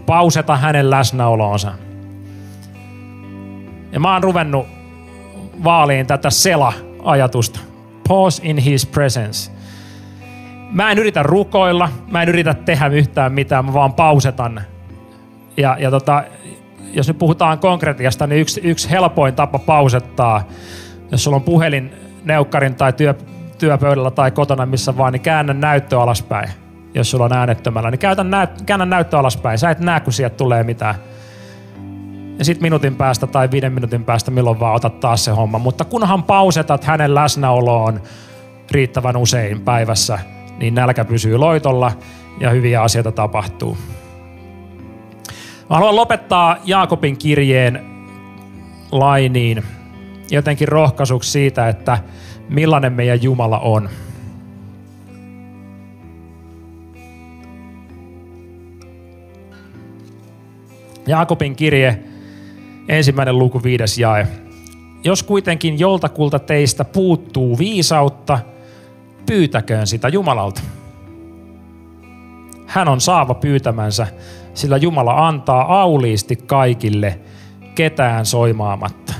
Pauseta 0.05 0.57
hänen 0.57 0.89
läsnäolonsa. 0.89 1.73
Ja 3.91 3.99
mä 3.99 4.13
oon 4.13 4.23
ruvennut 4.23 4.67
vaaliin 5.63 6.07
tätä 6.07 6.29
sela-ajatusta. 6.29 7.59
Pause 8.07 8.41
in 8.45 8.57
his 8.57 8.85
presence. 8.85 9.51
Mä 10.71 10.91
en 10.91 10.97
yritä 10.97 11.23
rukoilla, 11.23 11.89
mä 12.11 12.23
en 12.23 12.29
yritä 12.29 12.53
tehdä 12.53 12.87
yhtään 12.87 13.33
mitään, 13.33 13.65
mä 13.65 13.73
vaan 13.73 13.93
pausetan. 13.93 14.61
Ja, 15.57 15.77
ja 15.79 15.91
tota, 15.91 16.23
jos 16.93 17.07
nyt 17.07 17.17
puhutaan 17.17 17.59
konkretiasta, 17.59 18.27
niin 18.27 18.41
yksi, 18.41 18.61
yksi 18.63 18.89
helpoin 18.89 19.35
tapa 19.35 19.59
pausettaa, 19.59 20.47
jos 21.11 21.23
sulla 21.23 21.37
on 21.37 21.43
puhelin 21.43 21.91
neukkarin 22.23 22.75
tai 22.75 22.93
työ, 22.93 23.13
työpöydällä 23.57 24.11
tai 24.11 24.31
kotona 24.31 24.65
missä 24.65 24.97
vaan, 24.97 25.13
niin 25.13 25.21
käännä 25.21 25.53
näyttö 25.53 26.01
alaspäin. 26.01 26.49
Jos 26.93 27.11
sulla 27.11 27.25
on 27.25 27.33
äänettömällä, 27.33 27.91
niin 27.91 27.99
käytä 27.99 28.23
näyt, 28.23 28.49
käännä 28.65 28.85
näyttö 28.85 29.19
alaspäin. 29.19 29.57
Sä 29.57 29.69
et 29.69 29.79
näe, 29.79 29.99
kun 29.99 30.13
sieltä 30.13 30.35
tulee 30.35 30.63
mitään. 30.63 30.95
Ja 32.39 32.45
sitten 32.45 32.63
minuutin 32.63 32.95
päästä 32.95 33.27
tai 33.27 33.51
viiden 33.51 33.73
minuutin 33.73 34.03
päästä 34.03 34.31
milloin 34.31 34.59
vaan 34.59 34.75
otat 34.75 34.99
taas 34.99 35.25
se 35.25 35.31
homma. 35.31 35.59
Mutta 35.59 35.85
kunhan 35.85 36.23
pausetat 36.23 36.83
hänen 36.83 37.15
läsnäoloon 37.15 38.01
riittävän 38.71 39.17
usein 39.17 39.61
päivässä, 39.61 40.19
niin 40.57 40.75
nälkä 40.75 41.05
pysyy 41.05 41.37
loitolla 41.37 41.91
ja 42.39 42.49
hyviä 42.49 42.81
asioita 42.81 43.11
tapahtuu. 43.11 43.77
Mä 45.69 45.75
haluan 45.75 45.95
lopettaa 45.95 46.57
Jaakobin 46.65 47.17
kirjeen 47.17 47.85
lainiin 48.91 49.63
jotenkin 50.31 50.67
rohkaisuksi 50.67 51.31
siitä, 51.31 51.69
että 51.69 51.97
millainen 52.49 52.93
meidän 52.93 53.23
Jumala 53.23 53.59
on. 53.59 53.89
Jaakobin 61.07 61.55
kirje, 61.55 61.99
ensimmäinen 62.87 63.39
luku, 63.39 63.63
viides 63.63 63.97
jae. 63.97 64.27
Jos 65.03 65.23
kuitenkin 65.23 65.79
joltakulta 65.79 66.39
teistä 66.39 66.85
puuttuu 66.85 67.57
viisautta, 67.57 68.39
pyytäköön 69.25 69.87
sitä 69.87 70.07
Jumalalta. 70.07 70.61
Hän 72.67 72.87
on 72.87 73.01
saava 73.01 73.33
pyytämänsä, 73.33 74.07
sillä 74.53 74.77
Jumala 74.77 75.27
antaa 75.27 75.81
auliisti 75.81 76.35
kaikille, 76.35 77.19
ketään 77.75 78.25
soimaamatta. 78.25 79.13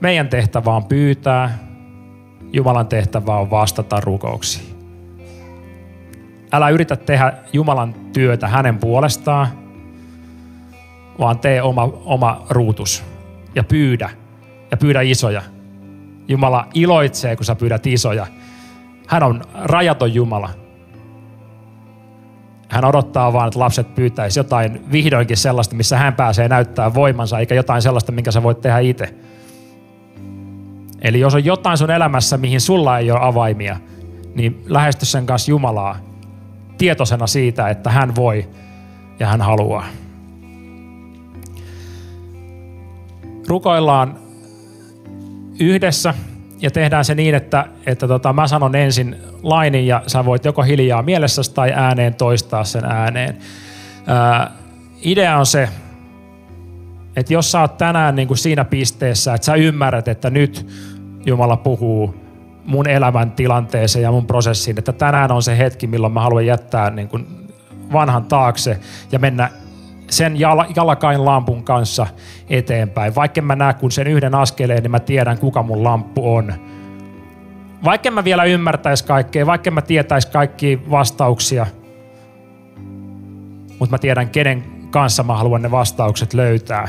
Meidän 0.00 0.28
tehtävä 0.28 0.76
on 0.76 0.84
pyytää, 0.84 1.58
Jumalan 2.52 2.86
tehtävä 2.86 3.36
on 3.36 3.50
vastata 3.50 4.00
rukouksiin. 4.00 4.73
Älä 6.54 6.68
yritä 6.68 6.96
tehdä 6.96 7.32
Jumalan 7.52 7.94
työtä 8.12 8.48
hänen 8.48 8.78
puolestaan, 8.78 9.48
vaan 11.18 11.38
tee 11.38 11.62
oma, 11.62 11.82
oma 12.04 12.46
ruutus 12.50 13.04
ja 13.54 13.64
pyydä. 13.64 14.10
Ja 14.70 14.76
pyydä 14.76 15.00
isoja. 15.00 15.42
Jumala 16.28 16.68
iloitsee, 16.74 17.36
kun 17.36 17.44
sä 17.44 17.54
pyydät 17.54 17.86
isoja. 17.86 18.26
Hän 19.06 19.22
on 19.22 19.42
rajaton 19.54 20.14
Jumala. 20.14 20.50
Hän 22.68 22.84
odottaa 22.84 23.32
vaan, 23.32 23.48
että 23.48 23.60
lapset 23.60 23.94
pyytäisi 23.94 24.40
jotain 24.40 24.92
vihdoinkin 24.92 25.36
sellaista, 25.36 25.74
missä 25.74 25.96
hän 25.96 26.14
pääsee 26.14 26.48
näyttää 26.48 26.94
voimansa, 26.94 27.38
eikä 27.38 27.54
jotain 27.54 27.82
sellaista, 27.82 28.12
minkä 28.12 28.30
sä 28.30 28.42
voit 28.42 28.60
tehdä 28.60 28.78
itse. 28.78 29.14
Eli 31.02 31.20
jos 31.20 31.34
on 31.34 31.44
jotain 31.44 31.78
sun 31.78 31.90
elämässä, 31.90 32.36
mihin 32.36 32.60
sulla 32.60 32.98
ei 32.98 33.10
ole 33.10 33.20
avaimia, 33.22 33.76
niin 34.34 34.62
lähesty 34.66 35.06
sen 35.06 35.26
kanssa 35.26 35.50
Jumalaa 35.50 36.13
tietoisena 36.78 37.26
siitä, 37.26 37.68
että 37.68 37.90
hän 37.90 38.14
voi 38.14 38.48
ja 39.18 39.26
hän 39.26 39.40
haluaa. 39.40 39.86
Rukoillaan 43.48 44.18
yhdessä 45.60 46.14
ja 46.60 46.70
tehdään 46.70 47.04
se 47.04 47.14
niin, 47.14 47.34
että, 47.34 47.66
että 47.86 48.08
tota, 48.08 48.32
mä 48.32 48.48
sanon 48.48 48.74
ensin 48.74 49.16
lainin 49.42 49.86
ja 49.86 50.02
sä 50.06 50.24
voit 50.24 50.44
joko 50.44 50.62
hiljaa 50.62 51.02
mielessäsi 51.02 51.54
tai 51.54 51.72
ääneen 51.72 52.14
toistaa 52.14 52.64
sen 52.64 52.84
ääneen. 52.84 53.38
Ää, 54.06 54.50
idea 55.02 55.38
on 55.38 55.46
se, 55.46 55.68
että 57.16 57.32
jos 57.32 57.52
sä 57.52 57.60
oot 57.60 57.78
tänään 57.78 58.16
niin 58.16 58.28
kuin 58.28 58.38
siinä 58.38 58.64
pisteessä, 58.64 59.34
että 59.34 59.44
sä 59.44 59.54
ymmärrät, 59.54 60.08
että 60.08 60.30
nyt 60.30 60.66
Jumala 61.26 61.56
puhuu 61.56 62.23
mun 62.64 62.88
elämän 62.88 63.32
tilanteeseen 63.32 64.02
ja 64.02 64.10
mun 64.10 64.26
prosessiin, 64.26 64.78
että 64.78 64.92
tänään 64.92 65.32
on 65.32 65.42
se 65.42 65.58
hetki, 65.58 65.86
milloin 65.86 66.12
mä 66.12 66.20
haluan 66.20 66.46
jättää 66.46 66.90
niin 66.90 67.08
kuin 67.08 67.26
vanhan 67.92 68.24
taakse 68.24 68.80
ja 69.12 69.18
mennä 69.18 69.50
sen 70.10 70.40
jalkain 70.76 71.24
lampun 71.24 71.64
kanssa 71.64 72.06
eteenpäin. 72.50 73.14
Vaikka 73.14 73.42
mä 73.42 73.56
näe 73.56 73.74
kun 73.74 73.90
sen 73.90 74.06
yhden 74.06 74.34
askeleen, 74.34 74.82
niin 74.82 74.90
mä 74.90 75.00
tiedän 75.00 75.38
kuka 75.38 75.62
mun 75.62 75.84
lamppu 75.84 76.34
on. 76.34 76.54
Vaikka 77.84 78.10
mä 78.10 78.24
vielä 78.24 78.44
ymmärtäisi 78.44 79.04
kaikkea, 79.04 79.46
vaikka 79.46 79.70
mä 79.70 79.82
tietäisi 79.82 80.30
kaikki 80.30 80.80
vastauksia, 80.90 81.66
mutta 83.78 83.90
mä 83.90 83.98
tiedän 83.98 84.30
kenen 84.30 84.64
kanssa 84.90 85.22
mä 85.22 85.36
haluan 85.36 85.62
ne 85.62 85.70
vastaukset 85.70 86.34
löytää. 86.34 86.88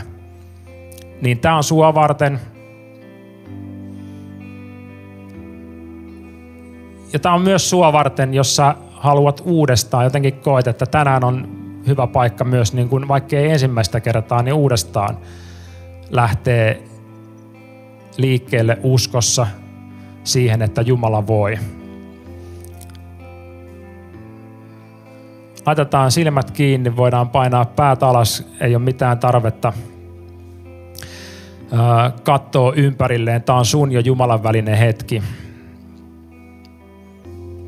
Niin 1.22 1.40
tää 1.40 1.56
on 1.56 1.64
sua 1.64 1.94
varten– 1.94 2.40
Ja 7.16 7.20
tämä 7.20 7.36
on 7.36 7.42
myös 7.42 7.70
sua 7.70 7.94
varten, 7.94 8.34
jos 8.34 8.56
sä 8.56 8.76
haluat 8.92 9.42
uudestaan, 9.46 10.04
jotenkin 10.04 10.34
koet, 10.34 10.68
että 10.68 10.86
tänään 10.86 11.24
on 11.24 11.48
hyvä 11.88 12.08
paikka 12.08 12.44
myös, 12.44 12.74
niin 12.74 12.90
kuin 12.90 13.08
vaikka 13.08 13.36
ei 13.36 13.52
ensimmäistä 13.52 14.00
kertaa, 14.00 14.42
niin 14.42 14.54
uudestaan 14.54 15.18
lähtee 16.10 16.84
liikkeelle 18.18 18.78
uskossa 18.84 19.48
siihen, 20.24 20.62
että 20.62 20.82
Jumala 20.82 21.28
voi. 21.28 21.58
Laitetaan 25.66 26.12
silmät 26.12 26.52
kiinni, 26.52 26.96
voidaan 26.96 27.30
painaa 27.30 27.66
päät 27.66 28.04
alas, 28.04 28.48
ei 28.60 28.76
ole 28.76 28.84
mitään 28.84 29.20
tarvetta 29.20 29.74
katsoa 32.24 32.74
ympärilleen. 32.74 33.44
Tämä 33.44 33.60
on 33.60 33.66
sun 33.66 33.92
ja 33.92 34.00
Jumalan 34.00 34.44
välinen 34.44 34.78
hetki. 34.78 35.24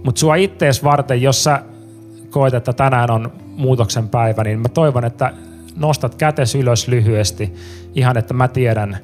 Mutta 0.03 0.19
sua 0.19 0.35
ittees 0.35 0.83
varten, 0.83 1.21
jos 1.21 1.43
sä 1.43 1.61
koet, 2.29 2.53
että 2.53 2.73
tänään 2.73 3.11
on 3.11 3.31
muutoksen 3.57 4.09
päivä, 4.09 4.43
niin 4.43 4.59
mä 4.59 4.69
toivon, 4.69 5.05
että 5.05 5.33
nostat 5.75 6.15
kätes 6.15 6.55
ylös 6.55 6.87
lyhyesti, 6.87 7.53
ihan 7.95 8.17
että 8.17 8.33
mä 8.33 8.47
tiedän, 8.47 8.97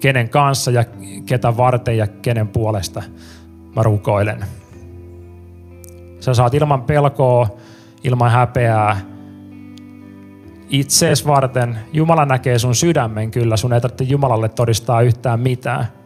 kenen 0.00 0.28
kanssa 0.28 0.70
ja 0.70 0.84
ketä 1.26 1.56
varten 1.56 1.96
ja 1.96 2.06
kenen 2.06 2.48
puolesta 2.48 3.02
mä 3.76 3.82
rukoilen. 3.82 4.44
Sä 6.20 6.34
saat 6.34 6.54
ilman 6.54 6.82
pelkoa, 6.82 7.48
ilman 8.04 8.30
häpeää, 8.30 9.00
itsees 10.68 11.26
varten. 11.26 11.78
Jumala 11.92 12.26
näkee 12.26 12.58
sun 12.58 12.74
sydämen 12.74 13.30
kyllä, 13.30 13.56
sun 13.56 13.72
ei 13.72 13.80
tarvitse 13.80 14.04
Jumalalle 14.04 14.48
todistaa 14.48 15.02
yhtään 15.02 15.40
mitään. 15.40 15.97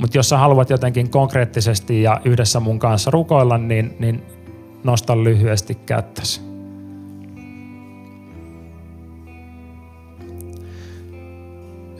Mutta 0.00 0.18
jos 0.18 0.28
sä 0.28 0.38
haluat 0.38 0.70
jotenkin 0.70 1.10
konkreettisesti 1.10 2.02
ja 2.02 2.20
yhdessä 2.24 2.60
mun 2.60 2.78
kanssa 2.78 3.10
rukoilla, 3.10 3.58
niin, 3.58 3.96
niin 3.98 4.22
nosta 4.84 5.24
lyhyesti 5.24 5.74
kättäsi. 5.74 6.40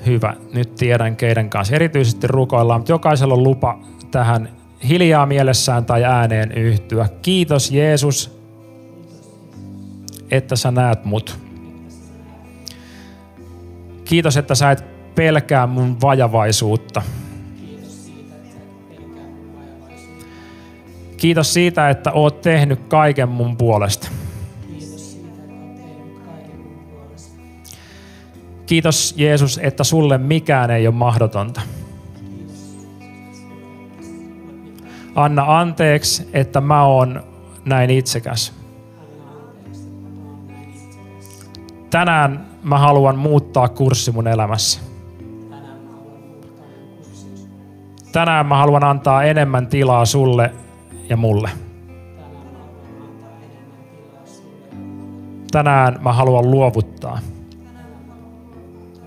Hyvä. 0.06 0.34
Nyt 0.52 0.74
tiedän 0.74 1.16
keiden 1.16 1.50
kanssa. 1.50 1.74
Erityisesti 1.74 2.26
rukoillaan, 2.26 2.80
mutta 2.80 2.92
jokaisella 2.92 3.34
on 3.34 3.42
lupa 3.42 3.78
tähän 4.10 4.48
hiljaa 4.88 5.26
mielessään 5.26 5.84
tai 5.84 6.04
ääneen 6.04 6.52
yhtyä. 6.52 7.08
Kiitos 7.22 7.70
Jeesus, 7.70 8.38
että 10.30 10.56
sä 10.56 10.70
näet 10.70 11.04
mut. 11.04 11.38
Kiitos, 14.04 14.36
että 14.36 14.54
sä 14.54 14.70
et 14.70 14.84
pelkää 15.14 15.66
mun 15.66 16.00
vajavaisuutta. 16.00 17.02
Kiitos 21.24 21.54
siitä, 21.54 21.90
että 21.90 22.12
oot 22.12 22.40
tehnyt 22.40 22.80
kaiken 22.88 23.28
mun 23.28 23.56
puolesta. 23.56 24.08
Kiitos 28.66 29.14
Jeesus, 29.16 29.60
että 29.62 29.84
sulle 29.84 30.18
mikään 30.18 30.70
ei 30.70 30.86
ole 30.86 30.94
mahdotonta. 30.94 31.60
Anna 35.14 35.58
anteeksi, 35.60 36.28
että 36.32 36.60
mä 36.60 36.84
oon 36.84 37.22
näin 37.64 37.90
itsekäs. 37.90 38.52
Tänään 41.90 42.46
mä 42.62 42.78
haluan 42.78 43.18
muuttaa 43.18 43.68
kurssi 43.68 44.12
mun 44.12 44.28
elämässä. 44.28 44.80
Tänään 48.12 48.46
mä 48.46 48.56
haluan 48.56 48.84
antaa 48.84 49.24
enemmän 49.24 49.66
tilaa 49.66 50.04
sulle 50.04 50.63
ja 51.08 51.16
mulle. 51.16 51.50
Tänään 55.50 55.98
mä 56.02 56.12
haluan 56.12 56.50
luovuttaa. 56.50 57.18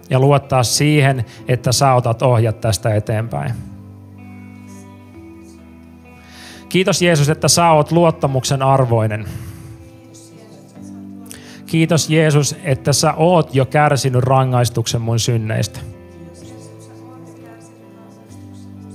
Ja 0.10 0.20
luottaa 0.20 0.64
siihen, 0.64 1.26
että 1.48 1.72
sä 1.72 1.94
otat 1.94 2.22
ohjat 2.22 2.62
tästä 2.62 2.96
eteenpäin. 2.96 3.54
Kiitos 6.70 7.02
Jeesus, 7.02 7.30
että 7.30 7.48
sä 7.48 7.70
oot 7.70 7.92
luottamuksen 7.92 8.62
arvoinen. 8.62 9.26
Kiitos 11.66 12.10
Jeesus, 12.10 12.56
että 12.64 12.94
sä 12.94 13.14
oot 13.14 13.56
jo 13.56 13.66
kärsinyt 13.66 14.24
rangaistuksen 14.24 15.02
mun 15.02 15.20
synneistä. 15.20 15.80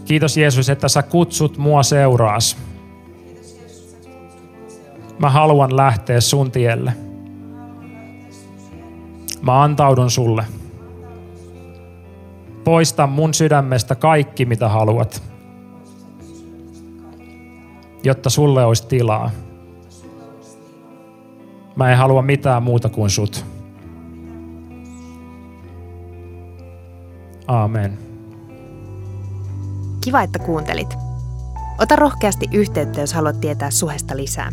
Kiitos 0.05 0.37
Jeesus, 0.37 0.69
että 0.69 0.89
sä 0.89 1.03
kutsut 1.03 1.59
mua 1.59 1.83
seuraas. 1.83 2.57
Mä 5.23 5.31
haluan 5.31 5.77
lähteä 5.77 6.20
sun 6.20 6.51
tielle. 6.51 6.93
Mä 9.43 9.62
antaudun 9.62 10.11
sulle. 10.11 10.45
Poista 12.64 13.07
mun 13.07 13.35
sydämestä 13.35 13.95
kaikki, 13.95 14.45
mitä 14.45 14.68
haluat, 14.68 15.23
jotta 18.05 18.31
sulle 18.31 18.64
olisi 18.64 18.87
tilaa. 18.87 19.31
Mä 21.77 21.93
en 21.93 21.99
halua 21.99 22.23
mitään 22.23 22.62
muuta 22.62 22.89
kuin 22.89 23.11
sut. 23.11 23.47
Amen. 27.47 27.99
Kiva, 30.05 30.23
että 30.23 30.39
kuuntelit. 30.39 30.95
Ota 31.79 31.97
rohkeasti 31.97 32.47
yhteyttä, 32.53 33.01
jos 33.01 33.14
haluat 33.14 33.41
tietää 33.41 33.70
suhesta 33.70 34.16
lisää. 34.16 34.53